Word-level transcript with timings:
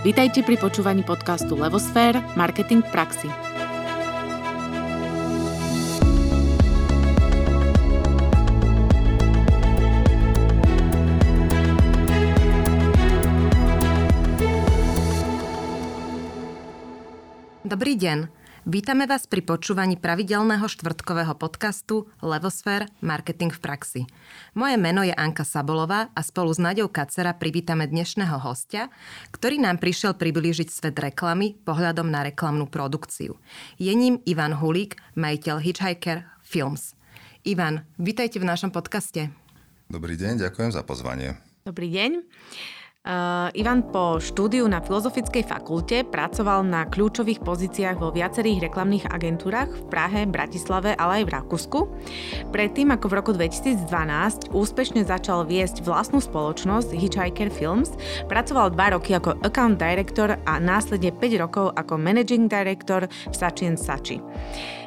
Vítajte 0.00 0.40
pri 0.40 0.56
počúvaní 0.56 1.04
podcastu 1.04 1.60
Levosfér– 1.60 2.16
Marketing 2.32 2.80
v 2.80 2.88
praxi. 2.88 3.28
Dobrý 17.60 17.92
deň. 18.00 18.39
Vítame 18.68 19.08
vás 19.08 19.24
pri 19.24 19.40
počúvaní 19.40 19.96
pravidelného 19.96 20.68
štvrtkového 20.68 21.32
podcastu 21.40 22.12
Levosfér– 22.20 22.92
Marketing 23.00 23.48
v 23.48 23.56
praxi. 23.56 24.00
Moje 24.52 24.76
meno 24.76 25.00
je 25.00 25.16
Anka 25.16 25.48
Sabolová 25.48 26.12
a 26.12 26.20
spolu 26.20 26.52
s 26.52 26.60
Naďou 26.60 26.92
Kacera 26.92 27.32
privítame 27.32 27.88
dnešného 27.88 28.36
hostia, 28.36 28.92
ktorý 29.32 29.64
nám 29.64 29.80
prišiel 29.80 30.12
priblížiť 30.12 30.68
svet 30.68 31.00
reklamy 31.00 31.56
pohľadom 31.64 32.12
na 32.12 32.20
reklamnú 32.20 32.68
produkciu. 32.68 33.40
Je 33.80 33.96
ním 33.96 34.20
Ivan 34.28 34.52
Hulík, 34.52 35.00
majiteľ 35.16 35.56
Hitchhiker 35.64 36.28
Films. 36.44 36.92
Ivan, 37.48 37.88
vítajte 37.96 38.36
v 38.36 38.44
našom 38.44 38.76
podcaste. 38.76 39.32
Dobrý 39.88 40.20
deň, 40.20 40.36
ďakujem 40.36 40.76
za 40.76 40.84
pozvanie. 40.84 41.40
Dobrý 41.64 41.88
deň. 41.88 42.28
Uh, 43.00 43.48
Ivan 43.56 43.80
po 43.80 44.20
štúdiu 44.20 44.68
na 44.68 44.84
Filozofickej 44.84 45.48
fakulte 45.48 46.04
pracoval 46.04 46.68
na 46.68 46.84
kľúčových 46.84 47.40
pozíciách 47.40 47.96
vo 47.96 48.12
viacerých 48.12 48.68
reklamných 48.68 49.08
agentúrach 49.08 49.72
v 49.72 49.88
Prahe, 49.88 50.28
Bratislave, 50.28 50.92
ale 51.00 51.24
aj 51.24 51.24
v 51.24 51.32
Rakúsku. 51.32 51.78
Predtým, 52.52 52.92
ako 52.92 53.06
v 53.08 53.16
roku 53.16 53.32
2012 53.32 54.52
úspešne 54.52 55.00
začal 55.08 55.48
viesť 55.48 55.80
vlastnú 55.80 56.20
spoločnosť 56.20 56.92
Hitchhiker 56.92 57.48
Films, 57.48 57.96
pracoval 58.28 58.76
dva 58.76 58.92
roky 58.92 59.16
ako 59.16 59.32
account 59.48 59.80
director 59.80 60.36
a 60.36 60.60
následne 60.60 61.08
5 61.16 61.40
rokov 61.40 61.72
ako 61.80 61.96
managing 61.96 62.52
director 62.52 63.08
v 63.08 63.32
Sachi 63.32 63.80
Sachi. 63.80 64.20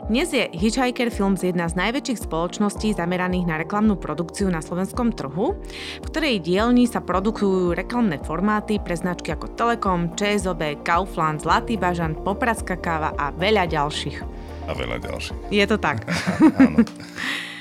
Dnes 0.03 0.35
je 0.35 0.51
Hitchhiker 0.51 1.07
Films 1.07 1.47
jedna 1.47 1.71
z 1.71 1.79
najväčších 1.79 2.27
spoločností 2.27 2.91
zameraných 2.91 3.47
na 3.47 3.55
reklamnú 3.55 3.95
produkciu 3.95 4.51
na 4.51 4.59
slovenskom 4.59 5.15
trhu, 5.15 5.55
v 5.55 6.03
ktorej 6.03 6.43
dielni 6.43 6.91
sa 6.91 6.99
produkujú 6.99 7.71
reklamné 7.71 8.19
formáty 8.19 8.83
pre 8.83 8.99
značky 8.99 9.31
ako 9.31 9.55
Telekom, 9.55 10.11
ČSOB, 10.19 10.83
Kaufland, 10.83 11.47
Zlatý 11.47 11.79
bažan, 11.79 12.19
Popradská 12.19 12.75
káva 12.75 13.15
a 13.15 13.31
veľa 13.31 13.63
ďalších. 13.71 14.19
A 14.67 14.75
veľa 14.75 14.99
ďalších. 15.07 15.39
Je 15.55 15.63
to 15.71 15.79
tak. 15.79 16.03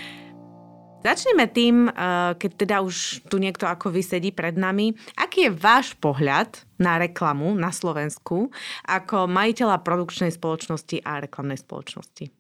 Začneme 1.03 1.51
tým, 1.51 1.91
eh, 1.91 1.93
keď 2.39 2.51
teda 2.55 2.77
už 2.87 3.27
tu 3.27 3.43
niekto 3.43 3.67
ako 3.67 3.91
vy 3.91 4.07
sedí 4.07 4.31
pred 4.31 4.55
nami. 4.55 4.95
Aký 5.19 5.51
je 5.51 5.53
váš 5.53 5.99
pohľad 5.99 6.63
na 6.79 7.03
reklamu 7.03 7.59
na 7.59 7.75
Slovensku 7.75 8.55
ako 8.87 9.27
majiteľa 9.27 9.83
produkčnej 9.83 10.31
spoločnosti 10.31 11.03
a 11.03 11.19
reklamnej 11.19 11.59
spoločnosti? 11.59 12.31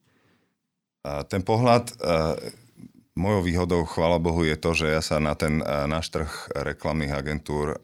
Ten 1.03 1.43
pohľad, 1.43 1.99
eh, 1.99 2.55
mojou 3.19 3.43
výhodou, 3.43 3.83
chvála 3.83 4.23
Bohu, 4.23 4.47
je 4.47 4.55
to, 4.55 4.71
že 4.79 4.87
ja 4.95 5.03
sa 5.03 5.19
na 5.19 5.35
ten 5.35 5.59
eh, 5.59 5.91
náš 5.91 6.15
trh 6.15 6.31
reklamných 6.55 7.13
agentúr 7.13 7.83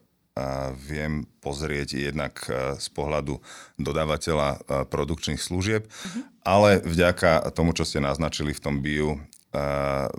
viem 0.87 1.27
pozrieť 1.43 1.99
jednak 1.99 2.39
z 2.79 2.87
pohľadu 2.95 3.43
dodávateľa 3.75 4.63
produkčných 4.87 5.35
služieb, 5.35 5.83
uh-huh. 5.83 6.23
ale 6.47 6.79
vďaka 6.79 7.43
tomu, 7.51 7.75
čo 7.75 7.83
ste 7.83 7.99
naznačili 7.99 8.55
v 8.55 8.63
tom 8.63 8.79
biu, 8.79 9.19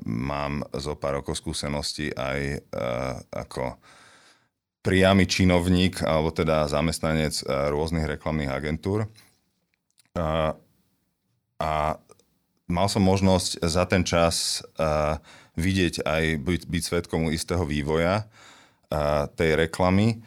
mám 0.06 0.66
zo 0.74 0.98
pár 0.98 1.22
rokov 1.22 1.38
skúsenosti 1.38 2.10
aj 2.10 2.66
ako 3.30 3.78
priamy 4.80 5.28
činovník, 5.28 6.00
alebo 6.02 6.32
teda 6.32 6.66
zamestnanec 6.66 7.44
rôznych 7.46 8.08
reklamných 8.08 8.50
agentúr. 8.50 9.06
A, 10.16 10.56
mal 12.66 12.86
som 12.88 13.02
možnosť 13.04 13.60
za 13.62 13.84
ten 13.84 14.02
čas 14.02 14.64
vidieť 15.54 16.02
aj 16.02 16.24
byť, 16.40 16.62
byť 16.66 16.82
svetkom 16.82 17.28
istého 17.30 17.62
vývoja 17.68 18.26
tej 19.36 19.50
reklamy. 19.68 20.24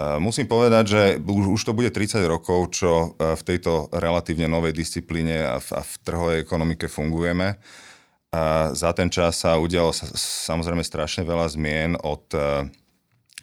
Musím 0.00 0.48
povedať, 0.48 0.84
že 0.86 1.02
už 1.20 1.60
to 1.60 1.76
bude 1.76 1.92
30 1.92 2.24
rokov, 2.24 2.72
čo 2.72 3.18
v 3.20 3.42
tejto 3.44 3.92
relatívne 3.92 4.48
novej 4.48 4.72
disciplíne 4.72 5.44
a 5.44 5.60
v, 5.60 5.68
a 5.76 5.82
v 5.84 5.92
trhovej 6.00 6.36
ekonomike 6.40 6.88
fungujeme. 6.88 7.60
A 8.30 8.70
za 8.78 8.94
ten 8.94 9.10
čas 9.10 9.42
sa 9.42 9.58
udialo 9.58 9.90
samozrejme 10.46 10.86
strašne 10.86 11.26
veľa 11.26 11.50
zmien 11.50 11.98
od 11.98 12.30
uh, 12.38 12.62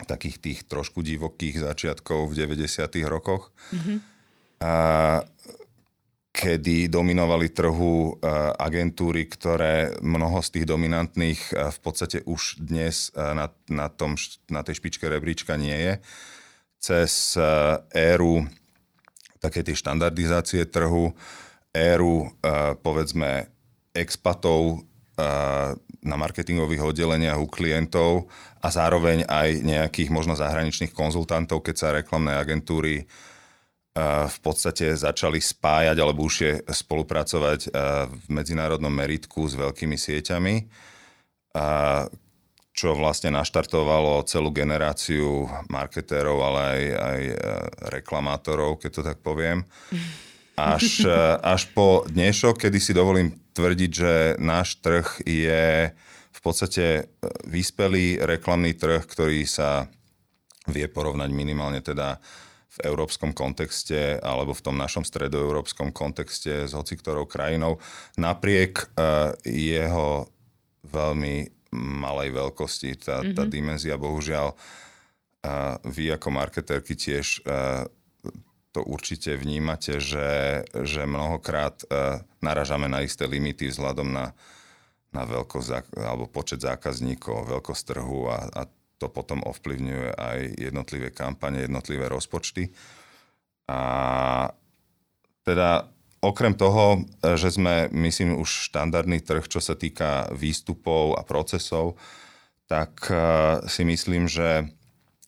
takých 0.06 0.38
tých 0.40 0.60
trošku 0.64 1.04
divokých 1.04 1.60
začiatkov 1.60 2.32
v 2.32 2.48
90. 2.48 2.88
rokoch, 3.10 3.52
mm-hmm. 3.74 3.98
a, 4.62 4.72
kedy 6.32 6.86
dominovali 6.86 7.50
trhu 7.50 8.14
uh, 8.14 8.54
agentúry, 8.62 9.26
ktoré 9.26 9.98
mnoho 10.06 10.38
z 10.46 10.50
tých 10.54 10.66
dominantných 10.70 11.42
uh, 11.52 11.74
v 11.74 11.80
podstate 11.82 12.22
už 12.30 12.62
dnes 12.62 13.10
uh, 13.18 13.34
na, 13.34 13.50
na, 13.74 13.90
tom, 13.90 14.14
na 14.48 14.62
tej 14.62 14.78
špičke 14.78 15.10
rebríčka 15.10 15.58
nie 15.58 15.74
je. 15.74 15.94
Cez 16.78 17.34
uh, 17.42 17.82
éru 17.90 18.46
také 19.42 19.66
tie 19.66 19.74
štandardizácie 19.74 20.70
trhu, 20.70 21.10
éru 21.74 22.30
uh, 22.30 22.78
povedzme 22.86 23.50
expatov 23.98 24.86
na 26.06 26.16
marketingových 26.16 26.94
oddeleniach 26.94 27.42
u 27.42 27.50
klientov 27.50 28.30
a 28.62 28.70
zároveň 28.70 29.26
aj 29.26 29.50
nejakých 29.66 30.14
možno 30.14 30.38
zahraničných 30.38 30.94
konzultantov, 30.94 31.66
keď 31.66 31.76
sa 31.76 31.96
reklamné 31.96 32.38
agentúry 32.38 33.10
v 34.30 34.38
podstate 34.46 34.94
začali 34.94 35.42
spájať 35.42 35.98
alebo 35.98 36.30
už 36.30 36.36
je 36.38 36.54
spolupracovať 36.70 37.74
v 38.14 38.26
medzinárodnom 38.30 38.94
meritku 38.94 39.42
s 39.50 39.58
veľkými 39.58 39.98
sieťami, 39.98 40.56
čo 42.78 42.94
vlastne 42.94 43.34
naštartovalo 43.34 44.22
celú 44.30 44.54
generáciu 44.54 45.50
marketérov, 45.74 46.38
ale 46.46 46.62
aj, 46.62 46.84
aj 46.94 47.22
reklamátorov, 47.98 48.78
keď 48.78 48.92
to 48.94 49.02
tak 49.02 49.18
poviem. 49.26 49.66
Až, 50.58 51.06
až 51.54 51.70
po 51.78 52.02
dnešok, 52.10 52.66
kedy 52.66 52.82
si 52.82 52.98
dovolím 52.98 53.38
tvrdiť, 53.54 53.92
že 53.94 54.14
náš 54.42 54.82
trh 54.82 55.06
je 55.22 55.94
v 56.34 56.40
podstate 56.42 56.86
e, 56.86 57.04
vyspelý 57.46 58.22
reklamný 58.22 58.74
trh, 58.74 59.06
ktorý 59.06 59.46
sa 59.46 59.86
vie 60.70 60.90
porovnať 60.90 61.30
minimálne 61.30 61.82
teda 61.82 62.18
v 62.78 62.78
európskom 62.86 63.34
kontexte 63.34 64.22
alebo 64.22 64.54
v 64.54 64.62
tom 64.62 64.78
našom 64.78 65.02
stredoeurópskom 65.02 65.90
kontexte 65.90 66.70
s 66.70 66.78
hociktorou 66.78 67.26
krajinou, 67.26 67.82
napriek 68.22 68.86
uh, 68.94 69.34
jeho 69.42 70.30
veľmi 70.86 71.50
malej 71.74 72.30
veľkosti. 72.38 73.02
Tá, 73.02 73.24
mm-hmm. 73.24 73.34
tá 73.34 73.44
mhm. 73.48 73.52
dimenzia, 73.52 73.96
bohužiaľ, 73.98 74.54
vy 75.88 76.12
ako 76.12 76.28
marketérky 76.30 76.94
tiež 76.94 77.42
to 78.78 78.86
určite 78.86 79.34
vnímate, 79.34 79.98
že, 79.98 80.62
že 80.86 81.10
mnohokrát 81.10 81.82
uh, 81.90 82.22
naražame 82.46 82.86
na 82.86 83.02
isté 83.02 83.26
limity 83.26 83.74
vzhľadom 83.74 84.14
na, 84.14 84.38
na 85.10 85.26
veľkosť 85.26 85.98
alebo 85.98 86.30
počet 86.30 86.62
zákazníkov, 86.62 87.50
veľkosť 87.50 87.84
trhu 87.90 88.30
a, 88.30 88.46
a 88.54 88.62
to 89.02 89.10
potom 89.10 89.42
ovplyvňuje 89.42 90.14
aj 90.14 90.40
jednotlivé 90.62 91.10
kampane, 91.10 91.66
jednotlivé 91.66 92.06
rozpočty. 92.06 92.70
A 93.66 93.82
teda 95.42 95.90
okrem 96.22 96.54
toho, 96.54 97.02
že 97.26 97.50
sme, 97.50 97.90
myslím, 97.94 98.38
už 98.38 98.70
štandardný 98.70 99.26
trh, 99.26 99.50
čo 99.50 99.58
sa 99.58 99.74
týka 99.74 100.30
výstupov 100.38 101.18
a 101.18 101.26
procesov, 101.26 101.98
tak 102.70 103.10
uh, 103.10 103.66
si 103.66 103.82
myslím, 103.90 104.30
že 104.30 104.70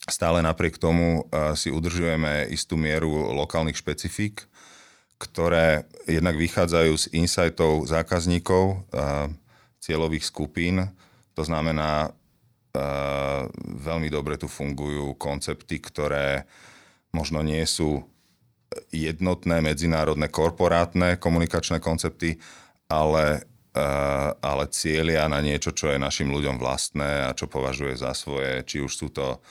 stále 0.07 0.39
napriek 0.39 0.79
tomu 0.79 1.27
eh, 1.27 1.55
si 1.59 1.67
udržujeme 1.67 2.47
istú 2.47 2.79
mieru 2.79 3.35
lokálnych 3.35 3.75
špecifík, 3.75 4.47
ktoré 5.19 5.83
jednak 6.07 6.39
vychádzajú 6.39 6.93
z 6.95 7.05
insightov 7.11 7.83
zákazníkov, 7.89 8.87
eh, 8.95 9.27
cieľových 9.83 10.23
skupín. 10.23 10.87
To 11.35 11.43
znamená, 11.43 12.07
eh, 12.07 13.41
veľmi 13.67 14.07
dobre 14.07 14.39
tu 14.39 14.47
fungujú 14.47 15.19
koncepty, 15.19 15.83
ktoré 15.83 16.47
možno 17.11 17.43
nie 17.43 17.65
sú 17.65 18.05
jednotné 18.93 19.65
medzinárodné 19.65 20.29
korporátne 20.29 21.17
komunikačné 21.17 21.81
koncepty, 21.81 22.37
ale, 22.85 23.41
ale 24.45 24.63
cieľia 24.69 25.25
na 25.25 25.41
niečo, 25.41 25.73
čo 25.73 25.89
je 25.89 25.97
našim 25.97 26.29
ľuďom 26.29 26.61
vlastné 26.61 27.25
a 27.25 27.33
čo 27.33 27.49
považuje 27.49 27.97
za 27.97 28.13
svoje, 28.13 28.61
či 28.69 28.77
už 28.85 28.93
sú 28.93 29.09
to 29.09 29.41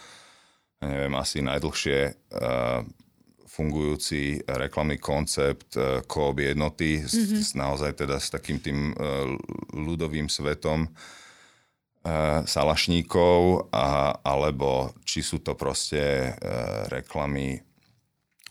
neviem, 0.82 1.14
asi 1.18 1.42
najdlhšie 1.42 1.98
uh, 2.08 2.86
fungujúci 3.48 4.46
reklamný 4.46 5.02
koncept 5.02 5.74
uh, 5.74 6.04
Coop 6.06 6.38
jednoty 6.38 7.02
mm-hmm. 7.02 7.42
s, 7.42 7.58
naozaj 7.58 7.98
teda 8.06 8.22
s 8.22 8.30
takým 8.30 8.62
tým 8.62 8.94
uh, 8.94 9.34
ľudovým 9.74 10.30
svetom 10.30 10.90
salašníkov 12.48 13.68
a, 13.74 14.16
alebo 14.24 14.96
či 15.04 15.20
sú 15.20 15.44
to 15.44 15.52
proste 15.58 16.32
reklamy 16.88 17.60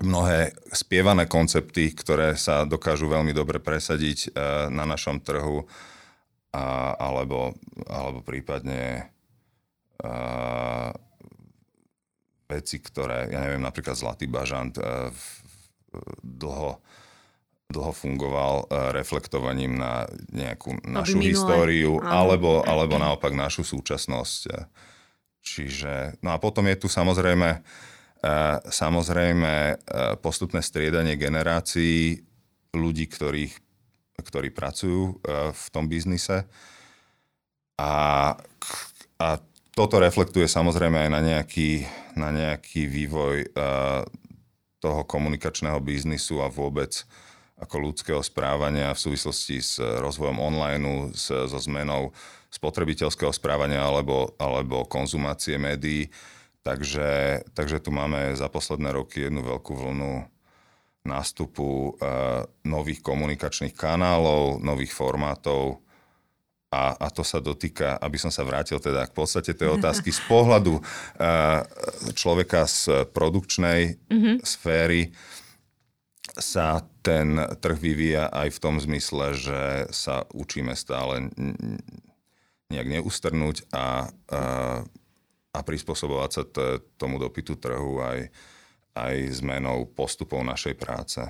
mnohé 0.03 0.53
spievané 0.69 1.25
koncepty, 1.25 1.89
ktoré 1.95 2.38
sa 2.38 2.69
dokážu 2.69 3.09
veľmi 3.09 3.33
dobre 3.33 3.57
presadiť 3.57 4.35
na 4.69 4.85
našom 4.85 5.23
trhu, 5.25 5.65
a, 6.53 6.94
alebo, 7.01 7.57
alebo 7.89 8.21
prípadne 8.21 9.09
a, 10.06 10.91
veci, 12.47 12.79
ktoré, 12.79 13.27
ja 13.27 13.44
neviem, 13.44 13.59
napríklad 13.59 13.99
Zlatý 13.99 14.31
bažant 14.31 14.79
v, 14.79 15.23
dlho, 16.23 16.79
dlho 17.67 17.91
fungoval 17.91 18.71
reflektovaním 18.95 19.75
na 19.75 20.07
nejakú 20.31 20.79
našu 20.88 21.19
minulé. 21.19 21.35
históriu, 21.35 21.99
alebo, 21.99 22.63
alebo 22.63 22.95
naopak 22.95 23.35
našu 23.35 23.67
súčasnosť. 23.67 24.41
Čiže, 25.44 26.23
no 26.23 26.35
a 26.35 26.38
potom 26.39 26.67
je 26.67 26.75
tu 26.79 26.88
samozrejme, 26.88 27.63
samozrejme 28.67 29.79
postupné 30.19 30.63
striedanie 30.63 31.19
generácií 31.19 32.23
ľudí, 32.75 33.07
ktorých, 33.07 33.55
ktorí 34.23 34.51
pracujú 34.51 35.23
v 35.51 35.65
tom 35.71 35.88
biznise. 35.88 36.47
A, 37.79 38.35
a 39.19 39.27
toto 39.77 40.01
reflektuje 40.01 40.50
samozrejme 40.50 41.06
aj 41.06 41.09
na 41.13 41.21
nejaký, 41.21 41.85
na 42.18 42.33
nejaký 42.33 42.89
vývoj 42.89 43.53
toho 44.81 45.01
komunikačného 45.06 45.77
biznisu 45.77 46.41
a 46.41 46.50
vôbec 46.50 47.06
ako 47.62 47.75
ľudského 47.89 48.21
správania 48.25 48.94
v 48.97 49.03
súvislosti 49.06 49.62
s 49.62 49.77
rozvojom 49.77 50.41
online, 50.41 51.13
so 51.13 51.57
zmenou 51.62 52.09
spotrebiteľského 52.50 53.29
správania 53.29 53.85
alebo, 53.85 54.33
alebo 54.41 54.85
konzumácie 54.89 55.62
médií. 55.62 56.09
Takže, 56.65 57.41
takže 57.53 57.77
tu 57.77 57.94
máme 57.94 58.33
za 58.33 58.50
posledné 58.50 58.97
roky 58.97 59.30
jednu 59.30 59.45
veľkú 59.45 59.73
vlnu 59.77 60.25
nástupu 61.07 61.95
uh, 61.95 62.44
nových 62.68 63.00
komunikačných 63.00 63.71
kanálov, 63.71 64.59
nových 64.59 64.91
formátov 64.91 65.87
a, 66.68 67.00
a 67.00 67.08
to 67.08 67.24
sa 67.24 67.40
dotýka, 67.40 67.96
aby 67.96 68.19
som 68.19 68.28
sa 68.28 68.44
vrátil 68.44 68.75
teda 68.84 69.08
k 69.08 69.16
podstate 69.16 69.56
tej 69.56 69.80
otázky 69.80 70.12
z 70.12 70.19
pohľadu 70.28 70.75
uh, 70.75 71.64
človeka 72.12 72.68
z 72.68 73.08
produkčnej 73.16 73.96
mm-hmm. 74.12 74.36
sféry 74.44 75.16
sa 76.38 76.84
ten 77.02 77.40
trh 77.40 77.80
vyvíja 77.80 78.28
aj 78.30 78.60
v 78.60 78.62
tom 78.62 78.75
zmysle, 78.78 79.34
že 79.34 79.62
sa 79.96 80.28
učíme 80.36 80.75
stále 80.75 81.31
nejak 82.68 82.88
neustrnúť 83.00 83.72
a, 83.72 83.78
a, 83.80 83.88
a 85.56 85.60
prispôsobovať 85.64 86.30
sa 86.30 86.44
t- 86.44 86.84
tomu 87.00 87.18
dopytu 87.18 87.56
trhu 87.56 88.04
aj, 88.04 88.28
aj 88.94 89.16
zmenou 89.40 89.88
postupov 89.88 90.44
našej 90.44 90.75
práce. 90.75 91.24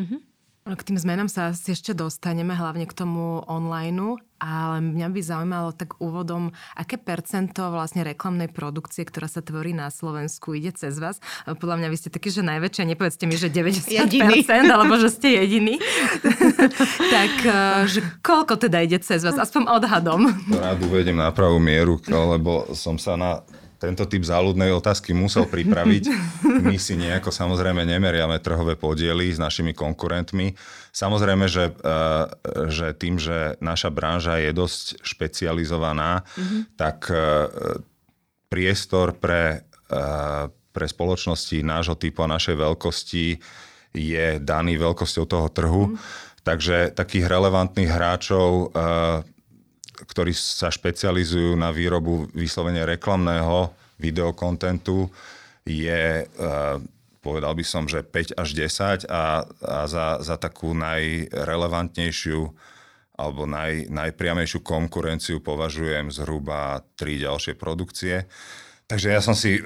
Mm-hmm. 0.00 0.27
K 0.68 0.84
tým 0.84 1.00
zmenám 1.00 1.32
sa 1.32 1.48
asi 1.56 1.72
ešte 1.72 1.96
dostaneme, 1.96 2.52
hlavne 2.52 2.84
k 2.84 2.92
tomu 2.92 3.40
online, 3.48 4.20
ale 4.36 4.84
mňa 4.84 5.08
by 5.08 5.20
zaujímalo 5.24 5.72
tak 5.72 5.96
úvodom, 5.96 6.52
aké 6.76 7.00
percento 7.00 7.72
vlastne 7.72 8.04
reklamnej 8.04 8.52
produkcie, 8.52 9.08
ktorá 9.08 9.32
sa 9.32 9.40
tvorí 9.40 9.72
na 9.72 9.88
Slovensku, 9.88 10.52
ide 10.52 10.76
cez 10.76 11.00
vás. 11.00 11.24
Podľa 11.48 11.80
mňa 11.80 11.88
vy 11.88 11.96
ste 11.96 12.12
taký, 12.12 12.28
že 12.28 12.44
najväčšie, 12.44 12.84
nepovedzte 12.84 13.24
mi, 13.24 13.40
že 13.40 13.48
90%, 13.48 13.96
jediný. 13.96 14.44
alebo 14.76 15.00
že 15.00 15.08
ste 15.08 15.40
jediný. 15.40 15.80
tak, 17.16 17.32
eh, 17.48 17.82
že 17.88 18.00
koľko 18.20 18.60
teda 18.60 18.84
ide 18.84 19.00
cez 19.00 19.24
vás? 19.24 19.40
Aspoň 19.40 19.72
odhadom. 19.72 20.28
Rád 20.52 20.84
uvedem 20.84 21.16
na 21.16 21.32
pravú 21.32 21.56
mieru, 21.56 21.96
lebo 22.12 22.68
som 22.76 23.00
sa 23.00 23.16
na 23.16 23.40
tento 23.78 24.04
typ 24.10 24.26
záľudnej 24.26 24.74
otázky 24.74 25.14
musel 25.14 25.46
pripraviť. 25.46 26.04
My 26.66 26.76
si 26.76 26.98
nejako 26.98 27.30
samozrejme 27.30 27.86
nemeriame 27.86 28.42
trhové 28.42 28.74
podiely 28.74 29.30
s 29.30 29.38
našimi 29.38 29.70
konkurentmi. 29.70 30.58
Samozrejme, 30.90 31.46
že, 31.46 31.70
eh, 31.70 32.24
že 32.68 32.90
tým, 32.98 33.22
že 33.22 33.54
naša 33.62 33.94
branža 33.94 34.42
je 34.42 34.50
dosť 34.50 35.06
špecializovaná, 35.06 36.26
mm-hmm. 36.26 36.60
tak 36.74 37.06
eh, 37.08 37.46
priestor 38.50 39.14
pre, 39.14 39.62
eh, 39.94 40.44
pre 40.50 40.86
spoločnosti 40.90 41.62
nášho 41.62 41.94
typu 41.94 42.26
a 42.26 42.34
našej 42.34 42.58
veľkosti 42.58 43.26
je 43.94 44.26
daný 44.42 44.74
veľkosťou 44.74 45.24
toho 45.24 45.48
trhu. 45.54 45.84
Mm-hmm. 45.94 46.26
Takže 46.42 46.76
takých 46.96 47.28
relevantných 47.28 47.92
hráčov 47.92 48.72
ktorí 50.06 50.30
sa 50.36 50.70
špecializujú 50.70 51.58
na 51.58 51.74
výrobu 51.74 52.30
vyslovene 52.30 52.86
reklamného 52.86 53.74
videokontentu, 53.98 55.10
je, 55.66 56.24
eh, 56.24 56.76
povedal 57.18 57.52
by 57.52 57.64
som, 57.66 57.84
že 57.90 58.06
5 58.06 58.38
až 58.38 58.48
10 58.54 59.04
a, 59.10 59.44
a 59.44 59.78
za, 59.90 60.22
za 60.22 60.36
takú 60.38 60.72
najrelevantnejšiu 60.72 62.40
alebo 63.18 63.50
naj, 63.50 63.90
najpriamejšiu 63.90 64.62
konkurenciu 64.62 65.42
považujem 65.42 66.14
zhruba 66.14 66.86
tri 66.94 67.18
ďalšie 67.18 67.58
produkcie. 67.58 68.30
Takže 68.88 69.12
ja 69.12 69.20
som 69.20 69.36
si, 69.36 69.60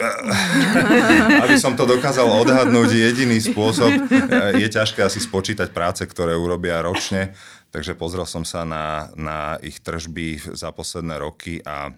aby 1.46 1.54
som 1.54 1.78
to 1.78 1.86
dokázal 1.86 2.26
odhadnúť, 2.42 2.90
jediný 2.90 3.38
spôsob, 3.38 3.92
eh, 3.94 4.58
je 4.58 4.68
ťažké 4.72 5.04
asi 5.04 5.22
spočítať 5.22 5.70
práce, 5.70 6.02
ktoré 6.02 6.34
urobia 6.34 6.82
ročne, 6.82 7.36
Takže 7.72 7.96
pozrel 7.96 8.28
som 8.28 8.44
sa 8.44 8.68
na, 8.68 9.08
na 9.16 9.56
ich 9.64 9.80
tržby 9.80 10.36
za 10.52 10.68
posledné 10.76 11.16
roky 11.16 11.64
a 11.64 11.96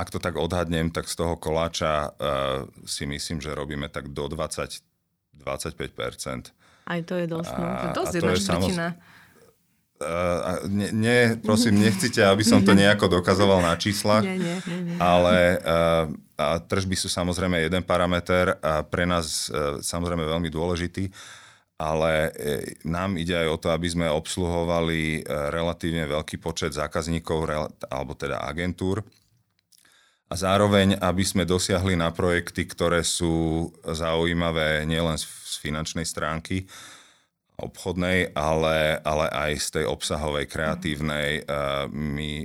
ak 0.00 0.08
to 0.08 0.16
tak 0.16 0.40
odhadnem, 0.40 0.88
tak 0.88 1.04
z 1.04 1.20
toho 1.20 1.36
koláča 1.36 2.08
uh, 2.08 2.64
si 2.88 3.04
myslím, 3.04 3.44
že 3.44 3.52
robíme 3.52 3.92
tak 3.92 4.08
do 4.08 4.32
20-25%. 4.32 5.44
Aj 6.88 7.00
to 7.04 7.14
je 7.20 7.26
dosť. 7.28 7.52
No. 7.52 7.64
A, 7.68 7.92
to 7.92 8.08
je 8.08 8.24
dosť 8.24 8.48
jedna 8.72 8.96
Uh, 10.00 10.64
nie, 10.64 10.88
nie, 10.96 11.36
prosím, 11.44 11.76
nechcite, 11.76 12.24
aby 12.24 12.40
som 12.40 12.64
to 12.64 12.72
nejako 12.72 13.20
dokazoval 13.20 13.60
na 13.60 13.76
číslach, 13.76 14.24
nie, 14.24 14.40
nie, 14.40 14.56
nie, 14.64 14.80
nie. 14.80 14.96
ale 14.96 15.60
uh, 15.60 16.08
a 16.40 16.56
tržby 16.56 16.96
sú 16.96 17.12
samozrejme 17.12 17.60
jeden 17.60 17.84
parameter 17.84 18.56
a 18.64 18.80
pre 18.80 19.04
nás 19.04 19.52
uh, 19.52 19.76
samozrejme 19.84 20.24
veľmi 20.24 20.48
dôležitý 20.48 21.12
ale 21.80 22.12
e, 22.12 22.30
nám 22.84 23.16
ide 23.16 23.32
aj 23.32 23.48
o 23.48 23.56
to, 23.56 23.68
aby 23.72 23.88
sme 23.88 24.12
obsluhovali 24.12 25.00
e, 25.00 25.20
relatívne 25.48 26.04
veľký 26.04 26.36
počet 26.36 26.76
zákazníkov, 26.76 27.48
alebo 27.88 28.12
teda 28.12 28.44
agentúr. 28.44 29.00
A 30.28 30.36
zároveň, 30.36 31.00
aby 31.00 31.24
sme 31.24 31.48
dosiahli 31.48 31.96
na 31.96 32.12
projekty, 32.12 32.68
ktoré 32.68 33.00
sú 33.00 33.66
zaujímavé 33.82 34.84
nielen 34.84 35.16
z 35.16 35.56
finančnej 35.56 36.04
stránky, 36.04 36.68
obchodnej, 37.56 38.36
ale, 38.36 39.00
ale 39.00 39.26
aj 39.32 39.52
z 39.58 39.68
tej 39.80 39.84
obsahovej, 39.88 40.52
kreatívnej. 40.52 41.40
E, 41.40 41.42
my, 41.88 42.44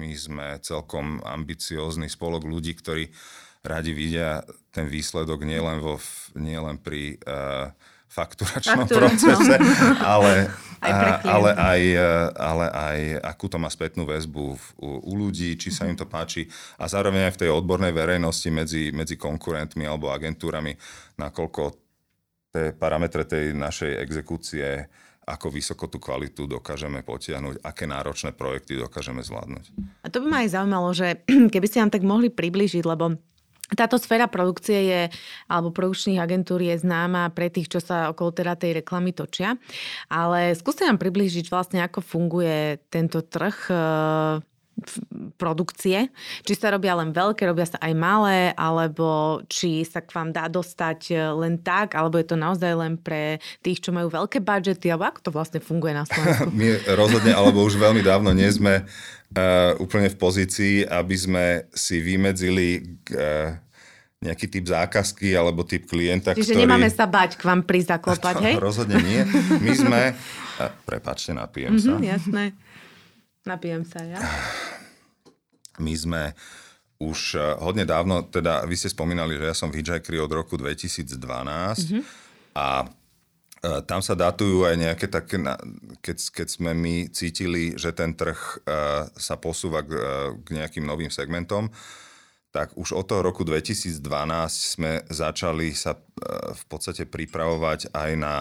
my 0.00 0.12
sme 0.16 0.56
celkom 0.64 1.20
ambiciózny 1.20 2.08
spolok 2.08 2.48
ľudí, 2.48 2.72
ktorí 2.80 3.12
radi 3.60 3.92
vidia 3.92 4.40
ten 4.72 4.88
výsledok 4.88 5.44
nielen, 5.44 5.80
vo, 5.80 5.96
nielen 6.36 6.76
pri 6.76 7.16
uh, 7.24 7.72
fakturačnom 8.18 8.86
procese, 8.86 9.56
ale, 9.98 10.48
aj 10.84 10.92
ale, 11.24 11.50
aj, 11.56 11.80
ale 12.36 12.66
aj 12.70 12.98
akú 13.34 13.50
to 13.50 13.58
má 13.58 13.66
spätnú 13.72 14.06
väzbu 14.06 14.44
v, 14.54 14.64
u, 14.78 14.88
u 15.00 15.12
ľudí, 15.18 15.56
či 15.58 15.74
sa 15.74 15.88
im 15.88 15.98
to 15.98 16.06
páči. 16.06 16.46
A 16.78 16.86
zároveň 16.86 17.28
aj 17.30 17.34
v 17.34 17.40
tej 17.46 17.50
odbornej 17.50 17.90
verejnosti 17.90 18.48
medzi, 18.52 18.94
medzi 18.94 19.18
konkurentmi 19.18 19.82
alebo 19.88 20.12
agentúrami, 20.12 20.76
nakoľko 21.18 21.62
tie 22.54 22.70
parametre 22.78 23.26
tej 23.26 23.50
našej 23.50 23.98
exekúcie 23.98 24.86
ako 25.24 25.48
vysoko 25.48 25.88
tú 25.88 25.96
kvalitu 25.96 26.44
dokážeme 26.44 27.00
potiahnuť, 27.00 27.64
aké 27.64 27.88
náročné 27.88 28.36
projekty 28.36 28.76
dokážeme 28.76 29.24
zvládnuť. 29.24 29.72
A 30.04 30.12
to 30.12 30.20
by 30.20 30.26
ma 30.28 30.38
aj 30.44 30.52
zaujímalo, 30.52 30.92
že 30.92 31.24
keby 31.54 31.66
ste 31.66 31.80
nám 31.80 31.92
tak 31.96 32.04
mohli 32.04 32.28
približiť, 32.28 32.84
lebo 32.84 33.16
táto 33.74 34.00
sféra 34.00 34.26
produkcie 34.26 34.78
je, 34.88 35.02
alebo 35.50 35.74
produkčných 35.74 36.18
agentúr 36.18 36.62
je 36.62 36.80
známa 36.80 37.30
pre 37.34 37.50
tých, 37.50 37.70
čo 37.70 37.80
sa 37.82 38.10
okolo 38.10 38.30
teda 38.34 38.54
tej 38.54 38.82
reklamy 38.82 39.14
točia. 39.14 39.58
Ale 40.08 40.54
skúste 40.56 40.86
nám 40.86 40.98
približiť 40.98 41.50
vlastne, 41.50 41.82
ako 41.82 42.00
funguje 42.00 42.80
tento 42.88 43.22
trh 43.22 43.56
produkcie. 45.38 46.10
Či 46.42 46.52
sa 46.58 46.74
robia 46.74 46.94
len 46.98 47.14
veľké, 47.14 47.46
robia 47.46 47.66
sa 47.66 47.78
aj 47.78 47.92
malé, 47.94 48.38
alebo 48.58 49.40
či 49.46 49.86
sa 49.86 50.02
k 50.02 50.10
vám 50.14 50.30
dá 50.34 50.50
dostať 50.50 51.00
e, 51.10 51.14
len 51.34 51.54
tak, 51.62 51.94
alebo 51.94 52.18
je 52.18 52.26
to 52.26 52.36
naozaj 52.38 52.72
len 52.74 52.94
pre 52.98 53.38
tých, 53.62 53.82
čo 53.82 53.94
majú 53.94 54.10
veľké 54.10 54.42
budžety, 54.42 54.90
alebo 54.90 55.10
ako 55.10 55.20
to 55.26 55.30
vlastne 55.30 55.60
funguje 55.62 55.94
na 55.94 56.04
Slovensku? 56.06 56.50
My 56.58 56.68
rozhodne, 56.98 57.32
alebo 57.32 57.62
už 57.62 57.78
veľmi 57.78 58.02
dávno 58.02 58.34
nie 58.34 58.50
sme 58.50 58.82
uh, 58.82 59.72
úplne 59.78 60.10
v 60.10 60.16
pozícii, 60.18 60.74
aby 60.86 61.16
sme 61.16 61.44
si 61.70 62.02
vymedzili 62.02 62.98
uh, 63.14 63.54
nejaký 64.24 64.46
typ 64.48 64.64
zákazky 64.64 65.36
alebo 65.36 65.68
typ 65.68 65.84
klienta, 65.84 66.32
Čiže 66.32 66.56
ktorý... 66.56 66.64
nemáme 66.64 66.88
sa 66.88 67.04
bať 67.04 67.36
k 67.36 67.42
vám 67.44 67.60
pri 67.62 67.80
zaklopať, 67.92 68.34
hej? 68.42 68.54
Rozhodne 68.58 68.98
nie. 69.04 69.20
My 69.60 69.72
sme... 69.76 70.00
Prepačte, 70.86 71.34
napijem 71.34 71.74
sa. 71.82 71.98
Mm-hmm, 71.98 72.06
jasné. 72.06 72.44
Napijem 73.44 73.84
sa, 73.84 74.00
ja. 74.04 74.18
My 75.76 75.92
sme 75.92 76.22
už 76.96 77.36
hodne 77.60 77.84
dávno, 77.84 78.24
teda 78.24 78.64
vy 78.64 78.74
ste 78.78 78.88
spomínali, 78.88 79.36
že 79.36 79.50
ja 79.50 79.56
som 79.56 79.68
v 79.68 79.84
Hitchhikery 79.84 80.16
od 80.16 80.32
roku 80.32 80.56
2012 80.56 81.12
mm-hmm. 81.20 82.02
a 82.56 82.88
tam 83.88 84.00
sa 84.04 84.12
datujú 84.12 84.68
aj 84.68 84.76
nejaké 84.76 85.06
také, 85.08 85.40
keď, 86.04 86.18
keď 86.36 86.48
sme 86.48 86.76
my 86.76 87.08
cítili, 87.08 87.72
že 87.76 87.96
ten 87.96 88.12
trh 88.12 88.64
sa 89.16 89.36
posúva 89.40 89.80
k, 89.80 89.92
k 90.44 90.48
nejakým 90.60 90.84
novým 90.84 91.08
segmentom, 91.08 91.72
tak 92.52 92.76
už 92.78 92.94
od 92.94 93.04
toho 93.08 93.24
roku 93.24 93.42
2012 93.42 93.98
sme 94.78 95.02
začali 95.10 95.74
sa 95.74 95.98
v 96.54 96.64
podstate 96.68 97.08
pripravovať 97.08 97.90
aj 97.90 98.10
na 98.14 98.36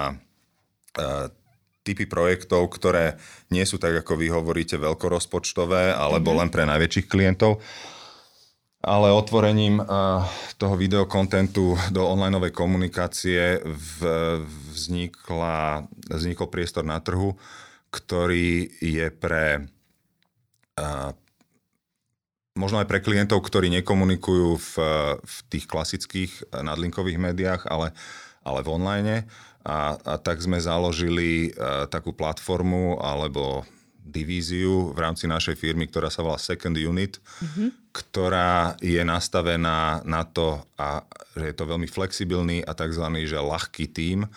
typy 1.83 2.07
projektov, 2.07 2.71
ktoré 2.71 3.19
nie 3.51 3.67
sú 3.67 3.75
tak, 3.77 3.99
ako 4.01 4.15
vy 4.15 4.27
hovoríte, 4.31 4.79
veľkorozpočtové 4.79 5.91
alebo 5.91 6.31
mm-hmm. 6.31 6.39
len 6.39 6.49
pre 6.49 6.63
najväčších 6.63 7.07
klientov, 7.11 7.59
ale 8.83 9.15
otvorením 9.15 9.79
uh, 9.79 10.23
toho 10.59 10.75
videokontentu 10.75 11.75
do 11.91 12.01
online 12.03 12.51
komunikácie 12.51 13.59
v, 13.63 13.99
vznikla, 14.71 15.87
vznikol 16.11 16.47
priestor 16.47 16.83
na 16.83 16.99
trhu, 16.99 17.35
ktorý 17.91 18.67
je 18.79 19.07
pre 19.11 19.67
uh, 20.79 21.11
možno 22.53 22.81
aj 22.81 22.87
pre 22.89 23.01
klientov, 23.01 23.41
ktorí 23.41 23.69
nekomunikujú 23.81 24.49
v, 24.57 24.73
v 25.21 25.35
tých 25.49 25.65
klasických 25.65 26.53
nadlinkových 26.53 27.17
médiách, 27.17 27.61
ale, 27.65 27.91
ale 28.45 28.59
v 28.61 28.71
online. 28.71 29.25
A, 29.63 29.95
a 29.95 30.13
tak 30.19 30.43
sme 30.43 30.59
založili 30.59 31.55
uh, 31.55 31.87
takú 31.87 32.11
platformu 32.11 32.99
alebo 32.99 33.63
divíziu 34.03 34.91
v 34.91 34.99
rámci 34.99 35.31
našej 35.31 35.55
firmy, 35.55 35.87
ktorá 35.87 36.11
sa 36.11 36.21
volá 36.27 36.35
Second 36.35 36.75
Unit, 36.75 37.23
mm-hmm. 37.23 37.95
ktorá 37.95 38.75
je 38.83 38.99
nastavená 38.99 40.03
na 40.03 40.27
to, 40.27 40.59
a, 40.75 41.07
že 41.39 41.49
je 41.49 41.55
to 41.55 41.65
veľmi 41.65 41.87
flexibilný 41.87 42.59
a 42.67 42.75
tzv. 42.75 43.05
že 43.23 43.39
ľahký 43.39 43.87
tím, 43.87 44.27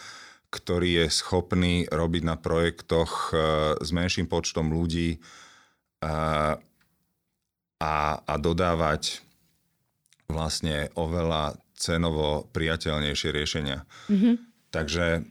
ktorý 0.55 1.05
je 1.05 1.07
schopný 1.11 1.91
robiť 1.91 2.23
na 2.23 2.39
projektoch 2.39 3.35
uh, 3.35 3.39
s 3.83 3.91
menším 3.91 4.31
počtom 4.31 4.71
ľudí 4.71 5.19
uh, 5.19 6.55
a, 7.83 7.95
a 8.23 8.35
dodávať 8.39 9.27
vlastne 10.31 10.91
oveľa 10.95 11.59
cenovo 11.77 12.49
priateľnejšie 12.55 13.29
riešenia. 13.35 13.85
Mm-hmm. 14.09 14.56
Takže 14.77 15.25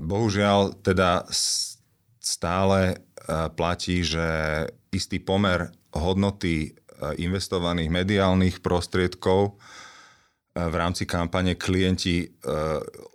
bohužiaľ 0.00 0.80
teda 0.80 1.28
stále 2.16 2.96
platí, 3.52 4.00
že 4.00 4.24
istý 4.88 5.20
pomer 5.20 5.68
hodnoty 5.92 6.72
investovaných 7.20 7.92
mediálnych 7.92 8.56
prostriedkov 8.64 9.60
v 10.50 10.74
rámci 10.74 11.06
kampane 11.06 11.54
klienti 11.54 12.26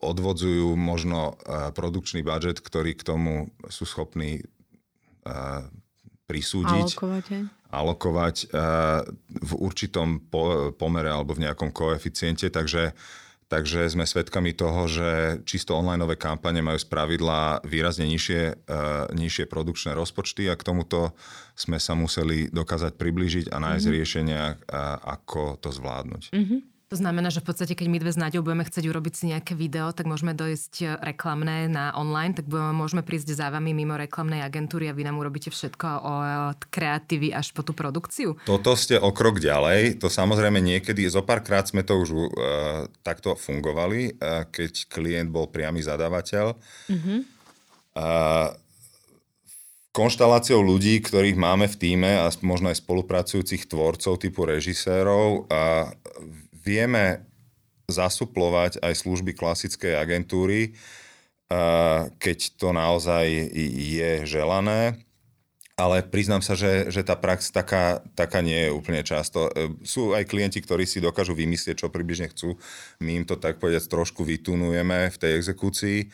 odvodzujú 0.02 0.78
možno 0.80 1.36
produkčný 1.76 2.24
budget, 2.24 2.64
ktorý 2.64 2.96
k 2.96 3.04
tomu 3.04 3.50
sú 3.68 3.84
schopní 3.90 4.46
prisúdiť. 6.26 6.96
Alokovať. 6.96 7.26
Alokovať 7.70 8.36
v 9.28 9.52
určitom 9.60 10.32
pomere 10.80 11.12
alebo 11.12 11.36
v 11.36 11.44
nejakom 11.44 11.76
koeficiente. 11.76 12.48
Takže 12.50 12.96
Takže 13.46 13.86
sme 13.94 14.10
svedkami 14.10 14.58
toho, 14.58 14.90
že 14.90 15.10
čisto 15.46 15.78
online 15.78 16.02
kampane 16.18 16.66
majú 16.66 16.82
spravidla 16.82 17.62
výrazne 17.62 18.10
nižšie, 18.10 18.42
uh, 18.66 19.06
nižšie 19.14 19.46
produkčné 19.46 19.94
rozpočty 19.94 20.50
a 20.50 20.58
k 20.58 20.66
tomuto 20.66 21.14
sme 21.54 21.78
sa 21.78 21.94
museli 21.94 22.50
dokázať 22.50 22.98
priblížiť 22.98 23.54
a 23.54 23.62
nájsť 23.62 23.86
mm-hmm. 23.86 23.98
riešenia, 24.02 24.44
uh, 24.50 24.98
ako 25.06 25.62
to 25.62 25.70
zvládnuť. 25.70 26.34
Mm-hmm. 26.34 26.75
To 26.96 27.04
znamená, 27.04 27.28
že 27.28 27.44
v 27.44 27.52
podstate, 27.52 27.76
keď 27.76 27.92
my 27.92 28.00
dve 28.00 28.16
s 28.16 28.16
Naďou 28.16 28.40
budeme 28.40 28.64
chcieť 28.64 28.88
urobiť 28.88 29.14
si 29.20 29.24
nejaké 29.28 29.52
video, 29.52 29.92
tak 29.92 30.08
môžeme 30.08 30.32
dojsť 30.32 30.74
e, 30.80 30.86
reklamné 31.04 31.68
na 31.68 31.92
online, 31.92 32.32
tak 32.32 32.48
budeme, 32.48 32.72
môžeme 32.72 33.04
prísť 33.04 33.36
za 33.36 33.52
vami 33.52 33.76
mimo 33.76 34.00
reklamnej 34.00 34.40
agentúry 34.40 34.88
a 34.88 34.96
vy 34.96 35.04
nám 35.04 35.20
urobíte 35.20 35.52
všetko 35.52 35.88
od 36.08 36.60
kreatívy 36.72 37.36
až 37.36 37.52
po 37.52 37.68
tú 37.68 37.76
produkciu? 37.76 38.40
Toto 38.48 38.80
ste 38.80 38.96
o 38.96 39.12
krok 39.12 39.44
ďalej. 39.44 40.00
To 40.00 40.08
samozrejme 40.08 40.64
niekedy, 40.64 41.04
zo 41.12 41.20
párkrát 41.20 41.68
sme 41.68 41.84
to 41.84 42.00
už 42.00 42.16
uh, 42.16 42.28
takto 43.04 43.36
fungovali, 43.36 44.16
uh, 44.16 44.48
keď 44.48 44.88
klient 44.88 45.36
bol 45.36 45.52
priamy 45.52 45.84
zadávateľ. 45.84 46.56
Mm-hmm. 46.88 47.20
Uh, 47.92 48.56
konštaláciou 49.92 50.64
ľudí, 50.64 51.04
ktorých 51.04 51.36
máme 51.36 51.68
v 51.68 51.76
týme 51.76 52.24
a 52.24 52.32
možno 52.40 52.72
aj 52.72 52.80
spolupracujúcich 52.80 53.68
tvorcov 53.68 54.20
typu 54.20 54.48
režisérov 54.48 55.52
a 55.52 55.92
vieme 56.66 57.24
zasuplovať 57.86 58.82
aj 58.82 58.94
služby 58.98 59.38
klasickej 59.38 59.94
agentúry, 59.94 60.74
keď 62.18 62.38
to 62.58 62.74
naozaj 62.74 63.30
je 63.94 64.26
želané. 64.26 65.06
Ale 65.76 66.08
priznám 66.08 66.40
sa, 66.40 66.56
že, 66.56 66.88
že 66.88 67.04
tá 67.04 67.20
prax 67.20 67.52
taká, 67.52 68.00
taká 68.16 68.40
nie 68.40 68.56
je 68.56 68.72
úplne 68.72 69.04
často. 69.04 69.52
E, 69.52 69.76
sú 69.84 70.16
aj 70.16 70.24
klienti, 70.24 70.64
ktorí 70.64 70.88
si 70.88 71.04
dokážu 71.04 71.36
vymyslieť, 71.36 71.84
čo 71.84 71.92
približne 71.92 72.32
chcú. 72.32 72.56
My 73.04 73.20
im 73.20 73.28
to 73.28 73.36
tak 73.36 73.60
povedať 73.60 73.92
trošku 73.92 74.24
vytunujeme 74.24 75.12
v 75.12 75.20
tej 75.20 75.36
exekúcii. 75.36 76.08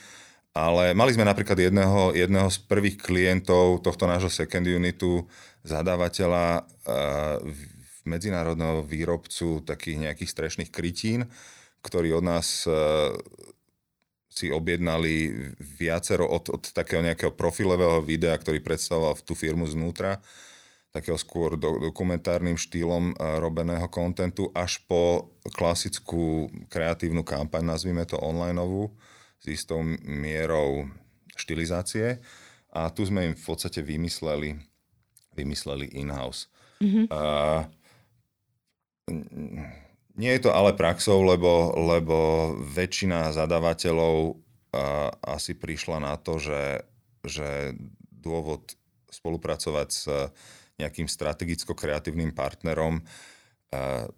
Ale 0.58 0.98
mali 0.98 1.14
sme 1.14 1.30
napríklad 1.30 1.62
jedného, 1.62 2.10
jedného 2.18 2.50
z 2.50 2.58
prvých 2.66 3.06
klientov 3.06 3.86
tohto 3.86 4.10
nášho 4.10 4.34
second 4.34 4.66
unitu, 4.66 5.30
zadávateľa 5.62 6.66
medzinárodného 8.06 8.82
výrobcu 8.82 9.62
takých 9.66 10.10
nejakých 10.10 10.34
strešných 10.34 10.74
krytín, 10.74 11.30
ktorí 11.82 12.14
od 12.14 12.26
nás 12.26 12.66
e, 12.66 12.74
si 14.32 14.48
objednali 14.54 15.34
viacero 15.60 16.30
od, 16.30 16.48
od 16.54 16.64
takého 16.72 17.04
nejakého 17.04 17.34
profilového 17.36 18.00
videa, 18.06 18.38
ktorý 18.38 18.64
predstavoval 18.64 19.20
tú 19.26 19.36
firmu 19.36 19.68
znútra, 19.68 20.22
takého 20.92 21.16
skôr 21.16 21.56
do, 21.56 21.80
dokumentárnym 21.80 22.56
štýlom 22.56 23.12
e, 23.12 23.40
robeného 23.40 23.88
kontentu, 23.92 24.52
až 24.56 24.84
po 24.86 25.34
klasickú 25.56 26.52
kreatívnu 26.72 27.26
kampaň, 27.26 27.64
nazvime 27.64 28.04
to 28.08 28.20
onlineovú, 28.20 28.94
s 29.42 29.46
istou 29.50 29.82
mierou 30.06 30.86
štilizácie. 31.34 32.22
A 32.72 32.88
tu 32.88 33.04
sme 33.04 33.32
im 33.32 33.36
v 33.36 33.44
podstate 33.44 33.84
vymysleli, 33.84 34.56
vymysleli 35.36 35.92
in-house. 35.98 36.48
Mm-hmm. 36.80 37.06
Uh, 37.12 37.68
nie 40.18 40.32
je 40.38 40.42
to 40.44 40.52
ale 40.54 40.78
praxou, 40.78 41.24
lebo, 41.24 41.74
lebo 41.78 42.18
väčšina 42.62 43.34
zadávateľov 43.34 44.38
a, 44.76 45.10
asi 45.40 45.56
prišla 45.56 45.98
na 46.04 46.14
to, 46.20 46.38
že, 46.38 46.86
že 47.26 47.78
dôvod 48.12 48.76
spolupracovať 49.12 49.90
s 49.92 50.08
nejakým 50.80 51.06
strategicko-kreatívnym 51.06 52.34
partnerom 52.34 53.04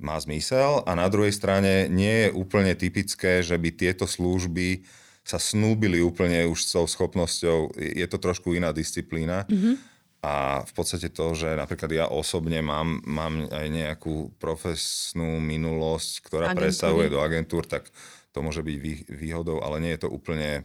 má 0.02 0.18
zmysel. 0.18 0.82
A 0.86 0.98
na 0.98 1.06
druhej 1.10 1.34
strane 1.34 1.86
nie 1.90 2.28
je 2.28 2.30
úplne 2.34 2.74
typické, 2.74 3.46
že 3.46 3.58
by 3.58 3.70
tieto 3.74 4.10
služby 4.10 4.86
sa 5.24 5.40
snúbili 5.40 6.04
úplne 6.04 6.50
už 6.52 6.60
s 6.68 6.75
tou 6.75 6.84
schopnosťou, 6.84 7.72
je 7.80 8.06
to 8.10 8.18
trošku 8.20 8.58
iná 8.58 8.75
disciplína. 8.75 9.48
Mm-hmm 9.48 9.92
a 10.24 10.63
v 10.63 10.72
podstate 10.72 11.12
to, 11.12 11.36
že 11.36 11.60
napríklad 11.60 11.92
ja 11.92 12.06
osobne 12.08 12.63
mám, 12.63 13.03
mám 13.03 13.51
aj 13.51 13.68
nejakú 13.68 14.32
profesnú 14.39 15.44
minulosť, 15.44 16.24
ktorá 16.24 16.56
Agentúry. 16.56 16.63
presahuje 16.63 17.08
do 17.12 17.20
agentúr, 17.20 17.68
tak 17.68 17.92
to 18.32 18.39
môže 18.39 18.63
byť 18.63 19.12
výhodou, 19.12 19.60
ale 19.60 19.84
nie 19.84 19.92
je 19.92 20.08
to 20.08 20.10
úplne 20.10 20.63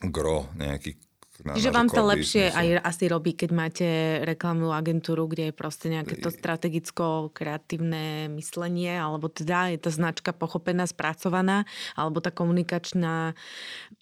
gro 0.00 0.48
nejaký 0.56 0.96
na, 1.42 1.58
Čiže 1.58 1.74
vám 1.74 1.90
to 1.90 1.98
lepšie 1.98 2.46
aj 2.46 2.78
asi 2.78 3.10
robí, 3.10 3.34
keď 3.34 3.50
máte 3.50 3.88
reklamnú 4.22 4.70
agentúru, 4.70 5.26
kde 5.26 5.50
je 5.50 5.54
proste 5.54 5.90
nejaké 5.90 6.14
to 6.14 6.30
strategicko-kreatívne 6.30 8.30
myslenie, 8.38 8.94
alebo 8.94 9.26
teda 9.26 9.74
je 9.74 9.82
tá 9.82 9.90
značka 9.90 10.30
pochopená, 10.30 10.86
spracovaná, 10.86 11.66
alebo 11.98 12.22
tá 12.22 12.30
komunikačná 12.30 13.34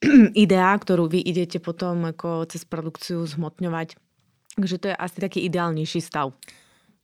idea, 0.37 0.77
ktorú 0.77 1.09
vy 1.09 1.25
idete 1.25 1.57
potom 1.57 2.05
ako 2.05 2.45
cez 2.53 2.69
produkciu 2.69 3.25
zhmotňovať 3.25 3.97
Takže 4.57 4.77
to 4.79 4.87
je 4.93 4.97
asi 4.97 5.19
taký 5.21 5.41
ideálnejší 5.49 6.01
stav. 6.05 6.37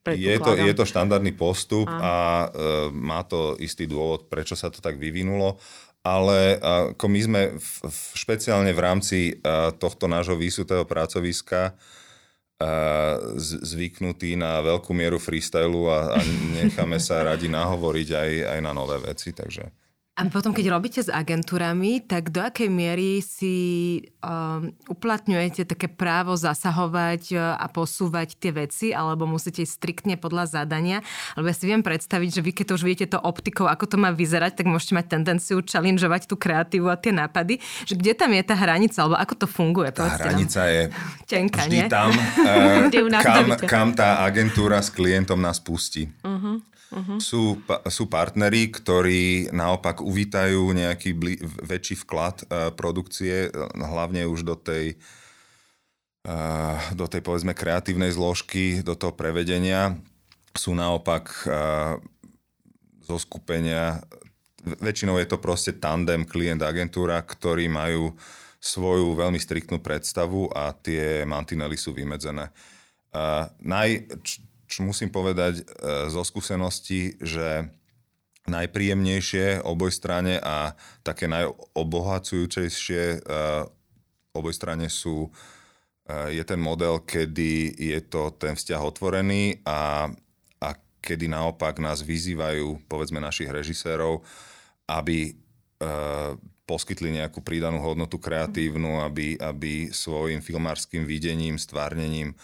Je 0.09 0.41
to, 0.41 0.57
je 0.57 0.73
to 0.73 0.89
štandardný 0.89 1.37
postup 1.37 1.85
a, 1.85 2.01
a 2.01 2.15
e, 2.49 2.49
má 2.97 3.21
to 3.29 3.61
istý 3.61 3.85
dôvod, 3.85 4.25
prečo 4.33 4.57
sa 4.57 4.73
to 4.73 4.81
tak 4.81 4.97
vyvinulo. 4.97 5.61
Ale 6.01 6.57
ako 6.95 7.05
my 7.11 7.21
sme 7.21 7.43
v, 7.59 7.73
v, 7.85 8.01
špeciálne 8.17 8.73
v 8.73 8.81
rámci 8.81 9.19
a, 9.45 9.75
tohto 9.77 10.09
nášho 10.09 10.39
výsutého 10.39 10.89
pracoviska 10.89 11.77
a, 11.77 12.71
z, 13.37 13.51
zvyknutí 13.61 14.33
na 14.39 14.65
veľkú 14.65 14.97
mieru 14.97 15.21
freestylu 15.21 15.93
a, 15.93 16.17
a 16.17 16.19
necháme 16.57 16.97
sa 16.97 17.21
radi 17.29 17.53
nahovoriť 17.53 18.09
aj, 18.09 18.31
aj 18.57 18.59
na 18.65 18.73
nové 18.73 18.97
veci. 19.05 19.37
Takže 19.37 19.88
A 20.19 20.27
potom, 20.27 20.51
keď 20.51 20.75
robíte 20.75 20.99
s 20.99 21.07
agentúrami, 21.07 22.03
tak 22.03 22.35
do 22.35 22.43
akej 22.43 22.67
miery 22.67 23.23
si 23.23 23.55
um, 24.19 24.75
uplatňujete 24.91 25.63
také 25.63 25.87
právo 25.87 26.35
zasahovať 26.35 27.39
uh, 27.39 27.55
a 27.55 27.71
posúvať 27.71 28.35
tie 28.35 28.51
veci, 28.51 28.91
alebo 28.91 29.31
musíte 29.31 29.63
ísť 29.63 29.79
striktne 29.79 30.19
podľa 30.19 30.59
zadania? 30.59 31.07
Lebo 31.39 31.47
ja 31.47 31.55
si 31.55 31.71
viem 31.71 31.87
predstaviť, 31.87 32.35
že 32.35 32.43
vy 32.43 32.51
keď 32.51 32.65
to 32.67 32.75
už 32.75 32.83
viete 32.83 33.07
to 33.07 33.23
optikou, 33.23 33.71
ako 33.71 33.87
to 33.87 33.95
má 33.95 34.11
vyzerať, 34.11 34.59
tak 34.59 34.67
môžete 34.67 34.99
mať 34.99 35.07
tendenciu 35.07 35.63
challengeovať 35.63 36.27
tú 36.27 36.35
kreatívu 36.35 36.91
a 36.91 36.99
tie 36.99 37.15
nápady. 37.15 37.63
Že 37.87 37.95
kde 38.03 38.13
tam 38.19 38.35
je 38.35 38.43
tá 38.43 38.59
hranica, 38.59 38.99
alebo 38.99 39.23
ako 39.23 39.35
to 39.39 39.47
funguje? 39.47 39.95
Tá 39.95 40.19
hranica 40.19 40.67
nám. 40.67 40.75
je 40.75 40.83
Tenka, 41.31 41.63
vždy 41.63 41.79
nie? 41.79 41.87
tam, 41.87 42.11
uh, 42.91 43.23
kam, 43.23 43.47
kam 43.71 43.89
tá 43.95 44.27
agentúra 44.27 44.83
s 44.83 44.91
klientom 44.91 45.39
nás 45.39 45.63
pustí. 45.63 46.11
Uh-huh. 46.27 46.59
Uh-huh. 46.89 47.21
Sú, 47.21 47.61
sú 47.93 48.09
partneri, 48.09 48.73
ktorí 48.73 49.53
naopak 49.53 50.01
uvítajú 50.01 50.73
nejaký 50.73 51.11
bli, 51.13 51.37
väčší 51.61 52.01
vklad 52.01 52.49
uh, 52.49 52.73
produkcie, 52.73 53.53
hlavne 53.77 54.25
už 54.25 54.41
do 54.49 54.57
tej, 54.57 54.97
uh, 56.25 56.81
do 56.97 57.05
tej 57.05 57.21
povedzme 57.21 57.53
kreatívnej 57.53 58.09
zložky, 58.17 58.81
do 58.81 58.97
toho 58.97 59.13
prevedenia. 59.13 60.01
Sú 60.57 60.73
naopak 60.73 61.29
uh, 61.45 62.01
zo 63.05 63.21
skupenia, 63.21 64.01
väčšinou 64.65 65.21
je 65.21 65.29
to 65.29 65.37
proste 65.37 65.77
tandem 65.77 66.25
klient-agentúra, 66.25 67.21
ktorí 67.21 67.69
majú 67.69 68.17
svoju 68.65 69.13
veľmi 69.13 69.37
striktnú 69.37 69.79
predstavu 69.85 70.49
a 70.57 70.73
tie 70.73 71.29
mantinely 71.29 71.77
sú 71.77 71.93
vymedzené. 71.93 72.49
Uh, 73.13 73.45
naj, 73.61 74.09
čo 74.69 74.85
musím 74.85 75.09
povedať 75.09 75.61
e, 75.61 75.63
zo 76.13 76.21
skúsenosti, 76.23 77.17
že 77.25 77.73
najpríjemnejšie 78.49 79.65
oboj 79.65 79.93
strane 79.93 80.37
a 80.41 80.77
také 81.01 81.25
najobohacujúcejšie 81.29 83.03
e, 83.17 83.19
oboj 84.37 84.53
strane 84.53 84.93
sú 84.93 85.33
e, 86.05 86.37
je 86.37 86.45
ten 86.45 86.61
model, 86.61 87.01
kedy 87.01 87.73
je 87.81 88.01
to 88.05 88.37
ten 88.37 88.53
vzťah 88.53 88.81
otvorený 88.85 89.65
a, 89.65 90.13
a 90.61 90.69
kedy 91.01 91.33
naopak 91.33 91.81
nás 91.81 92.05
vyzývajú, 92.05 92.85
povedzme 92.85 93.25
našich 93.25 93.49
režisérov, 93.49 94.21
aby 94.89 95.37
poskytli 96.67 97.17
nejakú 97.17 97.39
pridanú 97.39 97.79
hodnotu 97.79 98.19
kreatívnu, 98.19 98.99
aby, 99.07 99.39
aby 99.39 99.95
svojim 99.95 100.43
filmárským 100.43 101.07
videním, 101.07 101.55
stvárnením 101.55 102.35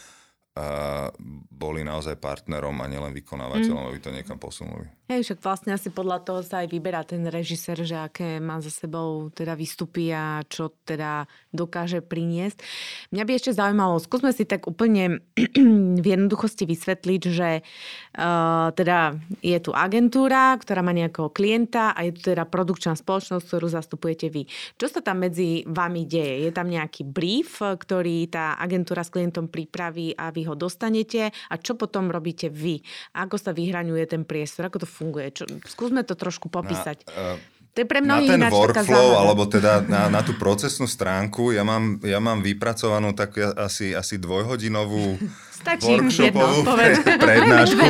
boli 1.51 1.83
naozaj 1.83 2.15
partnerom 2.23 2.79
a 2.79 2.87
nielen 2.87 3.11
vykonávateľom, 3.11 3.83
mm. 3.85 3.89
aby 3.91 3.99
to 3.99 4.11
niekam 4.15 4.39
posunuli. 4.39 4.87
Hej, 5.05 5.21
však 5.29 5.45
vlastne 5.45 5.77
asi 5.77 5.93
podľa 5.93 6.25
toho 6.25 6.41
sa 6.41 6.65
aj 6.65 6.73
vyberá 6.73 7.05
ten 7.05 7.29
režisér, 7.29 7.85
že 7.85 7.93
aké 7.93 8.41
má 8.41 8.57
za 8.65 8.73
sebou 8.73 9.29
teda 9.29 9.53
vystupy 9.53 10.09
a 10.09 10.41
čo 10.49 10.73
teda 10.81 11.29
dokáže 11.53 12.01
priniesť. 12.01 12.65
Mňa 13.13 13.25
by 13.29 13.33
ešte 13.37 13.53
zaujímalo, 13.53 14.01
skúsme 14.01 14.33
si 14.33 14.49
tak 14.49 14.65
úplne 14.65 15.21
v 16.01 16.07
jednoduchosti 16.09 16.65
vysvetliť, 16.65 17.23
že 17.29 17.61
uh, 17.61 18.73
teda 18.73 19.21
je 19.45 19.59
tu 19.61 19.77
agentúra, 19.77 20.57
ktorá 20.57 20.81
má 20.81 20.97
nejakého 20.97 21.29
klienta 21.29 21.93
a 21.93 22.01
je 22.09 22.17
tu 22.17 22.33
teda 22.33 22.49
produkčná 22.49 22.97
spoločnosť, 22.97 23.45
ktorú 23.45 23.69
zastupujete 23.69 24.33
vy. 24.33 24.49
Čo 24.81 24.89
sa 24.89 25.05
tam 25.05 25.21
medzi 25.21 25.69
vami 25.69 26.09
deje? 26.09 26.49
Je 26.49 26.51
tam 26.57 26.73
nejaký 26.73 27.05
brief, 27.05 27.61
ktorý 27.61 28.33
tá 28.33 28.57
agentúra 28.57 29.05
s 29.05 29.13
klientom 29.13 29.53
pripraví 29.53 30.17
a 30.17 30.33
vy 30.33 30.49
ho 30.49 30.57
dostanete 30.57 31.29
a 31.29 31.55
čo 31.61 31.77
potom 31.77 32.09
robíte 32.09 32.49
vy? 32.49 32.81
Ako 33.21 33.37
sa 33.37 33.53
vyhraňuje 33.53 34.09
ten 34.09 34.25
priestor? 34.25 34.73
Ako 34.73 34.81
to 34.81 34.94
funguje? 34.95 35.35
Čo, 35.35 35.51
skúsme 35.67 36.07
to 36.07 36.15
trošku 36.15 36.47
popísať. 36.47 37.03
Na, 37.11 37.35
uh, 37.35 37.55
to 37.75 37.83
je 37.83 37.87
pre 37.91 37.99
na 37.99 38.23
ten 38.23 38.39
workflow, 38.47 39.19
alebo 39.19 39.51
teda 39.51 39.83
na, 39.83 40.07
na 40.07 40.23
tú 40.23 40.39
procesnú 40.39 40.87
stránku, 40.87 41.51
ja 41.51 41.67
mám, 41.67 41.99
ja 42.07 42.23
mám 42.23 42.39
vypracovanú 42.39 43.19
tak 43.19 43.35
asi, 43.35 43.91
asi 43.91 44.23
dvojhodinovú 44.23 45.19
Stačí 45.51 45.99
workshopovú 45.99 46.71
jedno, 46.71 47.19
prednášku, 47.27 47.87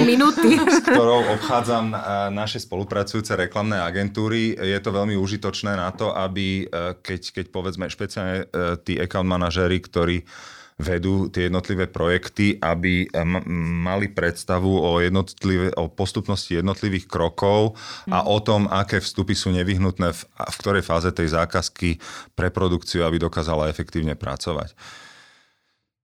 s 0.72 0.78
ktorou 0.88 1.36
obchádzam 1.36 1.90
naše 2.32 2.64
spolupracujúce 2.64 3.36
reklamné 3.36 3.82
agentúry. 3.82 4.56
Je 4.56 4.78
to 4.80 4.88
veľmi 4.88 5.20
užitočné 5.20 5.76
na 5.76 5.90
to, 5.90 6.16
aby 6.16 6.64
e, 6.64 6.94
keď, 7.02 7.34
keď 7.34 7.46
povedzme 7.50 7.90
špeciálne 7.90 8.36
e, 8.40 8.78
tí 8.78 8.94
account 8.96 9.26
manažery, 9.26 9.82
ktorí 9.84 10.22
vedú 10.74 11.30
tie 11.30 11.46
jednotlivé 11.46 11.86
projekty, 11.86 12.58
aby 12.58 13.06
eh, 13.06 13.22
mali 13.84 14.10
predstavu 14.10 14.66
o, 14.66 14.98
jednotlivé, 14.98 15.70
o 15.78 15.86
postupnosti 15.86 16.58
jednotlivých 16.58 17.06
krokov 17.06 17.78
a 18.10 18.26
o 18.26 18.38
tom, 18.42 18.66
aké 18.66 18.98
vstupy 18.98 19.38
sú 19.38 19.54
nevyhnutné 19.54 20.10
v, 20.10 20.20
v 20.26 20.56
ktorej 20.58 20.82
fáze 20.82 21.10
tej 21.14 21.30
zákazky 21.30 22.02
pre 22.34 22.50
produkciu, 22.50 23.06
aby 23.06 23.22
dokázala 23.22 23.70
efektívne 23.70 24.18
pracovať. 24.18 24.74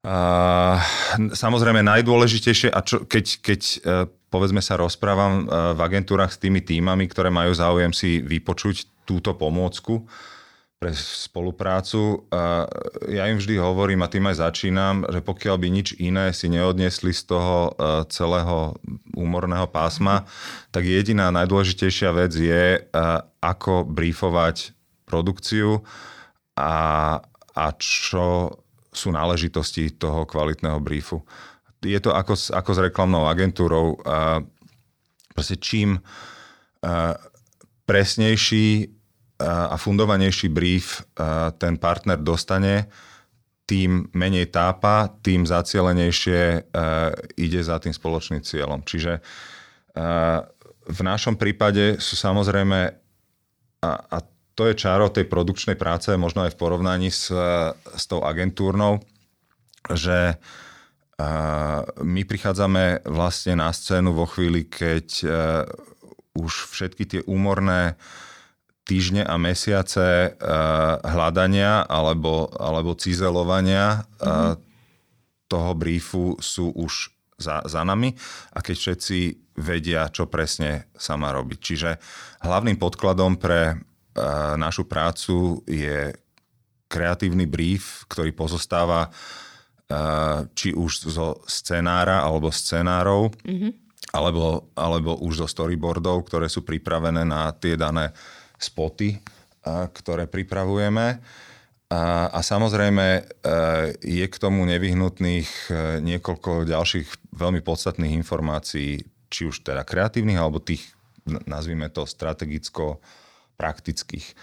A, 0.00 0.80
samozrejme 1.34 1.84
najdôležitejšie, 1.84 2.72
a 2.72 2.80
čo, 2.80 3.04
keď, 3.04 3.24
keď 3.42 3.60
eh, 3.60 4.06
povedzme 4.30 4.62
sa 4.62 4.78
rozprávam 4.78 5.44
eh, 5.44 5.74
v 5.74 5.80
agentúrach 5.82 6.30
s 6.30 6.38
tými 6.38 6.62
týmami, 6.62 7.10
ktoré 7.10 7.28
majú 7.28 7.50
záujem 7.52 7.90
si 7.90 8.22
vypočuť 8.22 8.86
túto 9.02 9.34
pomôcku, 9.34 10.06
pre 10.80 10.96
spoluprácu. 10.96 12.24
A 12.32 12.64
ja 13.04 13.28
im 13.28 13.36
vždy 13.36 13.60
hovorím, 13.60 14.00
a 14.00 14.08
tým 14.08 14.32
aj 14.32 14.40
začínam, 14.40 15.04
že 15.12 15.20
pokiaľ 15.20 15.56
by 15.60 15.68
nič 15.68 15.88
iné 16.00 16.32
si 16.32 16.48
neodniesli 16.48 17.12
z 17.12 17.28
toho 17.28 17.56
e, 17.68 17.70
celého 18.08 18.80
úmorného 19.12 19.68
pásma, 19.68 20.24
tak 20.72 20.88
jediná 20.88 21.28
najdôležitejšia 21.36 22.10
vec 22.16 22.32
je, 22.32 22.80
e, 22.80 22.98
ako 23.44 23.84
briefovať 23.84 24.72
produkciu 25.04 25.84
a, 26.56 26.72
a 27.52 27.66
čo 27.76 28.56
sú 28.88 29.12
náležitosti 29.12 29.92
toho 30.00 30.24
kvalitného 30.24 30.80
briefu. 30.80 31.20
Je 31.84 32.00
to 32.00 32.16
ako, 32.16 32.40
ako 32.56 32.70
s 32.72 32.80
reklamnou 32.80 33.28
agentúrou. 33.28 34.00
Proste 35.32 35.56
čím 35.60 35.96
e, 35.96 36.00
presnejší 37.84 38.99
a 39.40 39.72
fundovanejší 39.80 40.52
brief 40.52 41.00
ten 41.56 41.80
partner 41.80 42.20
dostane, 42.20 42.92
tým 43.64 44.04
menej 44.12 44.52
tápa, 44.52 45.08
tým 45.24 45.48
zacielenejšie 45.48 46.68
ide 47.40 47.60
za 47.64 47.80
tým 47.80 47.94
spoločným 47.96 48.44
cieľom. 48.44 48.84
Čiže 48.84 49.24
v 50.90 51.00
našom 51.00 51.40
prípade 51.40 51.96
sú 51.96 52.20
samozrejme, 52.20 52.78
a, 53.80 53.90
a 53.96 54.18
to 54.52 54.68
je 54.68 54.76
čaro 54.76 55.08
tej 55.08 55.24
produkčnej 55.24 55.78
práce, 55.78 56.12
možno 56.20 56.44
aj 56.44 56.52
v 56.52 56.60
porovnaní 56.60 57.08
s, 57.08 57.32
s 57.96 58.04
tou 58.04 58.20
agentúrnou, 58.20 59.00
že 59.88 60.36
my 62.00 62.22
prichádzame 62.28 63.08
vlastne 63.08 63.56
na 63.56 63.72
scénu 63.72 64.12
vo 64.12 64.28
chvíli, 64.28 64.68
keď 64.68 65.24
už 66.36 66.52
všetky 66.72 67.04
tie 67.06 67.20
úmorné 67.24 67.96
týždne 68.84 69.22
a 69.22 69.34
mesiace 69.38 70.34
uh, 70.34 70.98
hľadania 71.04 71.86
alebo, 71.86 72.50
alebo 72.58 72.98
cizelovania 72.98 74.04
uh, 74.18 74.58
toho 75.50 75.72
briefu 75.74 76.38
sú 76.42 76.70
už 76.74 77.10
za, 77.40 77.64
za 77.64 77.82
nami 77.82 78.14
a 78.52 78.58
keď 78.60 78.76
všetci 78.76 79.18
vedia, 79.60 80.08
čo 80.08 80.28
presne 80.28 80.88
sa 80.96 81.16
má 81.20 81.32
robiť. 81.32 81.58
Čiže 81.58 81.90
hlavným 82.44 82.80
podkladom 82.80 83.36
pre 83.36 83.76
uh, 83.76 84.54
našu 84.56 84.88
prácu 84.88 85.60
je 85.68 86.14
kreatívny 86.90 87.46
brief, 87.46 88.04
ktorý 88.10 88.34
pozostáva 88.34 89.06
uh, 89.06 90.48
či 90.56 90.74
už 90.74 91.06
zo 91.06 91.40
scenára 91.46 92.26
alebo 92.26 92.50
scenárov, 92.50 93.30
mm-hmm. 93.46 93.72
alebo, 94.16 94.74
alebo 94.74 95.14
už 95.22 95.46
zo 95.46 95.48
storyboardov, 95.48 96.26
ktoré 96.26 96.50
sú 96.50 96.66
pripravené 96.66 97.22
na 97.22 97.54
tie 97.54 97.78
dané 97.78 98.10
spoty, 98.60 99.16
ktoré 99.64 100.26
pripravujeme. 100.26 101.20
A, 101.90 102.30
a 102.30 102.38
samozrejme 102.38 103.06
e, 103.18 103.22
je 103.98 104.22
k 104.30 104.36
tomu 104.38 104.62
nevyhnutných 104.62 105.50
e, 105.66 105.98
niekoľko 105.98 106.70
ďalších 106.70 107.34
veľmi 107.34 107.66
podstatných 107.66 108.14
informácií, 108.14 109.02
či 109.26 109.50
už 109.50 109.66
teda 109.66 109.82
kreatívnych, 109.82 110.38
alebo 110.38 110.62
tých, 110.62 110.86
nazvime 111.26 111.90
to, 111.90 112.06
strategicko-praktických. 112.06 114.38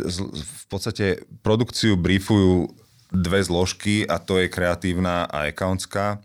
V 0.00 0.64
podstate 0.72 1.28
produkciu 1.44 2.00
briefujú 2.00 2.72
dve 3.12 3.44
zložky 3.44 4.08
a 4.08 4.16
to 4.16 4.40
je 4.40 4.48
kreatívna 4.48 5.28
a 5.28 5.52
accountská 5.52 6.24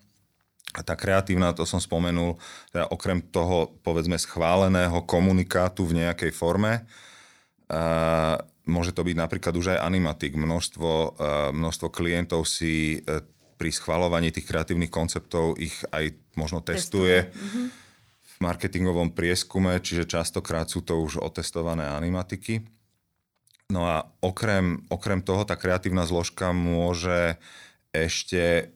tá 0.82 0.98
kreatívna, 0.98 1.56
to 1.56 1.64
som 1.64 1.80
spomenul, 1.80 2.36
teda 2.74 2.92
okrem 2.92 3.24
toho 3.24 3.72
povedzme 3.86 4.20
schváleného 4.20 5.06
komunikátu 5.08 5.88
v 5.88 6.04
nejakej 6.04 6.32
forme, 6.36 6.84
uh, 7.70 8.36
môže 8.66 8.92
to 8.92 9.06
byť 9.06 9.16
napríklad 9.16 9.54
už 9.56 9.78
aj 9.78 9.80
animatik. 9.86 10.36
Množstvo, 10.36 10.92
uh, 10.92 11.08
množstvo 11.56 11.88
klientov 11.94 12.44
si 12.50 13.00
uh, 13.06 13.24
pri 13.56 13.72
schvalovaní 13.72 14.36
tých 14.36 14.52
kreatívnych 14.52 14.92
konceptov 14.92 15.56
ich 15.56 15.80
aj 15.96 16.12
možno 16.36 16.60
testuje. 16.60 17.32
testuje. 17.32 17.40
Mm-hmm. 17.40 17.68
V 18.36 18.36
marketingovom 18.44 19.16
prieskume, 19.16 19.80
čiže 19.80 20.12
častokrát 20.12 20.68
sú 20.68 20.84
to 20.84 21.00
už 21.00 21.24
otestované 21.24 21.88
animatiky. 21.88 22.68
No 23.72 23.88
a 23.88 24.06
okrem, 24.20 24.84
okrem 24.92 25.24
toho 25.24 25.48
tá 25.48 25.56
kreatívna 25.56 26.04
zložka 26.04 26.52
môže 26.52 27.40
ešte 27.96 28.76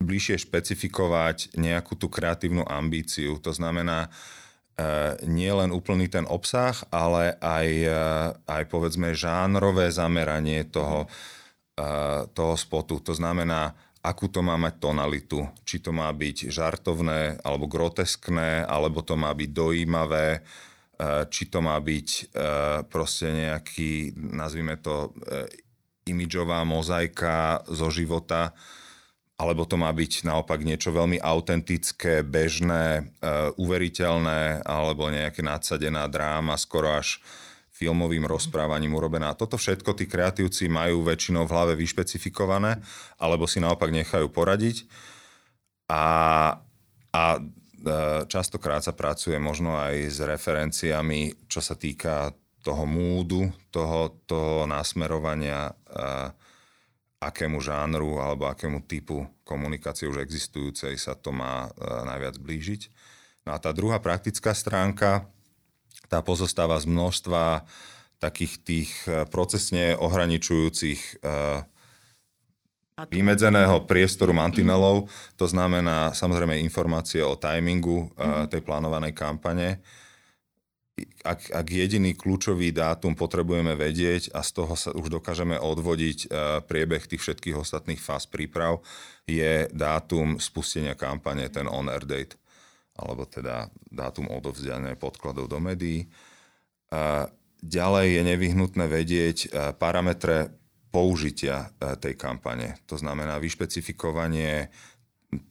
bližšie 0.00 0.44
špecifikovať 0.44 1.56
nejakú 1.56 1.96
tú 1.96 2.12
kreatívnu 2.12 2.64
ambíciu. 2.68 3.40
To 3.40 3.52
znamená, 3.52 4.06
e, 4.06 4.08
nie 5.24 5.48
len 5.48 5.72
úplný 5.72 6.12
ten 6.12 6.28
obsah, 6.28 6.76
ale 6.92 7.40
aj, 7.40 7.68
e, 7.68 7.90
aj 8.44 8.62
povedzme 8.68 9.16
žánrové 9.16 9.88
zameranie 9.88 10.68
toho, 10.68 11.08
e, 11.76 11.88
toho 12.28 12.54
spotu. 12.60 13.00
To 13.00 13.16
znamená, 13.16 13.72
akú 14.04 14.28
to 14.28 14.44
má 14.44 14.60
mať 14.60 14.74
tonalitu. 14.76 15.48
Či 15.64 15.80
to 15.80 15.90
má 15.96 16.12
byť 16.12 16.52
žartovné 16.52 17.40
alebo 17.40 17.64
groteskné, 17.66 18.68
alebo 18.68 19.00
to 19.00 19.16
má 19.16 19.32
byť 19.32 19.50
dojímavé, 19.50 20.44
či 21.28 21.52
to 21.52 21.60
má 21.60 21.76
byť 21.76 22.32
proste 22.88 23.28
nejaký, 23.28 24.16
nazvime 24.16 24.80
to, 24.80 25.12
imidžová 26.08 26.64
mozaika 26.64 27.60
zo 27.68 27.92
života, 27.92 28.56
alebo 29.36 29.68
to 29.68 29.76
má 29.76 29.92
byť 29.92 30.24
naopak 30.24 30.64
niečo 30.64 30.96
veľmi 30.96 31.20
autentické, 31.20 32.24
bežné, 32.24 33.12
uveriteľné, 33.60 34.64
alebo 34.64 35.12
nejaké 35.12 35.44
nadsadená 35.44 36.08
dráma, 36.08 36.56
skoro 36.56 36.96
až 36.96 37.20
filmovým 37.76 38.24
rozprávaním 38.24 38.96
urobená. 38.96 39.36
Toto 39.36 39.60
všetko 39.60 39.92
tí 39.92 40.08
kreatívci 40.08 40.72
majú 40.72 41.04
väčšinou 41.04 41.44
v 41.44 41.52
hlave 41.52 41.74
vyšpecifikované, 41.76 42.80
alebo 43.20 43.44
si 43.44 43.60
naopak 43.60 43.92
nechajú 43.92 44.32
poradiť. 44.32 44.88
A, 45.92 46.04
a 47.12 47.22
e, 47.36 47.40
častokrát 48.24 48.80
sa 48.80 48.96
pracuje 48.96 49.36
možno 49.36 49.76
aj 49.76 49.94
s 50.08 50.18
referenciami, 50.24 51.44
čo 51.44 51.60
sa 51.60 51.76
týka 51.76 52.32
toho 52.64 52.88
múdu, 52.88 53.52
toho, 53.68 54.24
toho 54.24 54.64
nasmerovania, 54.64 55.68
a, 55.68 56.32
akému 57.26 57.58
žánru 57.58 58.22
alebo 58.22 58.46
akému 58.46 58.86
typu 58.86 59.26
komunikácie 59.42 60.06
už 60.06 60.22
existujúcej 60.22 60.94
sa 60.96 61.18
to 61.18 61.34
má 61.34 61.66
a, 61.66 62.06
najviac 62.06 62.38
blížiť. 62.38 62.82
No 63.46 63.54
a 63.54 63.58
tá 63.62 63.70
druhá 63.70 63.98
praktická 64.02 64.54
stránka 64.54 65.26
tá 66.06 66.22
pozostáva 66.22 66.78
z 66.78 66.86
množstva 66.86 67.66
takých 68.22 68.52
tých 68.62 68.90
e, 69.04 69.26
procesne 69.28 69.98
ohraničujúcich 69.98 71.00
e, 71.20 71.34
vymedzeného 73.12 73.84
priestoru 73.84 74.32
mantinelov, 74.40 75.10
to 75.36 75.44
znamená 75.44 76.16
samozrejme 76.16 76.56
informácie 76.62 77.20
o 77.20 77.36
timingu 77.36 78.08
mm. 78.16 78.48
tej 78.48 78.60
plánovanej 78.64 79.12
kampane. 79.12 79.84
Ak, 81.28 81.52
ak 81.52 81.66
jediný 81.68 82.16
kľúčový 82.16 82.72
dátum 82.72 83.12
potrebujeme 83.12 83.76
vedieť 83.76 84.32
a 84.32 84.40
z 84.40 84.50
toho 84.56 84.72
sa 84.80 84.96
už 84.96 85.12
dokážeme 85.12 85.60
odvodiť 85.60 86.32
priebeh 86.64 87.04
tých 87.04 87.20
všetkých 87.20 87.60
ostatných 87.60 88.00
fáz 88.00 88.24
príprav, 88.24 88.80
je 89.28 89.68
dátum 89.76 90.40
spustenia 90.40 90.96
kampane, 90.96 91.52
ten 91.52 91.68
on-air 91.68 92.08
date 92.08 92.40
alebo 92.96 93.28
teda 93.28 93.68
dátum 93.92 94.32
odovzdania 94.32 94.96
podkladov 94.96 95.52
do 95.52 95.60
médií. 95.60 96.08
A 96.88 97.28
ďalej 97.60 98.16
je 98.16 98.22
nevyhnutné 98.32 98.84
vedieť 98.88 99.38
parametre 99.76 100.48
použitia 100.88 101.76
tej 102.00 102.16
kampane. 102.16 102.80
To 102.88 102.96
znamená 102.96 103.36
vyšpecifikovanie 103.36 104.72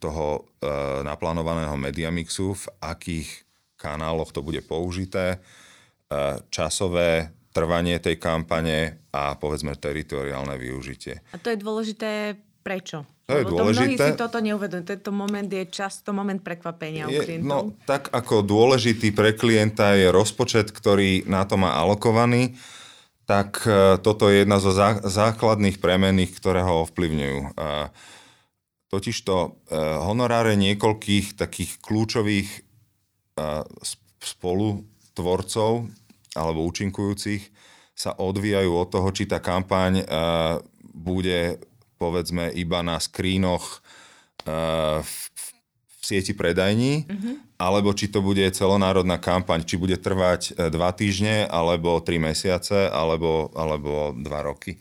toho 0.02 0.50
naplánovaného 1.06 1.78
media 1.78 2.10
mixu, 2.10 2.58
v 2.58 2.66
akých 2.82 3.45
kanáloch 3.76 4.32
to 4.32 4.40
bude 4.40 4.64
použité, 4.64 5.38
časové 6.50 7.36
trvanie 7.56 7.96
tej 7.96 8.20
kampane 8.20 9.08
a 9.16 9.32
povedzme 9.40 9.72
teritoriálne 9.80 10.60
využitie. 10.60 11.24
A 11.32 11.40
to 11.40 11.48
je 11.48 11.56
dôležité 11.56 12.36
prečo? 12.60 13.08
To 13.26 13.42
je 13.42 13.46
Lebo 13.46 13.58
dôležité. 13.58 13.96
To 13.96 14.02
mnohí 14.02 14.12
si 14.12 14.12
toto 14.18 14.38
neuvedomujú. 14.38 14.86
Tento 14.86 15.10
moment 15.10 15.50
je 15.50 15.64
často 15.70 16.10
moment 16.10 16.38
prekvapenia 16.38 17.06
je, 17.06 17.18
u 17.18 17.22
klientov. 17.22 17.46
No, 17.46 17.58
tak 17.88 18.10
ako 18.10 18.42
dôležitý 18.42 19.14
pre 19.14 19.34
klienta 19.34 19.94
je 19.94 20.10
rozpočet, 20.10 20.70
ktorý 20.70 21.24
na 21.30 21.46
to 21.46 21.58
má 21.58 21.74
alokovaný, 21.74 22.58
tak 23.26 23.62
e, 23.66 23.98
toto 24.02 24.30
je 24.30 24.46
jedna 24.46 24.62
zo 24.62 24.70
základných 25.02 25.82
premených, 25.82 26.34
ktoré 26.38 26.62
ho 26.62 26.86
ovplyvňujú. 26.86 27.58
Totižto 28.86 29.34
e, 29.34 29.48
honoráre 30.06 30.54
niekoľkých 30.54 31.34
takých 31.34 31.82
kľúčových 31.82 32.65
e, 33.36 33.62
spolutvorcov 34.24 35.86
alebo 36.34 36.66
účinkujúcich 36.66 37.52
sa 37.96 38.12
odvíjajú 38.12 38.72
od 38.76 38.88
toho, 38.92 39.08
či 39.08 39.24
tá 39.24 39.40
kampaň 39.40 40.04
bude 40.92 41.56
povedzme 41.96 42.52
iba 42.52 42.84
na 42.84 43.00
skrínoch 43.00 43.80
uh, 44.44 45.00
v, 45.00 45.12
v 45.88 46.02
sieti 46.04 46.32
predajní, 46.36 47.08
mm-hmm. 47.08 47.34
alebo 47.56 47.92
či 47.96 48.12
to 48.12 48.20
bude 48.20 48.44
celonárodná 48.52 49.16
kampaň, 49.16 49.64
či 49.64 49.80
bude 49.80 49.96
trvať 49.96 50.54
uh, 50.54 50.68
dva 50.68 50.92
týždne, 50.92 51.48
alebo 51.48 52.00
tri 52.04 52.20
mesiace, 52.20 52.88
alebo, 52.92 53.50
alebo 53.56 54.12
dva 54.16 54.44
roky. 54.44 54.76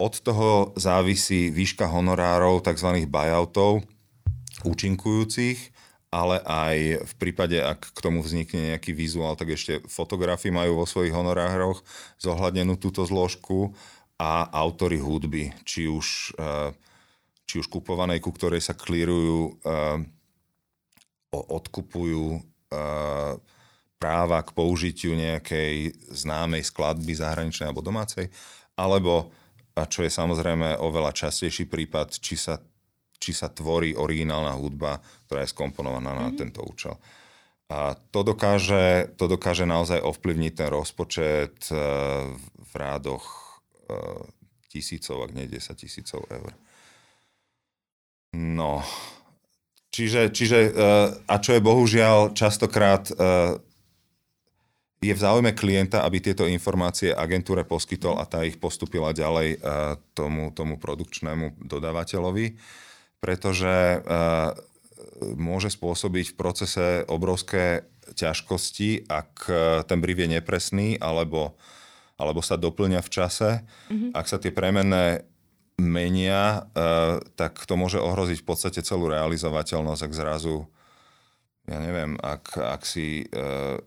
Od 0.00 0.16
toho 0.16 0.72
závisí 0.80 1.52
výška 1.52 1.84
honorárov, 1.84 2.64
tzv. 2.64 3.04
buyoutov, 3.04 3.84
účinkujúcich, 4.64 5.69
ale 6.10 6.42
aj 6.42 7.06
v 7.06 7.14
prípade, 7.22 7.54
ak 7.62 7.94
k 7.94 7.98
tomu 8.02 8.18
vznikne 8.20 8.74
nejaký 8.74 8.90
vizuál, 8.90 9.38
tak 9.38 9.54
ešte 9.54 9.78
fotografii 9.86 10.50
majú 10.50 10.82
vo 10.82 10.86
svojich 10.86 11.14
honorároch 11.14 11.86
zohľadnenú 12.18 12.74
túto 12.82 13.06
zložku 13.06 13.70
a 14.18 14.50
autory 14.50 14.98
hudby, 14.98 15.54
či 15.62 15.86
už, 15.86 16.34
eh, 16.34 16.74
či 17.46 17.62
už 17.62 17.70
kupovanej, 17.70 18.18
ku 18.18 18.34
ktorej 18.34 18.58
sa 18.58 18.74
klírujú, 18.74 19.54
eh, 19.62 19.98
odkupujú 21.30 22.42
eh, 22.74 23.34
práva 24.00 24.38
k 24.42 24.50
použitiu 24.50 25.14
nejakej 25.14 25.94
známej 26.10 26.66
skladby 26.66 27.12
zahraničnej 27.14 27.70
alebo 27.70 27.86
domácej, 27.86 28.32
alebo, 28.74 29.30
a 29.78 29.86
čo 29.86 30.02
je 30.02 30.10
samozrejme 30.10 30.80
oveľa 30.80 31.14
častejší 31.14 31.70
prípad, 31.70 32.18
či 32.18 32.34
sa, 32.34 32.58
či 33.20 33.36
sa 33.36 33.52
tvorí 33.52 33.92
originálna 33.92 34.56
hudba, 34.56 34.96
ktorá 35.28 35.44
je 35.44 35.52
skomponovaná 35.52 36.16
mm-hmm. 36.16 36.24
na 36.24 36.28
mhm. 36.32 36.38
tento 36.40 36.60
účel. 36.64 36.96
A 37.70 37.94
to 37.94 38.26
dokáže, 38.26 39.14
to 39.14 39.30
dokáže 39.30 39.62
naozaj 39.62 40.02
ovplyvniť 40.02 40.52
ten 40.58 40.68
rozpočet 40.74 41.70
v 41.70 42.72
rádoch 42.74 43.22
tisícov, 44.66 45.22
ak 45.22 45.30
nie 45.38 45.46
10 45.46 45.78
tisícov 45.78 46.26
eur. 46.26 46.50
No, 48.34 48.82
čiže, 49.94 50.34
čiže 50.34 50.58
uh, 50.66 51.14
a 51.30 51.34
čo 51.38 51.54
je 51.54 51.62
bohužiaľ 51.62 52.34
častokrát 52.34 53.06
je 55.00 55.14
v 55.16 55.22
záujme 55.22 55.56
klienta, 55.56 56.04
aby 56.04 56.20
tieto 56.20 56.44
informácie 56.44 57.14
agentúre 57.14 57.64
poskytol 57.64 58.20
a 58.20 58.28
tá 58.28 58.44
ich 58.44 58.60
postupila 58.60 59.16
ďalej 59.16 59.56
tomu, 60.12 60.52
tomu 60.52 60.76
produkčnému 60.76 61.64
dodávateľovi, 61.64 62.52
pretože 63.20 64.00
uh, 64.00 64.56
môže 65.36 65.68
spôsobiť 65.70 66.32
v 66.32 66.38
procese 66.38 66.86
obrovské 67.06 67.84
ťažkosti, 68.10 69.06
ak 69.06 69.46
ten 69.86 70.02
brief 70.02 70.18
je 70.18 70.28
nepresný 70.40 70.98
alebo 70.98 71.54
alebo 72.20 72.44
sa 72.44 72.60
doplňa 72.60 73.00
v 73.00 73.10
čase. 73.10 73.50
Mm-hmm. 73.88 74.12
Ak 74.12 74.28
sa 74.28 74.36
tie 74.36 74.52
premenné 74.52 75.24
menia, 75.80 76.68
uh, 76.68 77.16
tak 77.40 77.56
to 77.64 77.80
môže 77.80 77.96
ohroziť 77.96 78.44
v 78.44 78.46
podstate 78.46 78.80
celú 78.84 79.08
realizovateľnosť, 79.08 80.02
ak 80.04 80.12
zrazu, 80.12 80.68
ja 81.64 81.80
neviem, 81.80 82.20
ak, 82.20 82.60
ak 82.60 82.84
si 82.84 83.24
uh, 83.24 83.80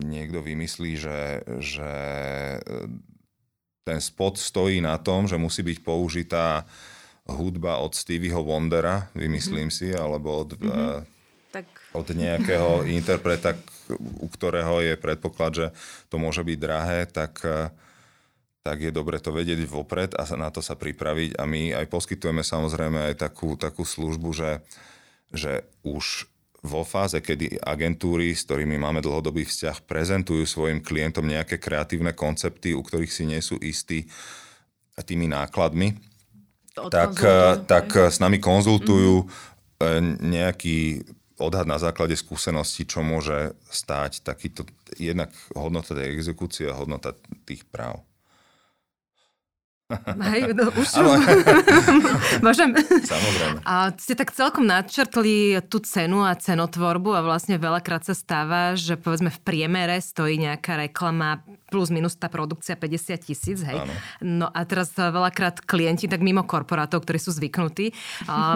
niekto 0.00 0.40
vymyslí, 0.40 0.96
že, 0.96 1.44
že 1.60 1.92
ten 3.84 4.00
spot 4.00 4.40
stojí 4.40 4.80
na 4.80 4.96
tom, 4.96 5.28
že 5.28 5.36
musí 5.36 5.60
byť 5.60 5.78
použitá 5.84 6.64
hudba 7.28 7.78
od 7.84 7.92
Stevieho 7.92 8.40
Wondera, 8.40 9.12
vymyslím 9.12 9.68
mm-hmm. 9.68 9.92
si, 9.92 9.92
alebo 9.92 10.42
od, 10.42 10.56
mm-hmm. 10.56 11.04
tak... 11.52 11.66
od 11.92 12.06
nejakého 12.08 12.82
interpreta, 12.98 13.52
u 13.96 14.26
ktorého 14.28 14.80
je 14.80 14.94
predpoklad, 14.96 15.52
že 15.52 15.66
to 16.08 16.16
môže 16.16 16.40
byť 16.40 16.58
drahé, 16.58 17.04
tak, 17.04 17.44
eh, 17.44 17.68
tak 18.64 18.80
je 18.80 18.92
dobre 18.92 19.20
to 19.20 19.32
vedieť 19.32 19.68
vopred 19.68 20.16
a 20.16 20.24
na 20.40 20.48
to 20.48 20.64
sa 20.64 20.72
pripraviť. 20.74 21.36
A 21.36 21.44
my 21.44 21.76
aj 21.76 21.86
poskytujeme 21.92 22.40
samozrejme 22.40 23.12
aj 23.12 23.14
takú, 23.20 23.60
takú 23.60 23.84
službu, 23.84 24.28
že, 24.32 24.52
že 25.32 25.68
už 25.84 26.28
vo 26.58 26.82
fáze, 26.82 27.22
kedy 27.22 27.62
agentúry, 27.62 28.34
s 28.34 28.42
ktorými 28.42 28.82
máme 28.82 28.98
dlhodobý 28.98 29.46
vzťah, 29.46 29.86
prezentujú 29.86 30.42
svojim 30.42 30.82
klientom 30.82 31.22
nejaké 31.22 31.54
kreatívne 31.62 32.10
koncepty, 32.10 32.74
u 32.74 32.82
ktorých 32.82 33.12
si 33.14 33.24
nie 33.30 33.38
sú 33.38 33.62
istí 33.62 34.10
tými 34.98 35.30
nákladmi, 35.30 35.94
tak, 36.86 37.18
tak 37.66 37.86
s 37.90 38.22
nami 38.22 38.38
konzultujú 38.38 39.26
mm-hmm. 39.26 40.22
nejaký 40.22 41.02
odhad 41.38 41.66
na 41.70 41.78
základe 41.78 42.18
skúseností, 42.18 42.84
čo 42.84 43.00
môže 43.06 43.54
stáť 43.70 44.26
takýto, 44.26 44.66
jednak 44.98 45.30
hodnota 45.54 45.94
tej 45.94 46.18
exekúcie 46.18 46.66
a 46.66 46.78
hodnota 46.78 47.14
tých 47.46 47.62
práv. 47.66 48.02
Hej, 49.88 50.52
no 50.52 50.68
už 50.80 50.84
som... 50.84 51.08
Môžem? 52.44 52.76
Samozrejme. 53.08 53.64
A 53.64 53.88
ste 53.96 54.12
tak 54.12 54.36
celkom 54.36 54.68
nadčrtli 54.68 55.64
tú 55.72 55.80
cenu 55.80 56.28
a 56.28 56.36
cenotvorbu 56.36 57.16
a 57.16 57.24
vlastne 57.24 57.56
veľakrát 57.56 58.04
sa 58.04 58.12
stáva, 58.12 58.76
že 58.76 59.00
povedzme 59.00 59.32
v 59.32 59.40
priemere 59.40 59.96
stojí 60.04 60.36
nejaká 60.36 60.76
reklama 60.76 61.40
plus 61.68 61.92
minus 61.92 62.16
tá 62.16 62.32
produkcia 62.32 62.74
50 62.74 63.20
tisíc, 63.20 63.60
hej. 63.60 63.76
Áno. 63.76 63.92
No 64.24 64.46
a 64.48 64.64
teraz 64.64 64.92
veľakrát 64.96 65.62
klienti, 65.62 66.08
tak 66.08 66.24
mimo 66.24 66.42
korporátov, 66.42 67.04
ktorí 67.04 67.20
sú 67.20 67.30
zvyknutí, 67.36 67.92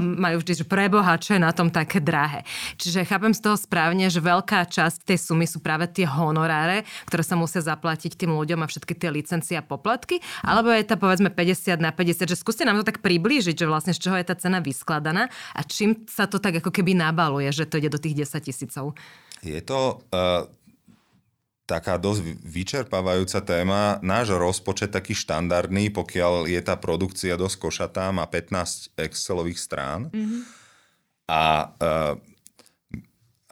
majú 0.00 0.40
vždy, 0.40 0.52
že 0.60 0.64
preboha, 0.64 1.20
čo 1.20 1.36
je 1.36 1.40
na 1.44 1.52
tom 1.52 1.68
také 1.68 2.00
drahé. 2.00 2.42
Čiže 2.80 3.04
chápem 3.04 3.36
z 3.36 3.40
toho 3.44 3.56
správne, 3.60 4.08
že 4.08 4.24
veľká 4.24 4.64
časť 4.66 5.04
tej 5.04 5.18
sumy 5.20 5.44
sú 5.44 5.60
práve 5.60 5.86
tie 5.92 6.08
honoráre, 6.08 6.88
ktoré 7.06 7.22
sa 7.22 7.36
musia 7.36 7.60
zaplatiť 7.60 8.16
tým 8.16 8.32
ľuďom 8.32 8.64
a 8.64 8.66
všetky 8.66 8.96
tie 8.96 9.12
licencie 9.12 9.54
a 9.60 9.62
poplatky, 9.62 10.18
alebo 10.40 10.72
je 10.72 10.82
tá 10.88 10.96
povedzme 10.96 11.28
50 11.28 11.78
na 11.78 11.92
50, 11.92 12.26
že 12.26 12.36
skúste 12.36 12.64
nám 12.64 12.80
to 12.80 12.88
tak 12.88 13.04
priblížiť, 13.04 13.54
že 13.54 13.66
vlastne 13.68 13.92
z 13.92 14.00
čoho 14.00 14.16
je 14.16 14.26
tá 14.26 14.34
cena 14.34 14.64
vyskladaná 14.64 15.28
a 15.52 15.60
čím 15.62 16.08
sa 16.08 16.24
to 16.24 16.40
tak 16.40 16.64
ako 16.64 16.72
keby 16.72 16.96
nabaluje, 16.96 17.52
že 17.52 17.68
to 17.68 17.76
ide 17.76 17.92
do 17.92 18.00
tých 18.00 18.24
10 18.24 18.40
tisícov. 18.40 18.96
Je 19.42 19.58
to 19.58 19.98
uh, 20.14 20.46
taká 21.66 21.96
dosť 21.96 22.42
vyčerpávajúca 22.42 23.40
téma. 23.42 24.02
Náš 24.02 24.34
rozpočet 24.34 24.92
taký 24.92 25.14
štandardný, 25.14 25.94
pokiaľ 25.94 26.50
je 26.50 26.60
tá 26.60 26.74
produkcia 26.76 27.38
dosť 27.38 27.56
košatá, 27.62 28.10
má 28.10 28.26
15 28.26 28.98
Excelových 28.98 29.62
strán. 29.62 30.10
Mm-hmm. 30.10 30.40
A 31.30 31.42
uh, 31.70 32.14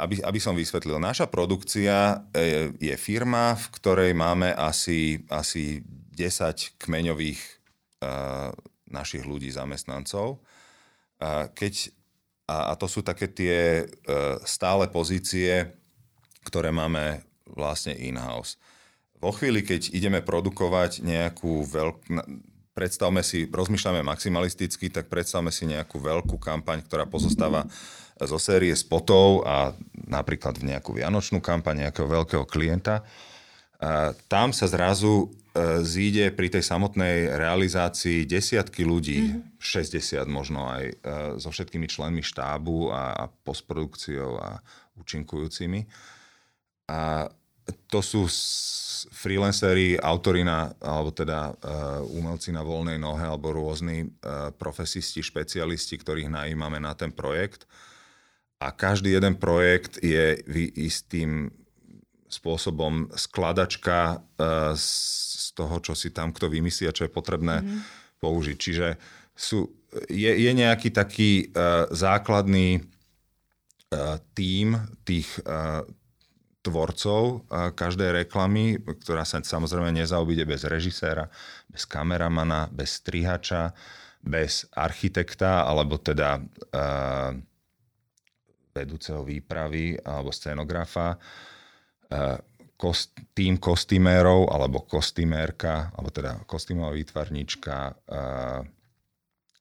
aby, 0.01 0.17
aby 0.25 0.41
som 0.41 0.57
vysvetlil, 0.57 0.97
naša 0.97 1.29
produkcia 1.29 2.25
je, 2.33 2.73
je 2.81 2.97
firma, 2.97 3.53
v 3.53 3.67
ktorej 3.77 4.17
máme 4.17 4.49
asi, 4.57 5.21
asi 5.29 5.85
10 6.17 6.81
kmeňových 6.81 7.61
našich 8.89 9.23
ľudí, 9.29 9.53
zamestnancov. 9.53 10.41
A, 11.21 11.53
keď, 11.53 11.93
a, 12.49 12.73
a 12.73 12.81
to 12.81 12.89
sú 12.89 13.05
také 13.05 13.29
tie 13.29 13.85
e, 13.85 13.87
stále 14.49 14.89
pozície, 14.89 15.69
ktoré 16.49 16.73
máme 16.73 17.21
vlastne 17.55 17.97
in-house. 17.97 18.57
Vo 19.21 19.37
chvíli, 19.37 19.61
keď 19.61 19.93
ideme 19.93 20.21
produkovať 20.25 21.05
nejakú 21.05 21.65
veľkú... 21.69 22.09
Predstavme 22.71 23.21
si, 23.21 23.45
rozmýšľame 23.51 24.01
maximalisticky, 24.07 24.89
tak 24.89 25.11
predstavme 25.11 25.53
si 25.53 25.69
nejakú 25.69 26.01
veľkú 26.01 26.41
kampaň, 26.41 26.81
ktorá 26.87 27.05
pozostáva 27.05 27.67
zo 28.17 28.39
série 28.41 28.73
spotov 28.73 29.45
a 29.45 29.75
napríklad 30.09 30.57
v 30.57 30.73
nejakú 30.73 30.97
vianočnú 30.97 31.43
kampaň 31.43 31.89
nejakého 31.89 32.09
veľkého 32.09 32.45
klienta. 32.49 33.05
A 33.81 34.17
tam 34.31 34.55
sa 34.55 34.71
zrazu 34.71 35.29
E, 35.51 35.83
zíde 35.83 36.31
pri 36.31 36.47
tej 36.47 36.63
samotnej 36.63 37.27
realizácii 37.35 38.23
desiatky 38.23 38.87
ľudí, 38.87 39.35
mm-hmm. 39.35 39.59
60 39.59 40.23
možno 40.31 40.71
aj 40.71 40.83
e, 40.87 40.95
so 41.43 41.51
všetkými 41.51 41.91
členmi 41.91 42.23
štábu 42.23 42.95
a, 42.95 43.27
postprodukciou 43.43 44.39
a 44.39 44.63
účinkujúcimi. 44.95 45.91
A 46.87 47.27
to 47.89 48.01
sú 48.05 48.27
freelanceri, 49.09 49.97
autory 49.97 50.45
na, 50.45 50.73
alebo 50.81 51.09
teda 51.09 51.53
uh, 51.53 52.05
umelci 52.13 52.53
na 52.53 52.61
voľnej 52.61 53.01
nohe 53.01 53.25
alebo 53.25 53.53
rôzni 53.57 54.05
uh, 54.05 54.53
profesisti, 54.53 55.25
špecialisti, 55.25 55.97
ktorých 55.97 56.29
najímame 56.29 56.77
na 56.77 56.93
ten 56.93 57.09
projekt. 57.09 57.65
A 58.61 58.77
každý 58.77 59.17
jeden 59.17 59.41
projekt 59.41 60.05
je 60.05 60.37
istým 60.77 61.49
spôsobom 62.29 63.09
skladačka 63.17 64.21
uh, 64.21 64.77
z 64.77 65.49
toho, 65.57 65.81
čo 65.81 65.97
si 65.97 66.13
tam 66.13 66.31
kto 66.37 66.53
vymyslí 66.53 66.85
a 66.87 66.97
čo 66.97 67.09
je 67.09 67.13
potrebné 67.13 67.65
mm-hmm. 67.65 67.81
použiť. 68.21 68.57
Čiže 68.61 68.89
sú, 69.33 69.65
je, 70.13 70.29
je 70.29 70.53
nejaký 70.53 70.93
taký 70.93 71.49
uh, 71.51 71.89
základný 71.89 72.85
uh, 72.85 74.21
tím 74.37 74.77
tých 75.09 75.41
uh, 75.49 75.89
tvorcov 76.61 77.23
uh, 77.49 77.73
každej 77.73 78.25
reklamy, 78.25 78.77
ktorá 78.81 79.25
sa 79.25 79.41
samozrejme 79.41 79.93
nezaobíde 79.93 80.45
bez 80.45 80.69
režiséra, 80.69 81.29
bez 81.69 81.89
kameramana, 81.89 82.69
bez 82.69 83.01
strihača, 83.01 83.73
bez 84.21 84.69
architekta, 84.77 85.65
alebo 85.65 85.97
teda 85.97 86.41
uh, 86.41 87.33
vedúceho 88.77 89.25
výpravy 89.25 89.97
alebo 90.05 90.29
scenografa. 90.31 91.17
Uh, 92.11 92.37
kost, 92.81 93.13
tým 93.37 93.61
kostýmérov 93.61 94.49
alebo 94.49 94.89
kostýmérka, 94.89 95.93
alebo 95.93 96.09
teda 96.09 96.41
kostýmová 96.49 96.97
výtvarnička, 96.97 97.93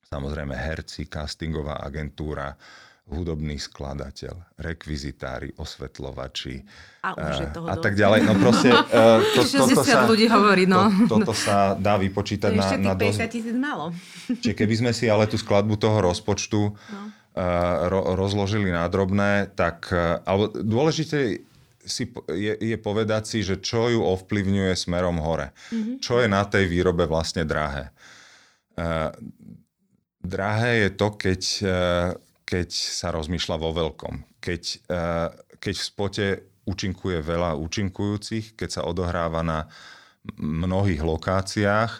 samozrejme 0.08 0.56
herci, 0.56 1.12
castingová 1.12 1.84
agentúra, 1.84 2.56
hudobný 3.10 3.58
skladateľ, 3.58 4.62
rekvizitári, 4.62 5.58
osvetľovači 5.58 6.62
a, 7.02 7.10
už 7.18 7.38
toho 7.52 7.66
a 7.66 7.76
tak 7.76 7.98
ďalej. 7.98 8.20
No 8.30 8.34
proste, 8.38 8.70
uh, 8.70 9.20
to, 9.34 9.42
60 9.50 9.60
toto 9.60 9.82
sa, 9.82 10.06
ľudí 10.06 10.30
hovorí, 10.30 10.64
no. 10.70 10.88
To, 11.10 11.20
toto 11.20 11.34
sa 11.34 11.74
dá 11.74 11.98
vypočítať 11.98 12.54
to 12.54 12.60
na, 12.62 12.94
na 12.94 12.94
dosť... 12.94 13.30
tisíc 13.30 13.58
málo. 13.58 13.92
Čiže 14.42 14.56
keby 14.56 14.74
sme 14.78 14.92
si 14.94 15.10
ale 15.10 15.26
tú 15.26 15.36
skladbu 15.42 15.76
toho 15.82 15.98
rozpočtu 16.06 16.62
no. 16.70 17.02
uh, 17.36 17.90
ro, 17.90 18.14
rozložili 18.14 18.70
na 18.70 18.86
drobné, 18.86 19.50
tak, 19.58 19.90
alebo 20.24 20.54
dôležité 20.54 21.42
si, 21.90 22.06
je, 22.30 22.54
je 22.54 22.78
povedať 22.78 23.26
si, 23.26 23.40
že 23.42 23.58
čo 23.58 23.90
ju 23.90 24.06
ovplyvňuje 24.06 24.78
smerom 24.78 25.18
hore. 25.18 25.50
Mm-hmm. 25.74 25.96
Čo 25.98 26.22
je 26.22 26.28
na 26.30 26.46
tej 26.46 26.70
výrobe 26.70 27.10
vlastne 27.10 27.42
drahé. 27.44 27.90
Drahé 30.20 30.72
je 30.86 30.90
to, 30.94 31.08
keď, 31.18 31.42
keď 32.50 32.74
sa 32.74 33.14
rozmýšľa 33.14 33.56
vo 33.62 33.70
veľkom. 33.78 34.42
Keď, 34.42 34.64
uh, 34.90 35.30
keď 35.62 35.76
v 35.78 35.86
spote 35.86 36.26
účinkuje 36.66 37.22
veľa 37.22 37.54
účinkujúcich, 37.62 38.58
keď 38.58 38.70
sa 38.70 38.86
odohráva 38.90 39.46
na 39.46 39.70
mnohých 40.38 41.02
lokáciách, 41.06 41.92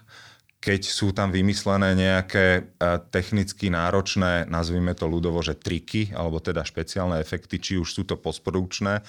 keď 0.60 0.82
sú 0.84 1.16
tam 1.16 1.32
vymyslené 1.32 1.96
nejaké 1.96 2.76
technicky 3.16 3.72
náročné, 3.72 4.44
nazvime 4.52 4.92
to 4.92 5.08
ľudovo, 5.08 5.40
že 5.40 5.56
triky, 5.56 6.12
alebo 6.12 6.44
teda 6.44 6.68
špeciálne 6.68 7.16
efekty, 7.24 7.64
či 7.64 7.74
už 7.80 7.88
sú 7.88 8.04
to 8.04 8.20
postprodukčné 8.20 9.00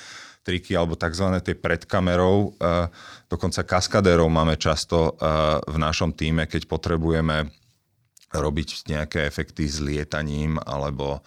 triky 0.47 0.73
alebo 0.73 0.97
tzv. 0.97 1.43
tie 1.43 1.59
pred 1.59 1.85
kamerou. 1.85 2.57
E, 2.57 2.89
dokonca 3.29 3.61
kaskadérov 3.61 4.31
máme 4.33 4.57
často 4.57 5.21
v 5.69 5.77
našom 5.77 6.17
týme, 6.17 6.49
keď 6.49 6.65
potrebujeme 6.65 7.51
robiť 8.31 8.87
nejaké 8.87 9.27
efekty 9.27 9.67
s 9.67 9.83
lietaním 9.83 10.57
alebo 10.63 11.21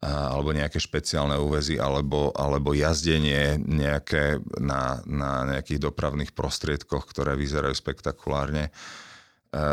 e, 0.00 0.08
alebo 0.08 0.54
nejaké 0.54 0.80
špeciálne 0.80 1.36
úvezy, 1.36 1.76
alebo, 1.76 2.32
alebo 2.32 2.72
jazdenie 2.72 3.60
nejaké 3.60 4.40
na, 4.58 5.04
na 5.04 5.44
nejakých 5.56 5.90
dopravných 5.90 6.32
prostriedkoch, 6.32 7.04
ktoré 7.10 7.36
vyzerajú 7.36 7.76
spektakulárne. 7.76 8.72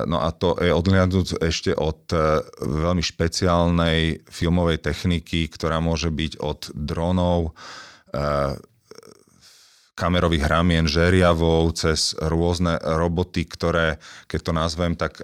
No 0.10 0.26
a 0.26 0.34
to 0.34 0.58
je 0.58 0.74
odhľadnúť 0.74 1.38
ešte 1.38 1.70
od 1.70 2.10
veľmi 2.66 3.06
špeciálnej 3.06 4.26
filmovej 4.26 4.82
techniky, 4.82 5.46
ktorá 5.54 5.78
môže 5.78 6.10
byť 6.10 6.42
od 6.42 6.74
dronov, 6.74 7.54
kamerových 9.98 10.46
ramien, 10.46 10.86
žeriavov, 10.86 11.74
cez 11.74 12.14
rôzne 12.22 12.78
roboty, 12.78 13.50
ktoré, 13.50 13.98
keď 14.30 14.40
to 14.46 14.52
nazvem 14.54 14.94
tak 14.94 15.18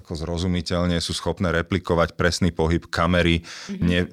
ako 0.00 0.16
zrozumiteľne, 0.16 0.96
sú 1.04 1.12
schopné 1.12 1.52
replikovať 1.52 2.16
presný 2.16 2.48
pohyb 2.56 2.88
kamery, 2.88 3.44
mm-hmm. 3.44 3.84
ne, 3.84 4.00
e, 4.00 4.08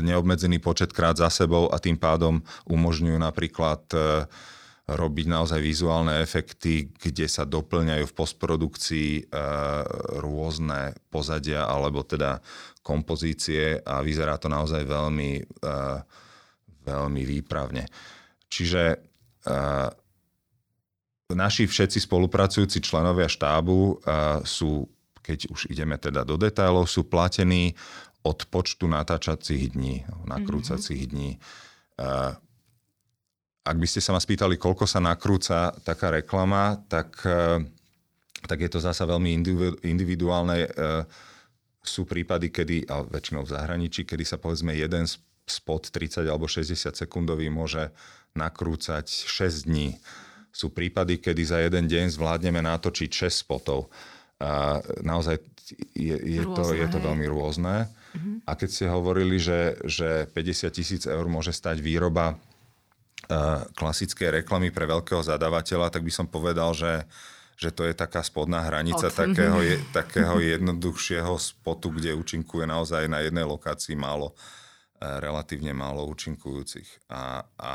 neobmedzený 0.00 0.64
počet 0.64 0.96
krát 0.96 1.20
za 1.20 1.28
sebou 1.28 1.68
a 1.68 1.76
tým 1.76 2.00
pádom 2.00 2.40
umožňujú 2.64 3.20
napríklad 3.20 3.84
e, 3.92 4.24
robiť 4.88 5.26
naozaj 5.28 5.60
vizuálne 5.60 6.24
efekty, 6.24 6.88
kde 6.96 7.28
sa 7.28 7.44
doplňajú 7.44 8.04
v 8.08 8.16
postprodukcii 8.16 9.10
e, 9.20 9.22
rôzne 10.24 10.96
pozadia 11.12 11.68
alebo 11.68 12.00
teda 12.00 12.40
kompozície 12.80 13.80
a 13.84 14.00
vyzerá 14.00 14.36
to 14.40 14.48
naozaj 14.48 14.84
veľmi 14.84 15.40
veľmi 16.84 17.22
výpravne. 17.24 17.88
Čiže 18.52 19.13
naši 21.32 21.64
všetci 21.68 21.98
spolupracujúci 22.04 22.80
členovia 22.80 23.28
štábu 23.28 24.00
sú, 24.44 24.88
keď 25.20 25.50
už 25.52 25.68
ideme 25.72 25.96
teda 25.96 26.24
do 26.24 26.36
detailov, 26.36 26.88
sú 26.88 27.04
platení 27.04 27.76
od 28.24 28.48
počtu 28.48 28.88
natáčacích 28.88 29.76
dní, 29.76 30.04
nakrúcacích 30.24 31.04
mm-hmm. 31.04 31.12
dní. 31.12 31.30
Ak 33.64 33.76
by 33.80 33.86
ste 33.88 34.00
sa 34.04 34.12
ma 34.12 34.20
spýtali, 34.20 34.60
koľko 34.60 34.84
sa 34.84 35.00
nakrúca 35.00 35.72
taká 35.84 36.12
reklama, 36.12 36.76
tak, 36.88 37.16
tak 38.44 38.58
je 38.60 38.68
to 38.68 38.80
zasa 38.80 39.08
veľmi 39.08 39.40
individuálne. 39.84 40.68
Sú 41.84 42.08
prípady, 42.08 42.48
kedy, 42.48 42.88
a 42.88 43.04
väčšinou 43.04 43.44
v 43.44 43.52
zahraničí, 43.52 44.08
kedy 44.08 44.24
sa 44.24 44.40
povedzme 44.40 44.72
jeden 44.72 45.04
spot 45.44 45.92
30 45.92 46.24
alebo 46.24 46.48
60 46.48 46.76
sekundový 46.96 47.52
môže 47.52 47.92
nakrúcať 48.34 49.06
6 49.06 49.66
dní. 49.70 49.98
Sú 50.54 50.70
prípady, 50.70 51.18
kedy 51.18 51.42
za 51.42 51.58
jeden 51.62 51.90
deň 51.90 52.14
zvládneme 52.14 52.62
natočiť 52.62 53.10
6 53.26 53.42
spotov. 53.46 53.90
A 54.38 54.82
naozaj 55.02 55.42
je, 55.96 56.14
je, 56.14 56.42
rôzne, 56.44 56.54
to, 56.54 56.62
je 56.76 56.86
to 56.90 56.98
veľmi 57.00 57.26
rôzne. 57.26 57.88
Uh-huh. 57.88 58.38
A 58.44 58.52
keď 58.54 58.68
ste 58.70 58.86
hovorili, 58.86 59.40
že, 59.40 59.80
že 59.86 60.28
50 60.30 60.70
tisíc 60.70 61.02
eur 61.08 61.24
môže 61.26 61.50
stať 61.50 61.80
výroba 61.80 62.36
uh, 62.36 63.64
klasickej 63.74 64.44
reklamy 64.44 64.70
pre 64.70 64.84
veľkého 64.84 65.24
zadávateľa, 65.24 65.90
tak 65.90 66.04
by 66.04 66.12
som 66.12 66.26
povedal, 66.28 66.76
že 66.76 67.08
že 67.54 67.70
to 67.70 67.86
je 67.86 67.94
taká 67.94 68.22
spodná 68.26 68.66
hranica 68.66 69.08
Od. 69.08 69.14
takého, 69.14 69.62
je, 69.62 69.78
takého 69.98 70.42
jednoduchšieho 70.42 71.38
spotu, 71.38 71.94
kde 71.94 72.18
účinkuje 72.18 72.66
naozaj 72.66 73.06
na 73.06 73.22
jednej 73.22 73.46
lokácii 73.46 73.94
málo, 73.94 74.34
e, 74.34 75.06
relatívne 75.22 75.70
málo 75.70 76.06
účinkujúcich. 76.10 77.08
A, 77.14 77.46
a 77.58 77.72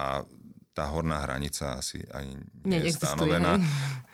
tá 0.79 0.87
horná 0.87 1.19
hranica 1.27 1.75
asi 1.75 1.99
ani 2.15 2.39
nie 2.63 2.87
je 2.87 2.95
stanovená, 2.95 3.59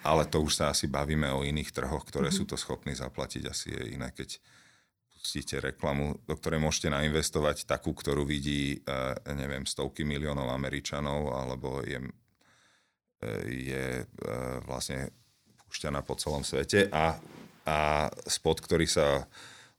ale 0.01 0.25
to 0.25 0.41
už 0.41 0.57
sa 0.57 0.73
asi 0.73 0.89
bavíme 0.89 1.29
o 1.29 1.45
iných 1.45 1.69
trhoch, 1.69 2.01
ktoré 2.01 2.33
mm-hmm. 2.33 2.41
sú 2.41 2.49
to 2.49 2.57
schopní 2.57 2.97
zaplatiť. 2.97 3.43
Asi 3.45 3.69
je 3.69 3.93
iné, 3.93 4.09
keď 4.09 4.41
pustíte 5.13 5.61
reklamu, 5.61 6.17
do 6.25 6.33
ktorej 6.33 6.57
môžete 6.57 6.89
nainvestovať 6.89 7.69
takú, 7.69 7.93
ktorú 7.93 8.25
vidí, 8.25 8.81
uh, 8.81 9.13
neviem, 9.37 9.69
stovky 9.69 10.01
miliónov 10.01 10.49
Američanov, 10.49 11.37
alebo 11.37 11.85
je, 11.85 12.01
uh, 12.01 13.41
je 13.45 13.85
uh, 14.01 14.57
vlastne 14.65 15.13
pušťaná 15.69 16.01
po 16.01 16.17
celom 16.17 16.41
svete 16.41 16.89
a, 16.89 17.21
a 17.69 17.77
spot, 18.25 18.57
ktorý 18.57 18.89
sa 18.89 19.29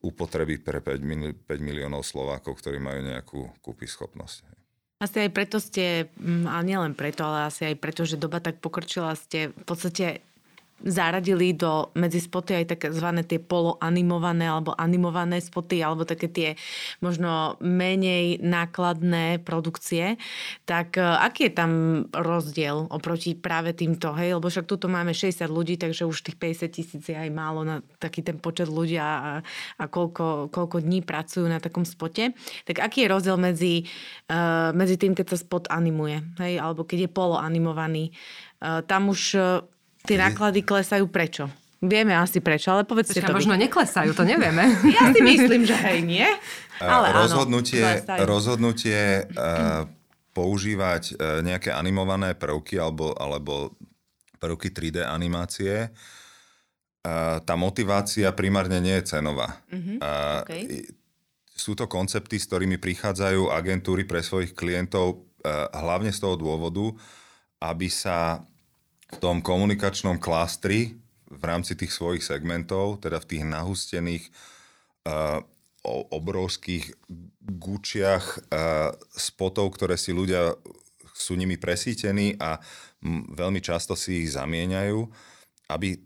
upotrebí 0.07 0.63
pre 0.63 0.79
5, 0.79 1.03
5 1.51 1.59
miliónov 1.59 2.07
Slovákov, 2.07 2.63
ktorí 2.63 2.79
majú 2.79 3.03
nejakú 3.03 3.51
kúpy 3.59 3.91
schopnosť. 3.91 4.56
Asi 4.97 5.29
aj 5.29 5.31
preto 5.37 5.61
ste, 5.61 6.09
mm, 6.17 6.49
a 6.49 6.65
nielen 6.65 6.97
preto, 6.97 7.29
ale 7.29 7.53
asi 7.53 7.69
aj 7.69 7.77
preto, 7.77 8.09
že 8.09 8.17
doba 8.17 8.41
tak 8.41 8.65
pokročila, 8.65 9.13
ste 9.13 9.53
v 9.53 9.65
podstate 9.69 10.25
zaradili 10.85 11.57
do 11.57 11.89
medzi 11.97 12.21
spoty 12.21 12.53
aj 12.61 12.77
tzv. 12.77 13.09
tie 13.25 13.41
poloanimované 13.41 14.45
alebo 14.45 14.77
animované 14.77 15.41
spoty 15.41 15.81
alebo 15.81 16.05
také 16.05 16.29
tie 16.29 16.49
možno 17.01 17.57
menej 17.65 18.45
nákladné 18.45 19.41
produkcie. 19.41 20.21
Tak 20.69 21.01
e, 21.01 21.03
aký 21.03 21.49
je 21.49 21.53
tam 21.57 21.73
rozdiel 22.13 22.93
oproti 22.93 23.33
práve 23.33 23.73
týmto? 23.73 24.13
Hej? 24.13 24.37
Lebo 24.37 24.53
však 24.53 24.69
tuto 24.69 24.93
máme 24.93 25.17
60 25.17 25.49
ľudí, 25.49 25.81
takže 25.81 26.05
už 26.05 26.29
tých 26.29 26.37
50 26.37 26.69
tisíc 26.77 27.03
je 27.09 27.17
aj 27.17 27.31
málo 27.33 27.65
na 27.65 27.81
taký 27.97 28.21
ten 28.21 28.37
počet 28.37 28.69
ľudí 28.69 29.01
a, 29.01 29.41
a 29.81 29.85
koľko, 29.89 30.53
koľko 30.53 30.85
dní 30.85 31.01
pracujú 31.01 31.49
na 31.49 31.57
takom 31.57 31.89
spote. 31.89 32.37
Tak 32.69 32.85
aký 32.85 33.09
je 33.09 33.13
rozdiel 33.13 33.37
medzi, 33.41 33.89
uh, 34.29 34.77
medzi 34.77 35.01
tým, 35.01 35.17
keď 35.17 35.35
sa 35.35 35.39
spot 35.41 35.73
animuje? 35.73 36.21
Hej? 36.37 36.61
Alebo 36.61 36.85
keď 36.85 37.09
je 37.09 37.11
poloanimovaný? 37.11 38.05
Uh, 38.57 38.81
tam 38.85 39.13
už 39.13 39.37
Tie 40.07 40.19
náklady 40.19 40.63
klesajú 40.63 41.11
prečo? 41.11 41.51
Vieme 41.77 42.17
asi 42.17 42.41
prečo, 42.41 42.73
ale 42.73 42.89
povedzte 42.89 43.21
Počka, 43.21 43.31
to. 43.31 43.37
možno 43.37 43.55
neklesajú, 43.55 44.17
to 44.17 44.25
nevieme. 44.25 44.65
ja 44.97 45.13
si 45.13 45.21
myslím, 45.21 45.69
že 45.69 45.77
hej, 45.77 46.01
nie? 46.09 46.25
Ale 46.81 47.13
rozhodnutie, 47.13 47.85
áno, 47.85 48.25
rozhodnutie 48.25 49.29
uh, 49.37 49.85
používať 50.33 51.03
uh, 51.17 51.45
nejaké 51.45 51.77
animované 51.77 52.33
prvky 52.33 52.81
alebo, 52.81 53.13
alebo 53.13 53.77
prvky 54.41 54.73
3D 54.73 55.05
animácie, 55.05 55.93
uh, 55.93 57.45
tá 57.45 57.55
motivácia 57.61 58.33
primárne 58.33 58.81
nie 58.81 58.97
je 59.05 59.13
cenová. 59.13 59.61
Uh-huh. 59.69 60.01
Uh, 60.01 60.41
okay. 60.49 60.89
Sú 61.53 61.77
to 61.77 61.85
koncepty, 61.89 62.41
s 62.41 62.49
ktorými 62.49 62.81
prichádzajú 62.81 63.53
agentúry 63.53 64.09
pre 64.09 64.25
svojich 64.25 64.57
klientov 64.57 65.29
uh, 65.45 65.69
hlavne 65.77 66.09
z 66.09 66.25
toho 66.25 66.41
dôvodu, 66.41 66.89
aby 67.61 67.89
sa 67.93 68.45
v 69.07 69.17
tom 69.23 69.39
komunikačnom 69.39 70.19
klastri 70.19 70.99
v 71.27 71.43
rámci 71.43 71.75
tých 71.75 71.95
svojich 71.95 72.23
segmentov, 72.23 73.03
teda 73.03 73.19
v 73.23 73.29
tých 73.35 73.45
nahustených 73.47 74.25
uh, 75.07 75.43
obrovských 76.11 76.95
gučiach 77.43 78.25
uh, 78.27 78.91
spotov, 79.15 79.75
ktoré 79.79 79.95
si 79.95 80.11
ľudia 80.11 80.55
sú 81.17 81.33
nimi 81.35 81.57
presítení 81.57 82.37
a 82.37 82.61
m, 83.01 83.25
veľmi 83.33 83.65
často 83.65 83.97
si 83.97 84.27
ich 84.27 84.37
zamieňajú, 84.37 85.01
aby 85.73 85.97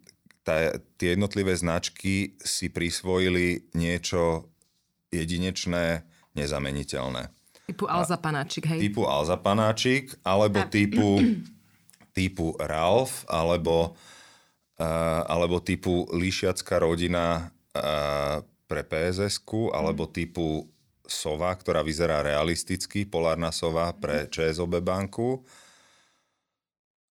tá, 0.46 0.78
tie 0.96 1.18
jednotlivé 1.18 1.52
značky 1.58 2.38
si 2.40 2.70
prisvojili 2.70 3.74
niečo 3.74 4.48
jedinečné, 5.10 6.06
nezameniteľné. 6.38 7.28
Typu 7.66 7.90
Alza 7.90 8.18
Panáčik, 8.18 8.66
hej? 8.70 8.78
Typu 8.78 9.06
Alza 9.06 9.36
Panáčik, 9.38 10.14
alebo 10.22 10.62
typu 10.70 11.18
typu 12.10 12.54
Ralph 12.58 13.24
alebo, 13.30 13.94
uh, 14.78 15.22
alebo 15.26 15.62
typu 15.62 16.06
Líšiacká 16.10 16.82
rodina 16.82 17.50
uh, 17.74 18.42
pre 18.70 18.82
pss 18.86 19.42
alebo 19.74 20.06
mm. 20.06 20.12
typu 20.14 20.70
Sova, 21.10 21.50
ktorá 21.58 21.82
vyzerá 21.82 22.22
realisticky, 22.22 23.02
polárna 23.02 23.50
sova 23.50 23.90
pre 23.90 24.30
ČSOB 24.30 24.78
banku. 24.78 25.42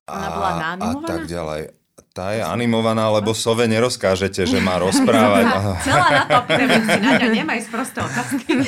A, 0.08 0.32
a 0.80 0.92
tak 1.04 1.28
ďalej. 1.28 1.79
Tá 2.20 2.36
je 2.36 2.44
animovaná, 2.44 3.08
lebo 3.16 3.32
sove 3.32 3.64
nerozkážete, 3.64 4.44
že 4.44 4.60
má 4.60 4.76
rozprávať. 4.76 5.44
Celá 5.88 6.08
na 6.28 6.44
neviem 6.52 6.84
si 6.84 7.00
na 7.00 7.12
ňa 7.16 7.28
nemaj 7.32 7.60
sprosté 7.64 8.04
otázky. 8.04 8.60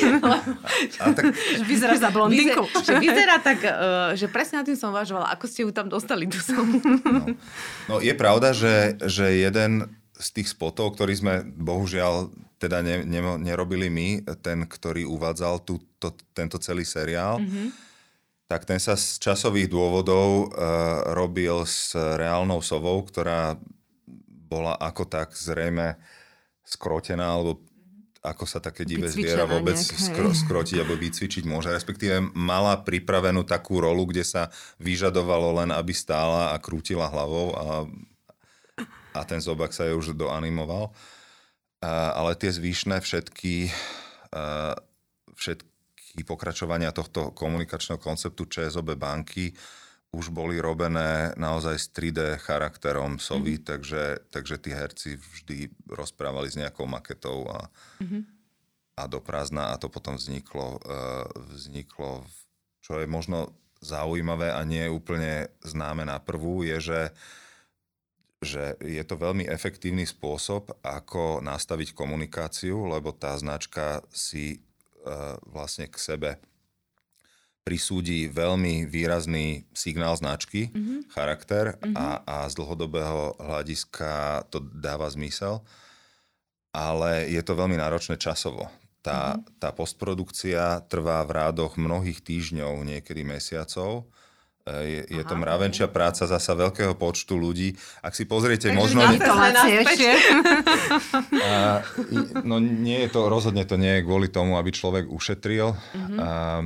tak... 0.95 1.35
Vyzeráš 1.67 1.99
za 1.99 2.15
blondinku. 2.15 2.63
Vyzerá, 2.71 2.99
vyzerá 3.03 3.35
tak, 3.43 3.59
uh, 3.59 4.15
že 4.15 4.31
presne 4.31 4.63
na 4.63 4.63
tým 4.63 4.79
som 4.79 4.95
uvažovala, 4.95 5.35
ako 5.35 5.45
ste 5.51 5.67
ju 5.67 5.75
tam 5.75 5.91
dostali 5.91 6.31
tu 6.31 6.39
som. 6.39 6.63
No. 7.03 7.35
no 7.91 7.95
je 7.99 8.15
pravda, 8.15 8.55
že, 8.55 8.95
že 9.03 9.43
jeden 9.43 9.83
z 10.15 10.27
tých 10.31 10.55
spotov, 10.55 10.95
ktorý 10.95 11.11
sme 11.11 11.43
bohužiaľ 11.43 12.31
teda 12.55 12.79
ne, 12.79 13.03
ne, 13.03 13.19
nerobili 13.35 13.91
my, 13.91 14.31
ten, 14.39 14.63
ktorý 14.63 15.03
uvádzal 15.11 15.59
tú, 15.67 15.83
to, 15.99 16.15
tento 16.31 16.55
celý 16.55 16.87
seriál, 16.87 17.43
mm-hmm 17.43 17.90
tak 18.51 18.67
ten 18.67 18.83
sa 18.83 18.99
z 18.99 19.15
časových 19.23 19.71
dôvodov 19.71 20.51
uh, 20.51 21.15
robil 21.15 21.63
s 21.63 21.95
reálnou 21.95 22.59
sovou, 22.59 22.99
ktorá 23.07 23.55
bola 24.51 24.75
ako 24.75 25.07
tak 25.07 25.31
zrejme 25.31 25.95
skrotená, 26.67 27.31
alebo 27.31 27.63
ako 28.19 28.43
sa 28.43 28.59
také 28.59 28.83
divé 28.83 29.07
zviera 29.07 29.47
vôbec 29.47 29.79
skro, 29.79 30.35
skrotiť 30.35 30.83
alebo 30.83 30.99
vycvičiť 30.99 31.47
môže. 31.47 31.71
Respektíve 31.71 32.35
mala 32.35 32.75
pripravenú 32.83 33.47
takú 33.47 33.79
rolu, 33.79 34.11
kde 34.11 34.27
sa 34.27 34.51
vyžadovalo 34.83 35.63
len, 35.63 35.71
aby 35.71 35.95
stála 35.95 36.51
a 36.51 36.59
krútila 36.59 37.07
hlavou 37.07 37.55
a, 37.55 37.65
a 39.15 39.21
ten 39.23 39.39
zobak 39.39 39.71
sa 39.71 39.87
jej 39.87 39.95
už 39.95 40.11
doanimoval. 40.11 40.91
Uh, 41.79 42.11
ale 42.19 42.35
tie 42.35 42.51
zvyšné 42.51 42.99
všetky, 42.99 43.71
uh, 44.35 44.75
všetky 45.39 45.70
pokračovania 46.19 46.91
tohto 46.91 47.31
komunikačného 47.31 47.95
konceptu 47.95 48.43
ČSOB 48.43 48.99
banky 48.99 49.55
už 50.11 50.27
boli 50.27 50.59
robené 50.59 51.31
naozaj 51.39 51.75
s 51.79 51.87
3D 51.95 52.35
charakterom 52.43 53.15
sovy, 53.15 53.55
mm-hmm. 53.55 53.67
takže, 53.67 54.03
takže 54.27 54.55
tí 54.59 54.75
herci 54.75 55.09
vždy 55.15 55.71
rozprávali 55.87 56.51
s 56.51 56.59
nejakou 56.59 56.83
maketou 56.83 57.47
a, 57.47 57.71
mm-hmm. 58.03 58.21
a 58.99 59.03
do 59.07 59.23
prázdna 59.23 59.71
a 59.71 59.79
to 59.79 59.87
potom 59.87 60.19
vzniklo, 60.19 60.83
uh, 60.83 61.23
vzniklo, 61.55 62.27
čo 62.83 62.99
je 62.99 63.07
možno 63.07 63.55
zaujímavé 63.79 64.51
a 64.51 64.59
nie 64.67 64.83
je 64.83 64.91
úplne 64.91 65.47
známe 65.63 66.03
na 66.03 66.19
prvú, 66.19 66.67
je, 66.67 66.77
že 66.79 67.01
že 68.41 68.73
je 68.81 69.05
to 69.05 69.21
veľmi 69.21 69.45
efektívny 69.45 70.01
spôsob, 70.01 70.73
ako 70.81 71.45
nastaviť 71.45 71.93
komunikáciu, 71.93 72.89
lebo 72.89 73.13
tá 73.13 73.37
značka 73.37 74.01
si 74.09 74.57
E, 74.57 74.70
vlastne 75.49 75.89
k 75.89 75.97
sebe 75.97 76.29
prisúdi 77.61 78.25
veľmi 78.25 78.89
výrazný 78.89 79.69
signál 79.69 80.17
značky, 80.17 80.73
mm-hmm. 80.73 81.13
charakter 81.13 81.77
mm-hmm. 81.77 81.93
A, 81.93 82.07
a 82.25 82.35
z 82.49 82.57
dlhodobého 82.57 83.37
hľadiska 83.37 84.43
to 84.49 84.59
dáva 84.59 85.05
zmysel, 85.13 85.61
ale 86.73 87.29
je 87.29 87.41
to 87.45 87.53
veľmi 87.53 87.77
náročné 87.77 88.17
časovo. 88.17 88.65
Tá, 89.05 89.37
mm-hmm. 89.37 89.61
tá 89.61 89.69
postprodukcia 89.73 90.81
trvá 90.89 91.21
v 91.25 91.31
rádoch 91.37 91.77
mnohých 91.77 92.21
týždňov, 92.25 92.81
niekedy 92.85 93.21
mesiacov 93.21 94.09
je, 94.79 95.03
je 95.07 95.23
to 95.27 95.35
mravenčia 95.35 95.91
práca 95.91 96.23
zasa 96.23 96.55
veľkého 96.55 96.95
počtu 96.95 97.35
ľudí. 97.35 97.75
Ak 97.99 98.15
si 98.15 98.23
pozriete, 98.23 98.71
Takže 98.71 98.79
možno... 98.79 99.03
Ne... 99.03 99.19
a, 101.43 101.83
no 102.47 102.63
nie 102.63 103.03
je 103.03 103.09
to, 103.11 103.27
rozhodne 103.27 103.67
to 103.67 103.75
nie 103.75 103.99
je 103.99 104.05
kvôli 104.07 104.31
tomu, 104.31 104.55
aby 104.55 104.71
človek 104.71 105.11
ušetril. 105.11 105.75
Mm-hmm. 105.75 106.19
A, 106.19 106.63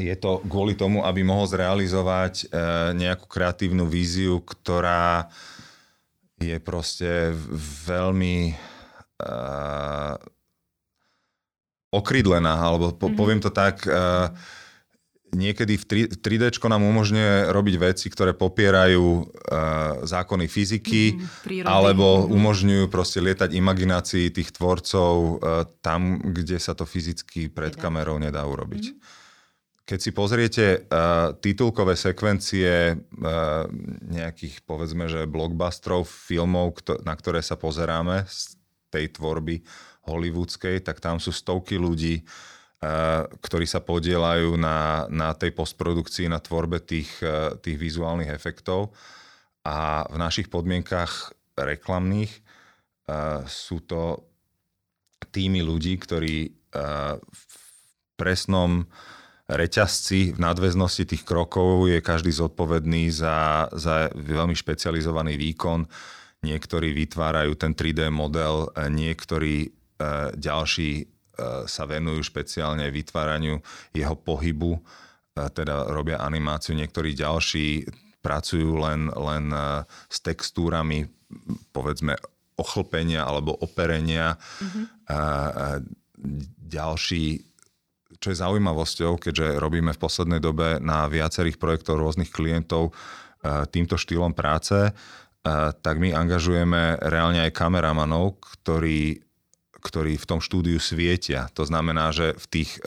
je 0.00 0.16
to 0.16 0.40
kvôli 0.48 0.72
tomu, 0.72 1.04
aby 1.04 1.20
mohol 1.20 1.44
zrealizovať 1.44 2.48
e, 2.48 2.56
nejakú 2.96 3.28
kreatívnu 3.28 3.84
víziu, 3.84 4.40
ktorá 4.40 5.28
je 6.40 6.56
proste 6.58 7.36
veľmi... 7.84 8.56
E, 9.20 10.32
okrydlená, 11.92 12.56
alebo 12.56 12.96
po, 12.96 13.12
mm-hmm. 13.12 13.20
poviem 13.20 13.40
to 13.44 13.52
tak, 13.52 13.84
uh, 13.84 14.32
niekedy 15.32 15.80
v 15.80 15.84
3D 16.20 16.60
nám 16.68 16.84
umožňuje 16.84 17.50
robiť 17.50 17.74
veci, 17.80 18.06
ktoré 18.12 18.36
popierajú 18.36 19.04
uh, 19.16 19.24
zákony 20.04 20.44
fyziky, 20.46 21.16
mm, 21.16 21.64
alebo 21.64 22.24
mhm. 22.24 22.36
umožňujú 22.36 22.84
proste 22.92 23.24
lietať 23.24 23.56
imaginácii 23.56 24.28
tých 24.28 24.52
tvorcov 24.52 25.12
uh, 25.12 25.64
tam, 25.80 26.20
kde 26.20 26.60
sa 26.60 26.76
to 26.76 26.84
fyzicky 26.84 27.48
pred 27.48 27.74
kamerou 27.74 28.20
nedá 28.20 28.44
urobiť. 28.44 28.84
Mm. 28.92 28.96
Keď 29.82 29.98
si 29.98 30.10
pozriete 30.14 30.64
uh, 30.86 31.34
titulkové 31.34 31.98
sekvencie 31.98 32.94
uh, 32.94 33.66
nejakých, 34.06 34.62
povedzme, 34.62 35.10
že 35.10 35.26
blockbusterov, 35.26 36.06
filmov, 36.06 36.78
kto, 36.78 37.02
na 37.02 37.18
ktoré 37.18 37.42
sa 37.42 37.58
pozeráme 37.58 38.22
z 38.30 38.54
tej 38.94 39.10
tvorby 39.16 39.64
hollywoodskej, 40.06 40.86
tak 40.86 41.02
tam 41.02 41.18
sú 41.18 41.34
stovky 41.34 41.78
ľudí, 41.78 42.22
ktorí 43.38 43.62
sa 43.62 43.78
podielajú 43.78 44.58
na, 44.58 45.06
na 45.06 45.30
tej 45.38 45.54
postprodukcii, 45.54 46.26
na 46.26 46.42
tvorbe 46.42 46.82
tých, 46.82 47.14
e, 47.22 47.54
tých 47.62 47.78
vizuálnych 47.78 48.34
efektov. 48.34 48.90
A 49.62 50.02
v 50.10 50.18
našich 50.18 50.50
podmienkach 50.50 51.30
reklamných 51.54 52.32
e, 52.34 52.40
sú 53.46 53.86
to 53.86 54.26
týmy 55.30 55.62
ľudí, 55.62 55.94
ktorí 55.94 56.36
e, 56.42 56.50
v 57.22 57.42
presnom 58.18 58.90
reťazci 59.46 60.34
v 60.34 60.38
nadväznosti 60.42 61.06
tých 61.06 61.22
krokov 61.22 61.86
je 61.86 62.02
každý 62.02 62.34
zodpovedný 62.34 63.14
za, 63.14 63.70
za 63.78 64.10
veľmi 64.10 64.58
špecializovaný 64.58 65.38
výkon. 65.38 65.86
Niektorí 66.42 66.90
vytvárajú 66.90 67.54
ten 67.54 67.78
3D 67.78 68.10
model, 68.10 68.74
niektorí 68.74 69.70
ďalší 70.34 71.11
sa 71.64 71.88
venujú 71.88 72.20
špeciálne 72.20 72.92
vytváraniu 72.92 73.56
jeho 73.96 74.16
pohybu, 74.16 74.76
e, 74.76 74.80
teda 75.48 75.88
robia 75.88 76.20
animáciu. 76.20 76.76
Niektorí 76.76 77.16
ďalší 77.16 77.88
pracujú 78.20 78.76
len, 78.78 79.08
len 79.08 79.48
e, 79.50 79.88
s 79.88 80.18
textúrami, 80.20 81.08
povedzme, 81.72 82.14
ochlpenia 82.60 83.24
alebo 83.24 83.56
operenia. 83.64 84.36
Mm-hmm. 84.36 84.84
A, 85.08 85.18
a 85.18 85.20
ďalší, 86.60 87.42
čo 88.20 88.26
je 88.30 88.36
zaujímavosťou, 88.38 89.18
keďže 89.18 89.58
robíme 89.58 89.90
v 89.96 90.02
poslednej 90.02 90.38
dobe 90.38 90.78
na 90.78 91.08
viacerých 91.08 91.58
projektoch 91.58 91.98
rôznych 91.98 92.30
klientov 92.30 92.94
týmto 93.74 93.98
štýlom 93.98 94.38
práce, 94.38 94.94
tak 95.82 95.94
my 95.98 96.14
angažujeme 96.14 97.02
reálne 97.02 97.42
aj 97.42 97.58
kameramanov, 97.58 98.38
ktorí 98.38 99.18
ktorí 99.82 100.14
v 100.16 100.28
tom 100.28 100.40
štúdiu 100.40 100.78
svietia. 100.78 101.50
To 101.58 101.66
znamená, 101.66 102.14
že 102.14 102.38
v 102.38 102.46
tých 102.46 102.78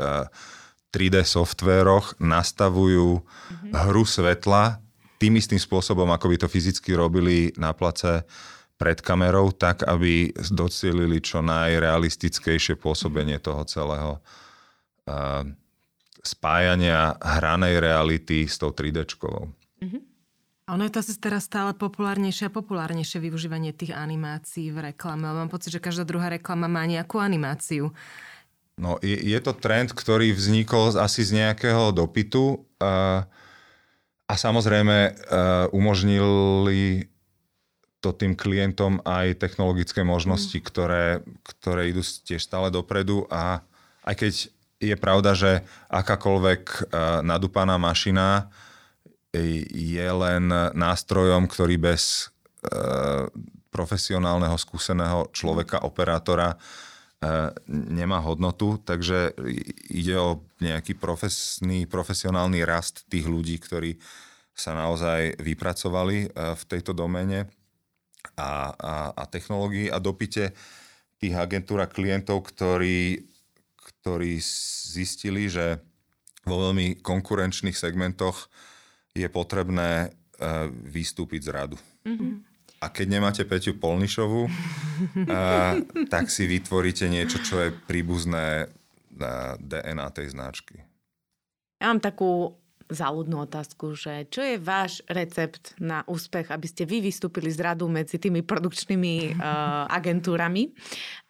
3D 0.96 1.16
eh, 1.22 1.28
softvéroch 1.28 2.16
nastavujú 2.24 3.20
mm-hmm. 3.20 3.72
hru 3.92 4.04
svetla 4.08 4.80
tým 5.20 5.40
istým 5.40 5.60
spôsobom, 5.60 6.08
ako 6.12 6.32
by 6.32 6.36
to 6.44 6.48
fyzicky 6.52 6.96
robili 6.96 7.52
na 7.56 7.72
place 7.72 8.24
pred 8.76 9.00
kamerou, 9.00 9.56
tak 9.56 9.88
aby 9.88 10.36
docielili 10.52 11.24
čo 11.24 11.40
najrealistickejšie 11.40 12.76
pôsobenie 12.76 13.40
toho 13.40 13.64
celého 13.64 14.20
uh, 15.08 15.48
spájania 16.20 17.16
hranej 17.24 17.80
reality 17.80 18.44
s 18.44 18.60
tou 18.60 18.76
3D-čkovou. 18.76 19.48
Mm-hmm. 19.80 20.02
Ono 20.66 20.82
je 20.82 20.98
to 20.98 21.06
asi 21.06 21.14
teraz 21.22 21.46
stále 21.46 21.78
populárnejšie 21.78 22.50
a 22.50 22.56
populárnejšie 22.58 23.22
využívanie 23.22 23.70
tých 23.70 23.94
animácií 23.94 24.74
v 24.74 24.90
reklame. 24.90 25.30
Mám 25.30 25.54
pocit, 25.54 25.70
že 25.70 25.84
každá 25.84 26.10
druhá 26.10 26.34
reklama 26.34 26.66
má 26.66 26.90
nejakú 26.90 27.22
animáciu. 27.22 27.94
No, 28.82 28.98
je, 29.00 29.14
je 29.14 29.40
to 29.46 29.54
trend, 29.54 29.94
ktorý 29.94 30.34
vznikol 30.34 30.90
asi 30.98 31.22
z 31.22 31.38
nejakého 31.38 31.94
dopytu 31.94 32.66
a, 32.82 33.24
a 34.26 34.34
samozrejme 34.34 34.98
a, 34.98 35.14
umožnili 35.70 37.14
to 38.02 38.10
tým 38.10 38.34
klientom 38.34 39.06
aj 39.06 39.38
technologické 39.38 40.02
možnosti, 40.02 40.58
mm. 40.58 40.66
ktoré, 40.66 41.06
ktoré 41.46 41.94
idú 41.94 42.02
tiež 42.02 42.42
stále 42.42 42.74
dopredu 42.74 43.30
a 43.30 43.62
aj 44.02 44.16
keď 44.18 44.34
je 44.82 44.96
pravda, 44.98 45.32
že 45.34 45.52
akákoľvek 45.88 46.92
nadúpaná 47.24 47.80
mašina 47.80 48.54
je 49.72 50.08
len 50.08 50.48
nástrojom, 50.74 51.48
ktorý 51.50 51.76
bez 51.80 52.32
e, 52.64 52.76
profesionálneho, 53.70 54.56
skúseného 54.56 55.28
človeka, 55.36 55.84
operátora 55.84 56.56
e, 56.56 56.58
nemá 57.70 58.24
hodnotu, 58.24 58.80
takže 58.80 59.36
ide 59.92 60.16
o 60.16 60.48
nejaký 60.64 60.96
profesný, 60.96 61.84
profesionálny 61.84 62.64
rast 62.64 63.04
tých 63.12 63.28
ľudí, 63.28 63.60
ktorí 63.60 64.00
sa 64.56 64.72
naozaj 64.72 65.36
vypracovali 65.44 66.18
e, 66.26 66.28
v 66.56 66.64
tejto 66.66 66.96
domene 66.96 67.52
a, 68.40 68.72
a, 68.72 68.94
a 69.12 69.24
technológií 69.28 69.92
a 69.92 70.00
dopite 70.00 70.56
tých 71.20 71.36
agentúr 71.36 71.84
a 71.84 71.92
klientov, 71.92 72.48
ktorí, 72.56 73.28
ktorí 74.00 74.40
zistili, 74.96 75.52
že 75.52 75.84
vo 76.46 76.70
veľmi 76.70 77.02
konkurenčných 77.02 77.76
segmentoch 77.76 78.48
je 79.16 79.28
potrebné 79.32 80.12
uh, 80.12 80.68
vystúpiť 80.70 81.48
z 81.48 81.50
radu. 81.50 81.78
Mm-hmm. 82.04 82.34
A 82.84 82.92
keď 82.92 83.08
nemáte 83.08 83.44
Peťu 83.48 83.80
Polnišovu, 83.80 84.42
uh, 84.46 84.52
tak 86.14 86.28
si 86.28 86.44
vytvoríte 86.46 87.08
niečo, 87.08 87.40
čo 87.40 87.64
je 87.64 87.70
príbuzné 87.72 88.68
na 89.16 89.56
DNA 89.58 90.08
tej 90.12 90.36
značky. 90.36 90.84
Ja 91.80 91.88
mám 91.88 92.04
takú 92.04 92.60
záľudnú 92.86 93.50
otázku, 93.50 93.98
že 93.98 94.30
čo 94.30 94.46
je 94.46 94.62
váš 94.62 95.02
recept 95.10 95.74
na 95.82 96.06
úspech, 96.06 96.54
aby 96.54 96.68
ste 96.70 96.86
vy 96.86 97.02
vystúpili 97.02 97.50
z 97.50 97.58
radu 97.66 97.90
medzi 97.90 98.22
tými 98.22 98.46
produkčnými 98.46 99.34
uh, 99.34 99.90
agentúrami 99.98 100.70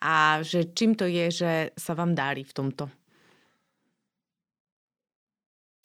a 0.03 0.43
že 0.43 0.75
čím 0.75 0.99
to 0.99 1.07
je, 1.07 1.31
že 1.31 1.51
sa 1.79 1.95
vám 1.95 2.11
dári 2.11 2.43
v 2.43 2.51
tomto? 2.51 2.91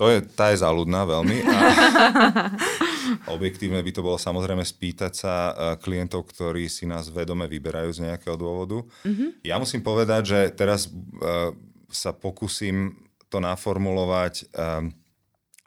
To 0.01 0.09
je, 0.09 0.25
tá 0.25 0.49
je 0.49 0.65
záľudná 0.65 1.05
veľmi. 1.05 1.45
A 1.45 1.57
objektívne 3.37 3.85
by 3.85 3.93
to 3.93 4.01
bolo 4.01 4.17
samozrejme 4.17 4.65
spýtať 4.65 5.13
sa 5.13 5.35
e, 5.37 5.53
klientov, 5.77 6.25
ktorí 6.33 6.73
si 6.73 6.89
nás 6.89 7.13
vedome 7.13 7.45
vyberajú 7.45 7.93
z 7.93 8.09
nejakého 8.09 8.33
dôvodu. 8.41 8.81
Mm-hmm. 9.05 9.45
Ja 9.45 9.61
musím 9.61 9.85
povedať, 9.85 10.23
že 10.25 10.41
teraz 10.57 10.89
uh, 10.89 11.53
sa 11.93 12.17
pokúsim 12.17 12.97
to 13.29 13.45
naformulovať 13.45 14.49
uh, 14.57 14.89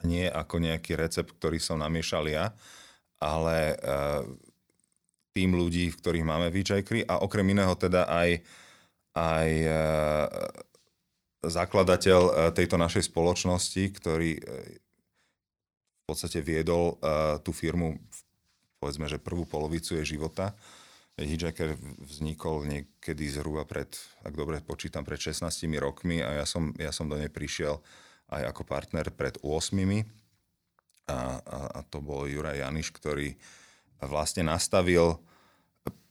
nie 0.01 0.25
ako 0.25 0.65
nejaký 0.65 0.97
recept, 0.97 1.37
ktorý 1.37 1.61
som 1.61 1.77
namiešal 1.77 2.25
ja, 2.25 2.51
ale 3.21 3.77
uh, 3.85 4.25
tým 5.37 5.53
ľudí, 5.53 5.93
v 5.93 5.99
ktorých 6.01 6.25
máme 6.25 6.49
VJKRI 6.49 7.05
a 7.05 7.21
okrem 7.21 7.53
iného 7.53 7.77
teda 7.77 8.09
aj, 8.09 8.41
aj 9.13 9.49
uh, 9.61 10.25
zakladateľ 11.43 12.21
e, 12.23 12.31
tejto 12.55 12.79
našej 12.79 13.11
spoločnosti, 13.11 13.83
ktorý 13.99 14.39
e, 14.39 14.41
v 14.79 16.03
podstate 16.07 16.39
viedol 16.39 16.95
e, 16.97 17.39
tú 17.43 17.51
firmu, 17.51 17.99
povedzme, 18.79 19.11
že 19.11 19.19
prvú 19.19 19.43
polovicu 19.43 19.99
jej 19.99 20.15
života. 20.15 20.55
Hitchhiker 21.13 21.77
vznikol 22.01 22.65
niekedy 22.65 23.29
zhruba 23.29 23.69
pred, 23.69 23.93
ak 24.25 24.33
dobre 24.33 24.65
počítam, 24.65 25.05
pred 25.05 25.21
16 25.21 25.45
rokmi 25.77 26.25
a 26.25 26.41
ja 26.41 26.45
som, 26.49 26.73
ja 26.81 26.89
som 26.89 27.05
do 27.05 27.19
nej 27.19 27.29
prišiel 27.29 27.77
aj 28.33 28.49
ako 28.49 28.65
partner 28.65 29.05
pred 29.13 29.37
8. 29.45 29.77
A, 31.05 31.13
a, 31.13 31.19
a 31.69 31.79
to 31.85 32.01
bol 32.01 32.25
Juraj 32.25 32.65
Janiš, 32.65 32.95
ktorý 32.95 33.37
vlastne 34.01 34.47
nastavil, 34.47 35.21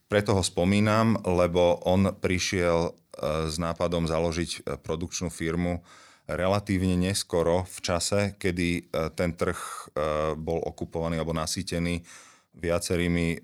preto 0.07 0.37
ho 0.37 0.45
spomínam, 0.45 1.17
lebo 1.25 1.81
on 1.89 2.13
prišiel 2.13 2.93
s 3.21 3.57
nápadom 3.61 4.09
založiť 4.09 4.51
e, 4.51 4.59
produkčnú 4.81 5.29
firmu 5.29 5.85
relatívne 6.25 6.97
neskoro 6.97 7.69
v 7.69 7.79
čase, 7.85 8.21
kedy 8.41 8.69
e, 8.79 8.83
ten 9.13 9.37
trh 9.37 9.59
e, 9.59 9.85
bol 10.39 10.65
okupovaný 10.65 11.21
alebo 11.21 11.37
nasýtený 11.37 12.01
viacerými 12.53 13.41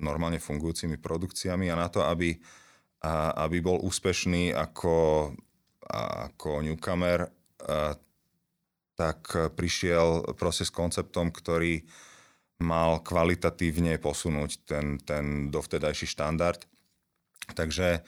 normálne 0.00 0.40
fungujúcimi 0.40 0.96
produkciami 0.96 1.68
a 1.68 1.76
na 1.76 1.92
to, 1.92 2.00
aby, 2.00 2.32
aby 3.36 3.60
bol 3.60 3.76
úspešný 3.84 4.56
ako, 4.56 5.28
ako 5.84 6.64
newcomer, 6.64 7.28
tak 8.96 9.20
prišiel 9.52 10.32
proste 10.32 10.64
s 10.64 10.72
konceptom, 10.72 11.28
ktorý 11.28 11.84
mal 12.64 13.04
kvalitatívne 13.04 14.00
posunúť 14.00 14.64
ten, 14.64 14.96
ten 15.04 15.52
dovtedajší 15.52 16.08
štandard. 16.08 16.64
Takže 17.52 18.00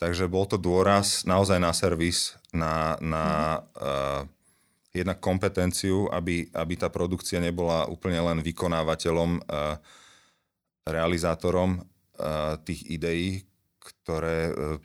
Takže 0.00 0.32
bol 0.32 0.48
to 0.48 0.56
dôraz 0.56 1.28
naozaj 1.28 1.60
na 1.60 1.76
servis, 1.76 2.32
na, 2.56 2.96
na 3.04 3.26
uh, 3.76 4.24
jednak 4.96 5.20
kompetenciu, 5.20 6.08
aby, 6.08 6.48
aby 6.56 6.74
tá 6.80 6.88
produkcia 6.88 7.36
nebola 7.36 7.84
úplne 7.84 8.16
len 8.16 8.40
vykonávateľom, 8.40 9.44
uh, 9.44 9.76
realizátorom 10.88 11.84
uh, 11.84 12.56
tých 12.64 12.88
ideí, 12.88 13.44
ktoré, 13.76 14.56
uh, 14.56 14.80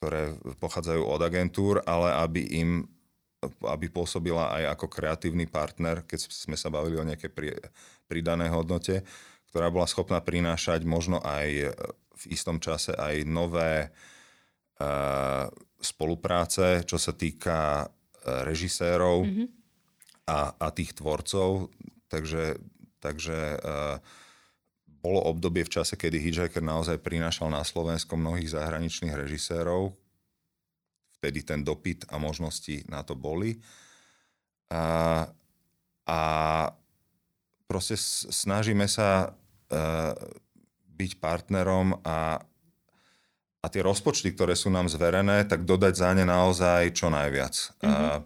ktoré 0.00 0.32
pochádzajú 0.56 1.04
od 1.04 1.20
agentúr, 1.20 1.84
ale 1.84 2.16
aby 2.24 2.40
im 2.56 2.88
aby 3.64 3.88
pôsobila 3.88 4.52
aj 4.52 4.76
ako 4.76 4.86
kreatívny 4.92 5.48
partner, 5.48 6.04
keď 6.04 6.28
sme 6.28 6.60
sa 6.60 6.68
bavili 6.68 7.00
o 7.00 7.08
nejakej 7.08 7.32
pridanej 8.04 8.52
hodnote, 8.52 9.00
ktorá 9.48 9.72
bola 9.72 9.88
schopná 9.88 10.20
prinášať 10.20 10.84
možno 10.84 11.24
aj 11.24 11.72
v 12.20 12.24
istom 12.36 12.60
čase 12.60 12.92
aj 12.92 13.24
nové 13.24 13.88
uh, 13.88 15.48
spolupráce, 15.80 16.84
čo 16.84 17.00
sa 17.00 17.16
týka 17.16 17.88
uh, 17.88 18.44
režisérov 18.44 19.24
mm-hmm. 19.24 19.46
a, 20.28 20.40
a 20.60 20.66
tých 20.70 20.92
tvorcov. 21.00 21.72
Takže, 22.12 22.60
takže 23.00 23.56
uh, 23.56 23.96
bolo 25.00 25.24
obdobie 25.24 25.64
v 25.64 25.72
čase, 25.80 25.96
kedy 25.96 26.20
Hitchhiker 26.20 26.60
naozaj 26.60 27.00
prinášal 27.00 27.48
na 27.48 27.64
Slovensko 27.64 28.20
mnohých 28.20 28.52
zahraničných 28.52 29.16
režisérov. 29.16 29.96
Vtedy 31.16 31.40
ten 31.40 31.64
dopyt 31.64 32.04
a 32.12 32.20
možnosti 32.20 32.84
na 32.84 33.00
to 33.00 33.16
boli. 33.16 33.56
A, 34.68 35.24
a 36.04 36.20
proste 37.64 37.96
snažíme 38.28 38.84
sa 38.84 39.32
uh, 39.32 40.12
byť 41.00 41.16
partnerom 41.16 41.96
a, 42.04 42.36
a 43.64 43.66
tie 43.72 43.80
rozpočty, 43.80 44.36
ktoré 44.36 44.52
sú 44.52 44.68
nám 44.68 44.92
zverené, 44.92 45.48
tak 45.48 45.64
dodať 45.64 45.94
za 45.96 46.10
ne 46.12 46.28
naozaj 46.28 46.92
čo 46.92 47.08
najviac. 47.08 47.54
Mm-hmm. 47.80 47.88
A, 47.88 48.20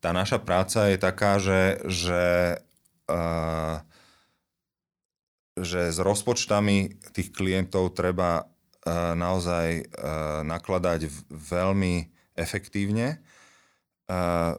tá 0.00 0.10
naša 0.14 0.38
práca 0.40 0.88
je 0.88 0.96
taká, 0.96 1.36
že, 1.42 1.82
že 1.84 2.22
uh, 3.10 3.82
že 5.60 5.92
s 5.92 5.98
rozpočtami 6.00 7.00
tých 7.12 7.34
klientov 7.36 7.92
treba 7.92 8.44
uh, 8.44 9.12
naozaj 9.12 9.84
uh, 9.84 10.40
nakladať 10.46 11.10
veľmi 11.28 12.08
efektívne. 12.38 13.20
Uh, 14.08 14.56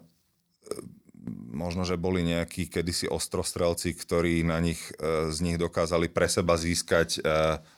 možno, 1.53 1.85
že 1.85 2.01
boli 2.01 2.25
nejakí 2.25 2.65
kedysi 2.65 3.05
ostrostrelci, 3.05 3.93
ktorí 3.93 4.41
na 4.41 4.57
nich, 4.57 4.81
z 5.29 5.37
nich 5.45 5.61
dokázali 5.61 6.09
pre 6.09 6.25
seba 6.25 6.57
získať 6.57 7.21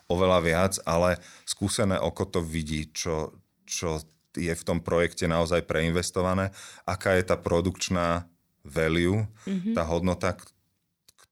oveľa 0.08 0.40
viac, 0.40 0.74
ale 0.88 1.20
skúsené 1.44 2.00
oko 2.00 2.24
to 2.24 2.40
vidí, 2.40 2.88
čo, 2.96 3.36
čo 3.68 4.00
je 4.34 4.54
v 4.56 4.64
tom 4.64 4.80
projekte 4.80 5.28
naozaj 5.28 5.68
preinvestované, 5.68 6.56
aká 6.88 7.20
je 7.20 7.24
tá 7.28 7.36
produkčná 7.36 8.26
value, 8.64 9.28
mm-hmm. 9.44 9.76
tá 9.76 9.84
hodnota, 9.84 10.40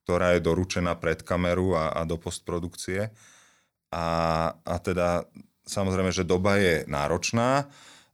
ktorá 0.04 0.36
je 0.36 0.44
doručená 0.44 0.92
pred 1.00 1.24
kameru 1.24 1.72
a, 1.74 1.96
a 1.96 2.00
do 2.04 2.20
postprodukcie. 2.20 3.08
A, 3.88 4.06
a 4.52 4.74
teda 4.78 5.24
samozrejme, 5.64 6.12
že 6.12 6.28
doba 6.28 6.60
je 6.60 6.84
náročná, 6.84 7.72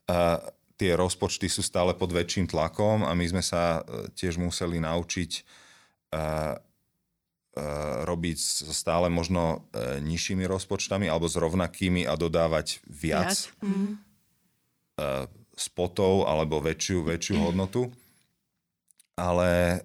a 0.08 0.40
tie 0.78 0.94
rozpočty 0.94 1.50
sú 1.50 1.60
stále 1.60 1.92
pod 1.92 2.14
väčším 2.14 2.46
tlakom 2.46 3.02
a 3.02 3.12
my 3.12 3.26
sme 3.26 3.42
sa 3.42 3.82
e, 3.82 4.08
tiež 4.14 4.38
museli 4.38 4.78
naučiť 4.78 5.30
a, 6.14 6.56
robiť 8.06 8.38
stále 8.70 9.10
možno 9.10 9.66
nižšími 9.98 10.46
rozpočtami 10.46 11.10
alebo 11.10 11.26
s 11.26 11.34
rovnakými 11.34 12.06
a 12.06 12.14
dodávať 12.14 12.78
viac, 12.86 13.50
viac. 13.50 13.66
Mm. 13.66 13.98
spotov 15.58 16.30
alebo 16.30 16.62
väčšiu, 16.62 17.02
väčšiu 17.02 17.50
hodnotu. 17.50 17.90
Ale 19.18 19.82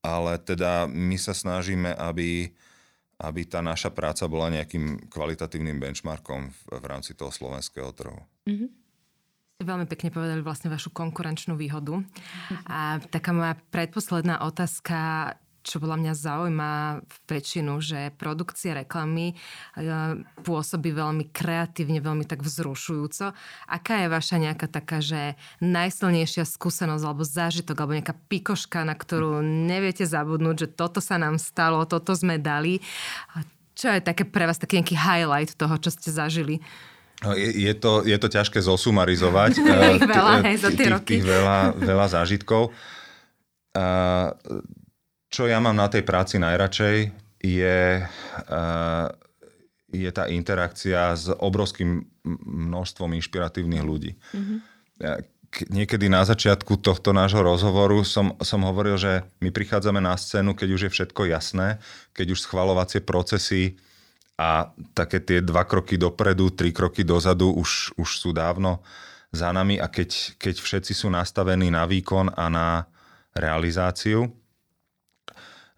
ale 0.00 0.40
teda 0.40 0.88
my 0.88 1.16
sa 1.20 1.36
snažíme, 1.36 1.92
aby, 1.92 2.48
aby 3.20 3.40
tá 3.44 3.60
naša 3.60 3.92
práca 3.92 4.24
bola 4.24 4.48
nejakým 4.48 5.12
kvalitatívnym 5.12 5.76
benchmarkom 5.76 6.48
v, 6.48 6.60
v 6.80 6.84
rámci 6.88 7.12
toho 7.12 7.28
slovenského 7.28 7.92
trhu. 7.92 8.20
Mm-hmm. 8.48 8.68
Veľmi 9.60 9.84
pekne 9.84 10.08
povedali 10.08 10.40
vlastne 10.40 10.72
vašu 10.72 10.88
konkurenčnú 10.88 11.52
výhodu. 11.52 12.00
A 12.64 12.96
taká 13.12 13.36
moja 13.36 13.60
predposledná 13.68 14.40
otázka, 14.40 15.36
čo 15.60 15.76
podľa 15.76 16.00
mňa 16.00 16.12
zaujíma 16.16 16.72
väčšinu, 17.28 17.76
že 17.84 18.16
produkcia 18.16 18.72
reklamy 18.72 19.32
e, 19.32 19.34
pôsobí 20.40 20.88
veľmi 20.96 21.28
kreatívne, 21.28 22.00
veľmi 22.00 22.24
tak 22.24 22.40
vzrušujúco. 22.40 23.36
Aká 23.68 23.94
je 24.00 24.08
vaša 24.08 24.36
nejaká 24.40 24.66
taká, 24.72 25.04
že 25.04 25.36
najsilnejšia 25.60 26.48
skúsenosť 26.48 27.04
alebo 27.04 27.28
zážitok, 27.28 27.76
alebo 27.76 27.96
nejaká 28.00 28.16
pikoška, 28.32 28.88
na 28.88 28.96
ktorú 28.96 29.44
neviete 29.44 30.08
zabudnúť, 30.08 30.56
že 30.64 30.68
toto 30.72 31.04
sa 31.04 31.20
nám 31.20 31.36
stalo, 31.36 31.84
toto 31.84 32.16
sme 32.16 32.40
dali. 32.40 32.80
Čo 33.76 33.92
je 33.92 34.00
také 34.00 34.24
pre 34.24 34.48
vás 34.48 34.56
taký 34.56 34.80
nejaký 34.80 34.96
highlight 34.96 35.52
toho, 35.60 35.76
čo 35.76 35.92
ste 35.92 36.08
zažili? 36.08 36.64
No, 37.20 37.36
je, 37.36 37.52
je, 37.52 37.72
to, 37.76 38.00
je 38.06 38.16
to 38.16 38.28
ťažké 38.32 38.64
zosumarizovať. 38.64 39.60
ich 40.00 40.04
veľa, 40.08 40.34
hej, 40.48 40.56
za 40.56 40.70
tie 40.72 40.88
roky. 40.88 41.20
Tých 41.20 41.28
veľa, 41.28 41.76
veľa 41.76 42.06
zážitkov. 42.08 42.72
Uh, 43.70 44.32
čo 45.30 45.46
ja 45.46 45.62
mám 45.62 45.78
na 45.78 45.86
tej 45.86 46.02
práci 46.02 46.42
najradšej, 46.42 47.12
je, 47.40 48.04
je 49.88 50.10
tá 50.12 50.24
interakcia 50.28 51.16
s 51.16 51.30
obrovským 51.32 52.04
množstvom 52.44 53.16
inšpiratívnych 53.16 53.84
ľudí. 53.84 54.12
Mm-hmm. 54.34 54.58
Niekedy 55.70 56.06
na 56.06 56.22
začiatku 56.22 56.78
tohto 56.78 57.10
nášho 57.10 57.42
rozhovoru 57.42 58.02
som, 58.06 58.38
som 58.42 58.62
hovoril, 58.62 58.98
že 59.00 59.26
my 59.42 59.50
prichádzame 59.50 59.98
na 59.98 60.14
scénu, 60.14 60.54
keď 60.54 60.68
už 60.74 60.82
je 60.86 60.94
všetko 60.94 61.26
jasné, 61.26 61.82
keď 62.14 62.36
už 62.36 62.44
schvalovacie 62.44 63.02
procesy 63.02 63.80
a 64.40 64.72
také 64.96 65.20
tie 65.20 65.44
dva 65.44 65.68
kroky 65.68 66.00
dopredu, 66.00 66.48
tri 66.48 66.72
kroky 66.72 67.04
dozadu 67.04 67.52
už, 67.52 67.92
už 68.00 68.08
sú 68.08 68.32
dávno 68.32 68.80
za 69.28 69.52
nami 69.52 69.76
a 69.76 69.92
keď, 69.92 70.40
keď 70.40 70.54
všetci 70.64 70.96
sú 70.96 71.12
nastavení 71.12 71.68
na 71.68 71.84
výkon 71.84 72.32
a 72.32 72.48
na 72.48 72.88
realizáciu, 73.36 74.32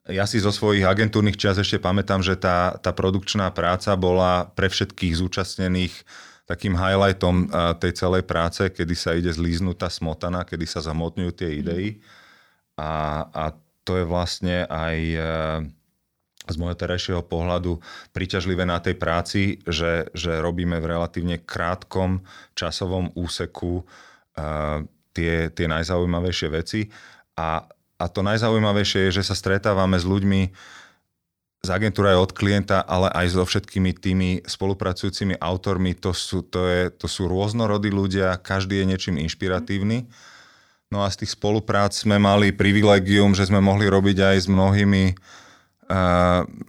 ja 0.06 0.26
si 0.26 0.42
zo 0.42 0.50
svojich 0.50 0.82
agentúrnych 0.82 1.38
čas 1.38 1.58
ešte 1.58 1.78
pamätám, 1.78 2.22
že 2.22 2.34
tá, 2.34 2.74
tá 2.78 2.90
produkčná 2.90 3.50
práca 3.54 3.94
bola 3.94 4.50
pre 4.54 4.66
všetkých 4.66 5.14
zúčastnených 5.14 5.94
takým 6.46 6.74
highlightom 6.74 7.46
tej 7.78 7.92
celej 7.94 8.26
práce, 8.26 8.66
kedy 8.66 8.94
sa 8.98 9.14
ide 9.14 9.30
zlíznutá 9.30 9.86
smotana, 9.86 10.42
kedy 10.42 10.66
sa 10.66 10.82
zamotňujú 10.82 11.32
tie 11.38 11.54
idei. 11.54 12.02
A, 12.74 13.24
a 13.30 13.44
to 13.86 14.02
je 14.02 14.04
vlastne 14.06 14.66
aj 14.66 14.96
e, 14.98 15.20
z 16.46 16.56
môjho 16.58 16.74
terajšieho 16.74 17.22
pohľadu 17.22 17.78
príťažlivé 18.10 18.66
na 18.66 18.82
tej 18.82 18.98
práci, 18.98 19.62
že, 19.62 20.10
že 20.14 20.42
robíme 20.42 20.78
v 20.82 20.90
relatívne 20.98 21.38
krátkom 21.38 22.26
časovom 22.58 23.14
úseku 23.14 23.82
uh, 23.82 24.82
tie, 25.14 25.50
tie 25.54 25.66
najzaujímavejšie 25.70 26.48
veci 26.50 26.90
a 27.38 27.66
a 28.02 28.10
to 28.10 28.26
najzaujímavejšie 28.26 29.08
je, 29.08 29.22
že 29.22 29.30
sa 29.30 29.38
stretávame 29.38 29.94
s 29.94 30.02
ľuďmi 30.02 30.50
z 31.62 31.68
agentúry 31.70 32.10
aj 32.10 32.18
od 32.18 32.32
klienta, 32.34 32.82
ale 32.82 33.06
aj 33.14 33.38
so 33.38 33.46
všetkými 33.46 33.94
tými 33.94 34.30
spolupracujúcimi 34.42 35.38
autormi. 35.38 35.94
To 36.02 36.10
sú, 36.10 36.42
to, 36.42 36.66
je, 36.66 36.82
to 36.90 37.06
sú 37.06 37.30
rôznorodí 37.30 37.94
ľudia, 37.94 38.34
každý 38.42 38.82
je 38.82 38.88
niečím 38.90 39.16
inšpiratívny. 39.22 40.10
No 40.90 41.06
a 41.06 41.08
z 41.14 41.22
tých 41.22 41.38
spoluprác 41.38 41.94
sme 41.94 42.18
mali 42.18 42.50
privilegium, 42.50 43.38
že 43.38 43.46
sme 43.46 43.62
mohli 43.62 43.86
robiť 43.86 44.18
aj 44.34 44.36
s 44.42 44.46
mnohými 44.50 45.14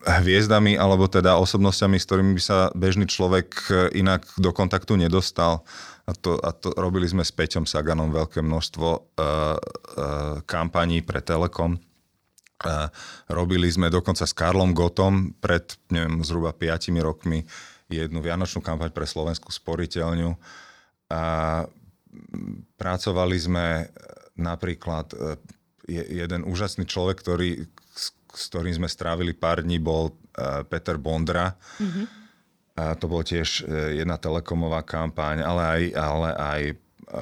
hviezdami 0.03 0.75
alebo 0.75 1.07
teda 1.07 1.37
osobnosťami, 1.39 1.95
s 1.95 2.07
ktorými 2.09 2.31
by 2.35 2.43
sa 2.43 2.57
bežný 2.73 3.07
človek 3.07 3.55
inak 3.93 4.25
do 4.35 4.51
kontaktu 4.51 4.99
nedostal 4.99 5.63
a 6.03 6.11
to, 6.11 6.35
a 6.43 6.51
to 6.51 6.75
robili 6.75 7.07
sme 7.07 7.23
s 7.23 7.31
Peťom 7.31 7.63
Saganom 7.63 8.11
veľké 8.11 8.43
množstvo 8.43 8.87
uh, 8.91 8.99
uh, 8.99 9.55
kampaní 10.43 10.99
pre 10.99 11.23
Telekom. 11.23 11.79
Uh, 12.59 12.91
robili 13.31 13.71
sme 13.71 13.87
dokonca 13.87 14.27
s 14.27 14.35
Karlom 14.35 14.75
Gotom 14.75 15.31
pred 15.39 15.63
neviem, 15.87 16.19
zhruba 16.27 16.51
5 16.51 16.91
rokmi 16.99 17.47
jednu 17.87 18.19
vianočnú 18.19 18.59
kampaň 18.59 18.91
pre 18.91 19.07
Slovenskú 19.07 19.47
sporiteľňu. 19.47 20.35
A 21.07 21.21
pracovali 22.75 23.37
sme 23.39 23.87
napríklad 24.33 25.13
jeden 25.85 26.41
úžasný 26.47 26.89
človek, 26.89 27.21
ktorý, 27.21 27.69
s 28.33 28.49
ktorým 28.51 28.73
sme 28.73 28.89
strávili 28.89 29.31
pár 29.37 29.61
dní, 29.61 29.77
bol 29.77 30.17
Peter 30.69 30.97
Bondra. 30.97 31.53
Mm-hmm 31.77 32.23
a 32.73 32.97
to 32.97 33.05
bol 33.05 33.21
tiež 33.21 33.69
e, 33.69 34.01
jedna 34.01 34.17
telekomová 34.17 34.81
kampaň, 34.81 35.45
ale 35.45 35.61
aj, 35.61 35.81
ale 35.93 36.29
aj 36.33 36.61
e, 36.65 36.75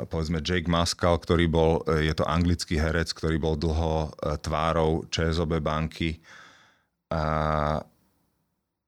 povedzme 0.07 0.39
Jake 0.39 0.71
Maskal, 0.71 1.19
ktorý 1.19 1.51
bol, 1.51 1.83
e, 1.91 2.07
je 2.07 2.13
to 2.15 2.23
anglický 2.23 2.79
herec, 2.79 3.11
ktorý 3.11 3.35
bol 3.35 3.59
dlho 3.59 4.15
tvárou 4.39 5.03
ČSOB 5.11 5.59
banky. 5.59 6.23
A 7.11 7.83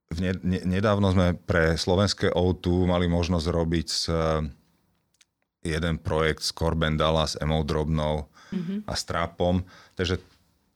v 0.08 0.20
ne, 0.24 0.32
ne, 0.40 0.60
nedávno 0.64 1.12
sme 1.12 1.36
pre 1.36 1.76
slovenské 1.76 2.32
O2 2.32 2.88
mali 2.88 3.12
možnosť 3.12 3.48
robiť 3.52 3.88
s, 3.92 4.08
jeden 5.68 5.96
projekt 6.00 6.48
s 6.48 6.56
Corben 6.56 6.96
Dalla, 6.96 7.28
s 7.28 7.36
Emou 7.44 7.68
Drobnou 7.68 8.32
mm-hmm. 8.56 8.88
a 8.88 8.94
Strapom. 8.96 9.68
Takže 10.00 10.16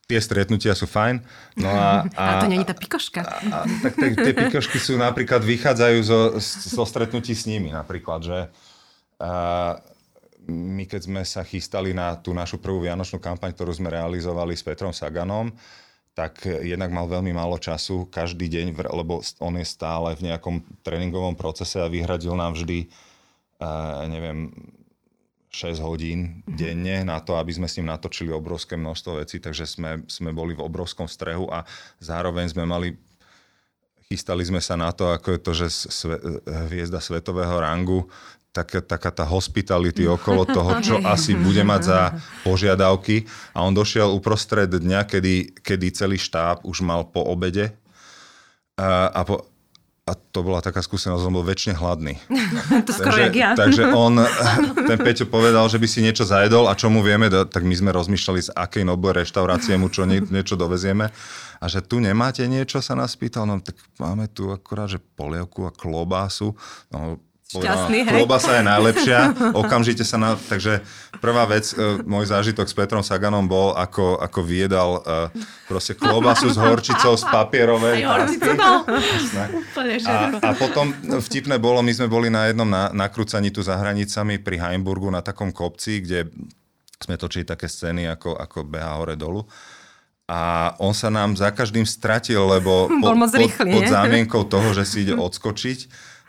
tie 0.08 0.20
stretnutia 0.24 0.72
sú 0.72 0.88
fajn. 0.88 1.20
No 1.60 1.68
a, 1.68 2.08
a, 2.16 2.24
a 2.24 2.40
to 2.40 2.48
není 2.48 2.64
tá 2.64 2.72
pikoška. 2.72 3.20
A, 3.20 3.36
a, 3.52 3.58
tak 3.84 3.92
tie, 4.00 4.10
tie 4.16 4.32
pikošky 4.32 4.80
sú 4.80 4.96
napríklad, 4.96 5.44
vychádzajú 5.44 5.98
zo, 6.00 6.20
zo 6.40 6.84
stretnutí 6.88 7.36
s 7.36 7.44
nimi 7.44 7.68
napríklad, 7.68 8.24
že 8.24 8.38
a, 9.20 9.76
my 10.48 10.88
keď 10.88 11.00
sme 11.04 11.22
sa 11.28 11.44
chystali 11.44 11.92
na 11.92 12.16
tú 12.16 12.32
našu 12.32 12.56
prvú 12.56 12.80
vianočnú 12.88 13.20
kampaň, 13.20 13.52
ktorú 13.52 13.68
sme 13.76 13.92
realizovali 13.92 14.56
s 14.56 14.64
Petrom 14.64 14.96
Saganom, 14.96 15.52
tak 16.16 16.42
jednak 16.48 16.90
mal 16.90 17.06
veľmi 17.06 17.30
málo 17.30 17.60
času 17.60 18.08
každý 18.10 18.50
deň, 18.50 18.74
lebo 18.90 19.22
on 19.38 19.54
je 19.54 19.66
stále 19.68 20.18
v 20.18 20.32
nejakom 20.32 20.64
tréningovom 20.82 21.38
procese 21.38 21.78
a 21.78 21.86
vyhradil 21.86 22.34
nám 22.34 22.58
vždy, 22.58 22.90
uh, 23.62 24.02
neviem, 24.10 24.50
6 25.48 25.80
hodín 25.80 26.44
mm-hmm. 26.44 26.56
denne 26.56 26.96
na 27.08 27.18
to, 27.24 27.40
aby 27.40 27.52
sme 27.52 27.68
s 27.68 27.80
ním 27.80 27.88
natočili 27.88 28.32
obrovské 28.32 28.76
množstvo 28.76 29.24
vecí, 29.24 29.40
takže 29.40 29.64
sme, 29.64 30.04
sme 30.06 30.30
boli 30.32 30.52
v 30.52 30.64
obrovskom 30.64 31.08
strehu 31.08 31.48
a 31.48 31.64
zároveň 32.00 32.52
sme 32.52 32.68
mali 32.68 32.96
chystali 34.08 34.40
sme 34.40 34.60
sa 34.64 34.72
na 34.72 34.88
to, 34.88 35.12
ako 35.12 35.36
je 35.36 35.40
to, 35.40 35.52
že 35.52 35.66
sve, 35.92 36.16
hviezda 36.68 36.96
svetového 36.96 37.60
rangu, 37.60 38.08
tak, 38.56 38.88
taká 38.88 39.12
tá 39.12 39.28
hospitality 39.28 40.08
okolo 40.08 40.48
toho, 40.48 40.80
čo 40.80 40.96
asi 41.14 41.36
bude 41.36 41.60
mať 41.60 41.82
za 41.84 42.00
požiadavky. 42.42 43.28
A 43.52 43.62
on 43.62 43.76
došiel 43.76 44.08
uprostred 44.08 44.72
dňa, 44.72 45.04
kedy, 45.04 45.60
kedy 45.60 45.86
celý 45.92 46.16
štáb 46.16 46.64
už 46.64 46.80
mal 46.80 47.04
po 47.04 47.20
obede 47.20 47.76
a, 48.80 49.12
a 49.12 49.20
po, 49.28 49.44
a 50.08 50.16
to 50.16 50.40
bola 50.40 50.64
taká 50.64 50.80
skúsenosť, 50.80 51.20
on 51.28 51.36
bol 51.36 51.44
väčšine 51.44 51.76
hladný. 51.76 52.16
to 52.88 52.92
skoro 52.96 53.20
takže, 53.20 53.36
ja. 53.36 53.52
takže 53.52 53.92
on, 53.92 54.16
ten 54.88 54.98
Peťo 54.98 55.28
povedal, 55.28 55.68
že 55.68 55.76
by 55.76 55.84
si 55.84 56.00
niečo 56.00 56.24
zajedol 56.24 56.64
a 56.64 56.72
čo 56.72 56.88
mu 56.88 57.04
vieme, 57.04 57.28
tak 57.28 57.60
my 57.60 57.74
sme 57.76 57.92
rozmýšľali, 57.92 58.40
z 58.48 58.50
akej 58.56 58.88
noboj 58.88 59.20
reštaurácie 59.20 59.76
mu 59.76 59.92
čo 59.92 60.08
nie, 60.08 60.24
niečo 60.24 60.56
dovezieme. 60.56 61.12
A 61.58 61.64
že 61.66 61.82
tu 61.82 61.98
nemáte 61.98 62.46
niečo, 62.46 62.78
sa 62.78 62.94
nás 62.94 63.18
pýtal, 63.18 63.44
no 63.44 63.58
tak 63.60 63.74
máme 63.98 64.30
tu 64.30 64.48
akorát, 64.48 64.88
že 64.88 65.02
polievku 65.02 65.66
a 65.66 65.74
klobásu. 65.74 66.54
No, 66.88 67.18
Šťastný, 67.48 68.04
hej. 68.04 68.12
Klobasa 68.12 68.60
je 68.60 68.64
najlepšia, 68.68 69.18
okamžite 69.56 70.04
sa 70.04 70.20
na... 70.20 70.36
Takže 70.36 70.84
prvá 71.16 71.48
vec, 71.48 71.72
e, 71.72 72.04
môj 72.04 72.28
zážitok 72.28 72.68
s 72.68 72.76
Petrom 72.76 73.00
Saganom 73.00 73.48
bol, 73.48 73.72
ako, 73.72 74.20
ako 74.20 74.44
viedal 74.44 75.00
uh, 75.00 75.32
proste 75.64 75.96
klobasu 75.96 76.52
s 76.52 76.60
horčicou 76.60 77.16
z 77.16 77.24
papierovej. 77.24 78.04
Horčicu 78.04 78.52
a, 80.12 80.44
a 80.44 80.50
potom 80.60 80.92
vtipné 81.24 81.56
bolo, 81.56 81.80
my 81.80 81.88
sme 81.88 82.04
boli 82.04 82.28
na 82.28 82.52
jednom 82.52 82.68
na, 82.68 82.92
nakrúcaní 82.92 83.48
tu 83.48 83.64
za 83.64 83.80
hranicami 83.80 84.36
pri 84.36 84.60
Heimburgu 84.60 85.08
na 85.08 85.24
takom 85.24 85.48
kopci, 85.48 86.04
kde 86.04 86.28
sme 87.00 87.16
točili 87.16 87.48
také 87.48 87.64
scény, 87.64 88.12
ako, 88.12 88.36
ako 88.36 88.68
beha 88.68 88.92
hore 89.00 89.16
dolu. 89.16 89.48
A 90.28 90.76
on 90.84 90.92
sa 90.92 91.08
nám 91.08 91.32
za 91.32 91.48
každým 91.48 91.88
stratil, 91.88 92.44
lebo 92.44 92.92
po, 93.00 93.16
pod, 93.16 93.52
pod 93.56 93.84
zámienkou 93.88 94.44
toho, 94.44 94.76
že 94.76 94.84
si 94.84 95.08
ide 95.08 95.16
odskočiť, 95.16 95.78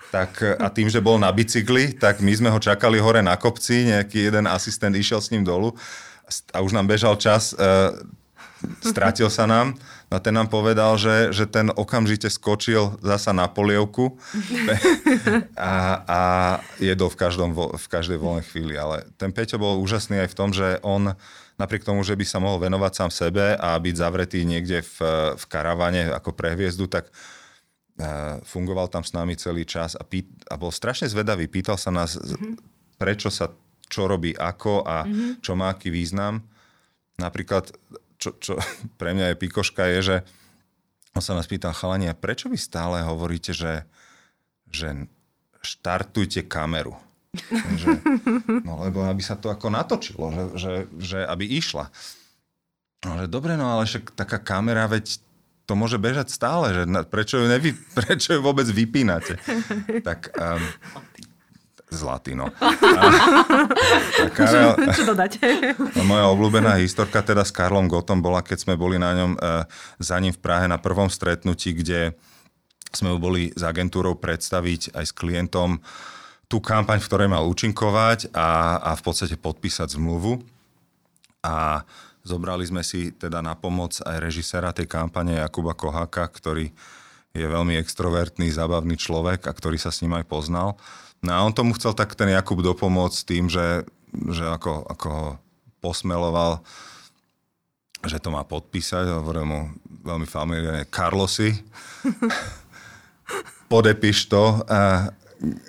tak, 0.10 0.41
a 0.41 0.68
tým, 0.74 0.89
že 0.89 1.01
bol 1.01 1.22
na 1.22 1.30
bicykli, 1.30 1.93
tak 1.93 2.26
my 2.26 2.34
sme 2.34 2.49
ho 2.49 2.57
čakali 2.57 2.97
hore 2.97 3.22
na 3.22 3.38
kopci, 3.38 3.93
nejaký 3.93 4.34
jeden 4.34 4.49
asistent 4.49 4.97
išiel 4.97 5.22
s 5.22 5.30
ním 5.30 5.45
dolu 5.45 5.78
a 6.53 6.62
už 6.62 6.74
nám 6.74 6.89
bežal 6.89 7.18
čas, 7.18 7.53
uh, 7.57 7.93
stratil 8.82 9.30
sa 9.32 9.47
nám. 9.49 9.78
No 10.10 10.18
a 10.18 10.22
ten 10.22 10.34
nám 10.34 10.49
povedal, 10.49 10.97
že, 10.97 11.30
že 11.30 11.45
ten 11.45 11.70
okamžite 11.70 12.34
skočil 12.34 12.97
zasa 13.05 13.30
na 13.30 13.45
polievku 13.45 14.18
a, 15.53 16.01
a 16.01 16.22
jedol 16.82 17.14
v, 17.14 17.18
každom, 17.18 17.53
v 17.53 17.86
každej 17.86 18.18
voľnej 18.18 18.45
chvíli. 18.49 18.74
Ale 18.74 19.05
ten 19.22 19.30
Peťo 19.30 19.62
bol 19.62 19.78
úžasný 19.78 20.26
aj 20.26 20.30
v 20.34 20.38
tom, 20.38 20.49
že 20.49 20.82
on 20.82 21.14
napriek 21.62 21.86
tomu, 21.86 22.01
že 22.01 22.18
by 22.18 22.26
sa 22.26 22.41
mohol 22.41 22.57
venovať 22.57 22.91
sám 22.95 23.12
sebe 23.14 23.53
a 23.53 23.78
byť 23.78 23.95
zavretý 23.95 24.47
niekde 24.47 24.82
v, 24.82 24.97
v 25.38 25.43
karavane 25.45 26.10
ako 26.10 26.34
pre 26.34 26.57
hviezdu, 26.57 26.89
tak 26.89 27.12
fungoval 28.47 28.88
tam 28.88 29.04
s 29.04 29.12
nami 29.12 29.36
celý 29.36 29.68
čas 29.68 29.93
a, 30.00 30.04
pý, 30.08 30.24
a 30.47 30.56
bol 30.56 30.72
strašne 30.72 31.12
zvedavý. 31.12 31.52
Pýtal 31.52 31.76
sa 31.76 31.91
nás, 31.91 32.16
mm-hmm. 32.16 32.56
prečo 32.95 33.28
sa 33.28 33.52
čo 33.89 34.06
robí 34.08 34.32
ako 34.32 34.86
a 34.86 35.04
mm-hmm. 35.04 35.43
čo 35.43 35.52
má 35.58 35.74
aký 35.74 35.91
význam. 35.91 36.45
Napríklad, 37.20 37.76
čo, 38.16 38.39
čo 38.39 38.56
pre 39.00 39.12
mňa 39.12 39.36
je 39.36 39.41
pikoška, 39.41 39.84
je, 39.97 40.00
že 40.00 40.18
on 41.18 41.22
sa 41.26 41.36
nás 41.36 41.50
pýtal, 41.50 41.76
chalania, 41.76 42.16
prečo 42.16 42.47
vy 42.47 42.56
stále 42.56 43.04
hovoríte, 43.04 43.52
že, 43.52 43.84
že 44.70 45.10
štartujte 45.60 46.47
kameru? 46.47 46.95
že, 47.82 48.02
no 48.66 48.82
lebo 48.82 49.06
aby 49.06 49.22
sa 49.22 49.38
to 49.38 49.54
ako 49.54 49.70
natočilo, 49.70 50.34
že, 50.34 50.43
že, 50.58 50.74
že 50.97 51.20
aby 51.28 51.45
išla. 51.45 51.91
No, 53.06 53.16
že 53.16 53.28
dobre, 53.32 53.56
no 53.56 53.70
ale 53.70 53.88
však 53.88 54.12
taká 54.18 54.41
kamera, 54.41 54.89
veď 54.89 55.20
to 55.70 55.78
môže 55.78 56.01
bežať 56.01 56.34
stále, 56.34 56.74
že 56.74 56.82
na, 56.89 57.05
prečo, 57.05 57.38
ju 57.38 57.45
nevy, 57.45 57.78
prečo 57.97 58.34
ju 58.34 58.41
vôbec 58.41 58.65
vypínate? 58.65 59.38
Tak 60.01 60.34
um, 60.34 60.63
zlatý, 61.93 62.34
no. 62.34 62.49
A, 62.59 64.26
a 64.26 64.28
Karel, 64.34 64.74
Čo 64.89 65.13
dodať? 65.13 65.32
No, 65.97 66.03
moja 66.09 66.26
obľúbená 66.34 66.82
historka 66.82 67.22
teda 67.22 67.45
s 67.45 67.53
Karlom 67.53 67.86
Gotom 67.86 68.17
bola, 68.17 68.41
keď 68.41 68.65
sme 68.65 68.74
boli 68.74 68.97
na 68.97 69.13
ňom 69.13 69.32
uh, 69.38 69.70
za 70.01 70.17
ním 70.17 70.34
v 70.34 70.41
Prahe 70.41 70.65
na 70.65 70.82
prvom 70.82 71.05
stretnutí, 71.05 71.78
kde 71.78 72.17
sme 72.89 73.13
ho 73.13 73.22
boli 73.22 73.53
s 73.53 73.61
agentúrou 73.61 74.17
predstaviť 74.17 74.97
aj 74.97 75.05
s 75.05 75.13
klientom 75.13 75.78
tú 76.49 76.57
kampaň, 76.57 76.97
v 76.97 77.05
ktorej 77.05 77.30
mal 77.30 77.45
účinkovať 77.45 78.34
a, 78.34 78.82
a 78.82 78.91
v 78.97 79.01
podstate 79.05 79.38
podpísať 79.38 79.93
zmluvu. 79.93 80.41
A 81.45 81.86
Zobrali 82.24 82.67
sme 82.67 82.84
si 82.84 83.15
teda 83.15 83.39
na 83.39 83.55
pomoc 83.55 83.95
aj 84.03 84.17
režisera 84.20 84.76
tej 84.76 84.86
kampane 84.86 85.39
Jakuba 85.39 85.74
Koháka, 85.74 86.28
ktorý 86.28 86.72
je 87.34 87.45
veľmi 87.45 87.78
extrovertný, 87.78 88.49
zábavný 88.49 88.97
človek 88.97 89.45
a 89.45 89.51
ktorý 89.53 89.78
sa 89.78 89.93
s 89.93 90.01
ním 90.01 90.17
aj 90.17 90.26
poznal. 90.26 90.76
No 91.20 91.32
a 91.36 91.43
on 91.43 91.53
tomu 91.53 91.76
chcel 91.76 91.93
tak 91.93 92.15
ten 92.15 92.32
Jakub 92.32 92.63
dopomôcť 92.63 93.20
tým, 93.28 93.51
že, 93.51 93.84
že 94.32 94.45
ako, 94.47 94.88
ako 94.88 95.07
ho 95.07 95.28
posmeloval, 95.84 96.63
že 98.07 98.20
to 98.24 98.32
má 98.32 98.47
podpísať. 98.47 99.11
Hovoril 99.11 99.45
mu 99.45 99.59
veľmi 100.07 100.28
familiárne 100.28 100.88
Carlosi. 100.88 101.51
Podepíš 103.72 104.32
to. 104.32 104.63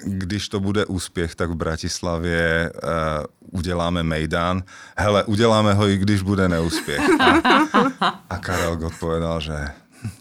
Když 0.04 0.48
to 0.48 0.60
bude 0.60 0.86
úspěch, 0.86 1.34
tak 1.34 1.50
v 1.50 1.54
Bratislavě 1.54 2.72
uh, 2.74 3.58
uděláme 3.58 4.02
Mejdán. 4.02 4.62
Hele, 4.96 5.24
uděláme 5.24 5.74
ho 5.74 5.88
i 5.88 5.96
když 5.96 6.22
bude 6.22 6.48
neúspěch. 6.48 7.00
A, 8.28 8.38
Karel 8.38 8.76
Gott 8.76 8.94
povedal, 9.00 9.40
že 9.40 9.54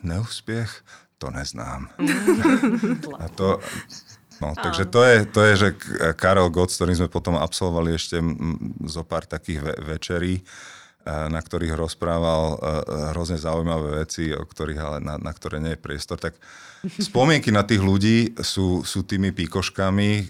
neúspěch, 0.03 0.83
to 1.17 1.29
neznám. 1.31 1.89
a 3.19 3.27
to, 3.29 3.59
No, 4.41 4.53
takže 4.63 4.85
to 4.85 5.03
je, 5.03 5.25
to 5.25 5.43
je, 5.43 5.53
že 5.57 5.69
Karel 6.15 6.47
Gott, 6.47 6.71
s 6.71 6.79
ktorým 6.79 6.95
sme 6.95 7.11
potom 7.11 7.35
absolvovali 7.35 7.91
ešte 7.99 8.23
zo 8.87 9.03
pár 9.03 9.27
takých 9.27 9.59
ve- 9.59 9.79
večerí, 9.99 10.39
na 11.07 11.39
ktorých 11.39 11.79
rozprával 11.79 12.59
hrozne 13.15 13.39
zaujímavé 13.39 14.03
veci, 14.03 14.29
o 14.35 14.43
ktorých 14.43 14.79
ale 14.79 14.97
na, 14.99 15.15
na 15.15 15.31
ktoré 15.31 15.57
nie 15.63 15.73
je 15.73 15.81
priestor, 15.81 16.19
tak 16.19 16.37
Spomienky 17.11 17.51
na 17.51 17.67
tých 17.67 17.83
ľudí 17.83 18.39
sú, 18.39 18.87
sú 18.87 19.03
tými 19.03 19.35
píkoškami, 19.35 20.09
e, 20.15 20.23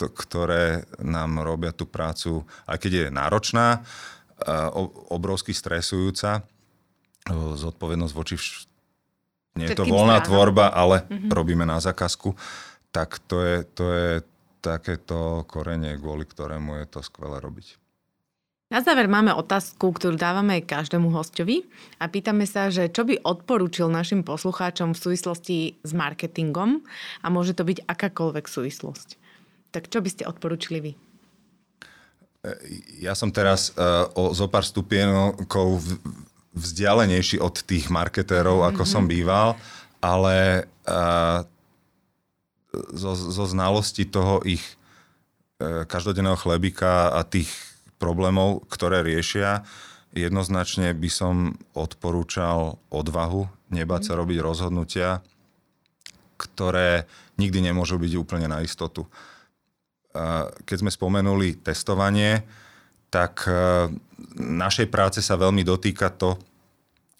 ktoré 0.00 0.88
nám 1.00 1.44
robia 1.44 1.76
tú 1.76 1.84
prácu, 1.84 2.44
aj 2.64 2.78
keď 2.80 2.92
je 2.92 3.06
náročná, 3.12 3.66
e, 3.76 3.80
obrovsky 5.12 5.52
stresujúca, 5.52 6.40
e, 6.40 6.42
zodpovednosť 7.36 8.14
voči 8.16 8.34
vš- 8.40 8.68
nie 9.54 9.70
je 9.70 9.78
to 9.78 9.86
voľná 9.86 10.18
stránam. 10.18 10.28
tvorba, 10.34 10.66
ale 10.72 11.06
mm-hmm. 11.06 11.30
robíme 11.30 11.62
na 11.68 11.78
zákazku, 11.78 12.34
tak 12.90 13.22
to 13.28 13.38
je, 13.44 13.56
to 13.76 13.84
je 13.92 14.10
takéto 14.64 15.44
korenie, 15.46 16.00
kvôli 16.00 16.24
ktorému 16.26 16.80
je 16.82 16.86
to 16.88 17.04
skvelé 17.04 17.38
robiť. 17.38 17.83
Na 18.72 18.80
záver 18.80 19.12
máme 19.12 19.28
otázku, 19.36 19.92
ktorú 19.92 20.16
dávame 20.16 20.64
každému 20.64 21.12
hostovi 21.12 21.68
a 22.00 22.08
pýtame 22.08 22.48
sa, 22.48 22.72
že 22.72 22.88
čo 22.88 23.04
by 23.04 23.20
odporúčil 23.20 23.92
našim 23.92 24.24
poslucháčom 24.24 24.96
v 24.96 25.02
súvislosti 25.04 25.58
s 25.84 25.92
marketingom 25.92 26.80
a 27.20 27.26
môže 27.28 27.52
to 27.52 27.68
byť 27.68 27.84
akákoľvek 27.84 28.44
súvislosť. 28.48 29.20
Tak 29.68 29.92
čo 29.92 30.00
by 30.00 30.08
ste 30.08 30.24
odporúčili 30.24 30.80
vy? 30.80 30.92
Ja 33.04 33.12
som 33.12 33.32
teraz 33.32 33.72
uh, 33.76 34.08
o 34.16 34.32
zo 34.32 34.48
pár 34.48 34.64
stupienokov 34.64 35.84
vzdialenejší 36.56 37.40
od 37.44 37.60
tých 37.64 37.92
marketérov, 37.92 38.64
ako 38.64 38.84
mm-hmm. 38.84 38.94
som 38.96 39.04
býval, 39.04 39.60
ale 40.00 40.68
uh, 40.88 41.44
zo, 42.96 43.12
zo 43.12 43.44
znalosti 43.44 44.08
toho 44.08 44.40
ich 44.44 44.64
uh, 45.60 45.84
každodenného 45.84 46.36
chlebika 46.36 47.12
a 47.12 47.24
tých 47.28 47.73
problémov, 48.04 48.68
ktoré 48.68 49.00
riešia, 49.00 49.64
jednoznačne 50.12 50.92
by 50.92 51.08
som 51.08 51.56
odporúčal 51.72 52.76
odvahu, 52.92 53.48
nebať 53.72 54.12
sa 54.12 54.14
mhm. 54.14 54.18
robiť 54.20 54.38
rozhodnutia, 54.44 55.08
ktoré 56.36 57.08
nikdy 57.40 57.72
nemôžu 57.72 57.96
byť 57.96 58.12
úplne 58.20 58.46
na 58.46 58.60
istotu. 58.60 59.08
Keď 60.62 60.76
sme 60.78 60.92
spomenuli 60.92 61.58
testovanie, 61.58 62.46
tak 63.10 63.46
našej 64.38 64.86
práce 64.90 65.18
sa 65.18 65.34
veľmi 65.34 65.66
dotýka 65.66 66.10
to, 66.14 66.38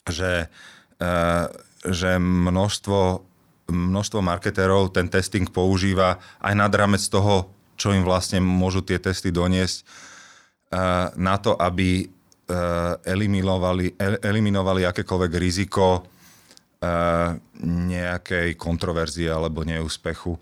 že, 0.07 0.47
že 1.83 2.11
množstvo, 2.19 3.01
množstvo 3.71 4.21
marketérov 4.23 4.95
ten 4.95 5.11
testing 5.11 5.51
používa 5.51 6.23
aj 6.39 6.55
nad 6.55 6.71
rámec 6.71 7.03
toho, 7.03 7.51
čo 7.75 7.91
im 7.91 8.07
vlastne 8.07 8.39
môžu 8.39 8.87
tie 8.87 9.03
testy 9.03 9.35
doniesť 9.35 9.83
na 11.15 11.37
to, 11.39 11.55
aby 11.55 12.03
eliminovali, 13.07 13.97
eliminovali 14.21 14.85
akékoľvek 14.85 15.33
riziko 15.39 16.05
nejakej 17.65 18.59
kontroverzie 18.61 19.33
alebo 19.33 19.65
neúspechu. 19.65 20.37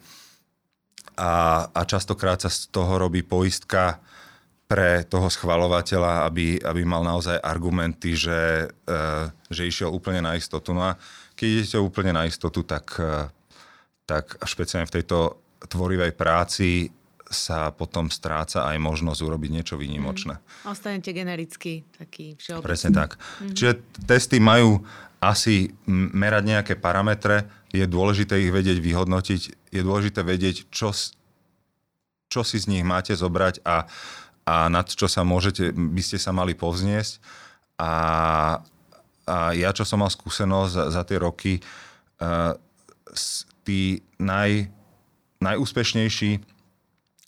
A, 1.14 1.66
a 1.70 1.80
častokrát 1.86 2.40
sa 2.42 2.50
z 2.50 2.66
toho 2.72 2.98
robí 2.98 3.22
poistka 3.22 4.00
pre 4.66 5.04
toho 5.04 5.28
schvalovateľa, 5.28 6.24
aby, 6.26 6.56
aby 6.58 6.82
mal 6.82 7.04
naozaj 7.04 7.36
argumenty, 7.36 8.16
že, 8.16 8.72
že 9.52 9.68
išiel 9.68 9.92
úplne 9.92 10.24
na 10.24 10.32
istotu. 10.32 10.72
No 10.72 10.88
a 10.88 10.96
keď 11.36 11.46
idete 11.60 11.76
úplne 11.76 12.16
na 12.16 12.24
istotu, 12.24 12.64
tak, 12.64 12.96
tak 14.08 14.40
špeciálne 14.40 14.88
v 14.88 14.96
tejto 14.96 15.44
tvorivej 15.68 16.16
práci 16.16 16.88
sa 17.32 17.72
potom 17.72 18.12
stráca 18.12 18.68
aj 18.68 18.76
možnosť 18.78 19.20
urobiť 19.24 19.50
niečo 19.50 19.74
výnimočné. 19.80 20.38
Mm. 20.38 20.70
Ostanete 20.70 21.10
genericky 21.10 21.82
taký 21.96 22.36
všeobecný. 22.36 22.66
Presne 22.68 22.90
tak. 22.92 23.16
Mm-hmm. 23.16 23.54
Čiže 23.56 23.72
testy 24.04 24.38
majú 24.38 24.84
asi 25.22 25.70
merať 25.88 26.42
nejaké 26.44 26.74
parametre, 26.74 27.46
je 27.70 27.86
dôležité 27.86 28.42
ich 28.42 28.50
vedieť 28.50 28.82
vyhodnotiť, 28.82 29.42
je 29.70 29.80
dôležité 29.80 30.20
vedieť, 30.26 30.66
čo, 30.74 30.90
čo 32.26 32.40
si 32.42 32.58
z 32.58 32.66
nich 32.68 32.82
máte 32.82 33.14
zobrať 33.14 33.62
a, 33.62 33.86
a 34.44 34.54
nad 34.66 34.90
čo 34.90 35.06
sa 35.06 35.22
môžete, 35.22 35.70
by 35.72 36.02
ste 36.02 36.18
sa 36.18 36.34
mali 36.34 36.58
povzniesť. 36.58 37.22
A, 37.78 37.92
a 39.24 39.36
ja, 39.54 39.70
čo 39.70 39.86
som 39.86 40.02
mal 40.02 40.10
skúsenosť 40.10 40.70
za, 40.74 40.84
za 40.90 41.02
tie 41.06 41.18
roky, 41.22 41.62
uh, 42.18 42.58
tí 43.62 44.02
naj, 44.18 44.66
najúspešnejší 45.38 46.51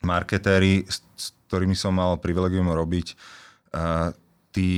marketéri, 0.06 0.84
s, 0.86 1.02
ktorými 1.48 1.74
som 1.74 1.96
mal 1.96 2.20
privilegium 2.20 2.70
robiť, 2.70 3.06
uh, 3.74 4.12
tí 4.54 4.70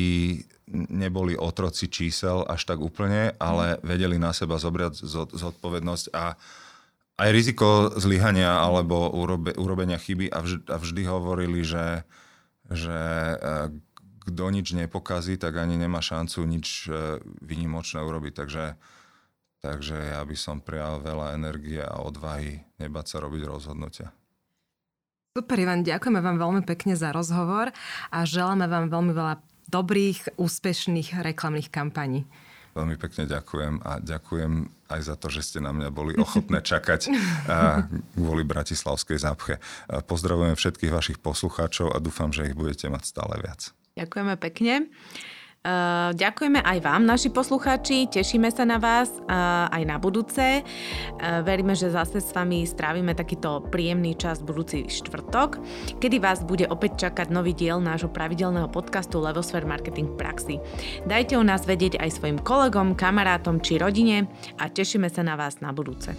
neboli 0.71 1.39
otroci 1.39 1.87
čísel 1.87 2.43
až 2.43 2.67
tak 2.67 2.83
úplne, 2.83 3.39
ale 3.39 3.79
vedeli 3.87 4.19
na 4.19 4.35
seba 4.35 4.59
zobrať 4.59 4.99
zodpovednosť 5.31 6.07
a 6.11 6.35
aj 7.17 7.29
riziko 7.33 7.95
zlyhania 7.97 8.61
alebo 8.61 9.09
urobe, 9.09 9.55
urobenia 9.57 9.97
chyby 9.97 10.29
a 10.29 10.43
vždy, 10.43 10.67
a 10.69 10.77
vždy 10.77 11.03
hovorili, 11.09 11.65
že, 11.65 12.05
že 12.69 12.99
e, 12.99 13.37
kto 14.27 14.45
nič 14.53 14.77
nepokazí, 14.77 15.41
tak 15.41 15.57
ani 15.57 15.81
nemá 15.81 16.05
šancu 16.05 16.45
nič 16.45 16.91
e, 16.91 17.23
vynimočné 17.41 18.05
urobiť. 18.05 18.33
Takže, 18.37 18.65
takže 19.65 19.97
ja 20.13 20.21
by 20.27 20.37
som 20.37 20.61
prijal 20.61 21.01
veľa 21.01 21.39
energie 21.39 21.81
a 21.81 22.05
odvahy 22.05 22.61
nebať 22.77 23.07
sa 23.07 23.17
robiť 23.25 23.43
rozhodnutia. 23.49 24.13
Super, 25.37 25.61
Ivan, 25.61 25.85
ďakujeme 25.85 26.25
vám 26.25 26.41
veľmi 26.41 26.63
pekne 26.65 26.97
za 26.97 27.13
rozhovor 27.13 27.69
a 28.09 28.19
želáme 28.25 28.73
vám 28.73 28.89
veľmi 28.89 29.13
veľa 29.13 29.37
dobrých, 29.69 30.41
úspešných 30.41 31.21
reklamných 31.21 31.69
kampaní. 31.69 32.25
Veľmi 32.73 32.97
pekne 32.97 33.29
ďakujem 33.29 33.85
a 33.85 34.01
ďakujem 34.01 34.73
aj 34.89 35.01
za 35.05 35.13
to, 35.21 35.29
že 35.29 35.45
ste 35.45 35.59
na 35.61 35.77
mňa 35.77 35.93
boli 35.93 36.17
ochotné 36.25 36.65
čakať 36.65 37.13
kvôli 38.17 38.49
Bratislavskej 38.49 39.21
zápche. 39.21 39.61
Pozdravujem 40.09 40.57
všetkých 40.57 40.97
vašich 40.97 41.19
poslucháčov 41.21 41.93
a 41.93 42.01
dúfam, 42.01 42.33
že 42.33 42.49
ich 42.49 42.57
budete 42.57 42.89
mať 42.89 43.05
stále 43.05 43.37
viac. 43.37 43.77
Ďakujeme 44.01 44.41
pekne. 44.41 44.89
Ďakujeme 46.15 46.63
aj 46.63 46.79
vám, 46.79 47.03
naši 47.03 47.27
poslucháči, 47.27 48.07
tešíme 48.07 48.55
sa 48.55 48.63
na 48.63 48.79
vás 48.79 49.11
aj 49.67 49.83
na 49.83 49.99
budúce. 49.99 50.63
Veríme, 51.43 51.75
že 51.75 51.91
zase 51.91 52.23
s 52.23 52.31
vami 52.31 52.63
strávime 52.63 53.19
takýto 53.19 53.67
príjemný 53.67 54.15
čas 54.15 54.47
budúci 54.47 54.87
štvrtok, 54.87 55.59
kedy 55.99 56.23
vás 56.23 56.47
bude 56.47 56.71
opäť 56.71 57.11
čakať 57.11 57.35
nový 57.35 57.51
diel 57.51 57.83
nášho 57.83 58.07
pravidelného 58.07 58.71
podcastu 58.71 59.19
Levosphere 59.19 59.67
Marketing 59.67 60.15
praxi. 60.15 60.63
Dajte 61.03 61.35
o 61.35 61.43
nás 61.43 61.67
vedieť 61.67 61.99
aj 61.99 62.15
svojim 62.15 62.39
kolegom, 62.39 62.95
kamarátom 62.95 63.59
či 63.59 63.83
rodine 63.83 64.31
a 64.63 64.71
tešíme 64.71 65.11
sa 65.11 65.27
na 65.27 65.35
vás 65.35 65.59
na 65.59 65.75
budúce. 65.75 66.15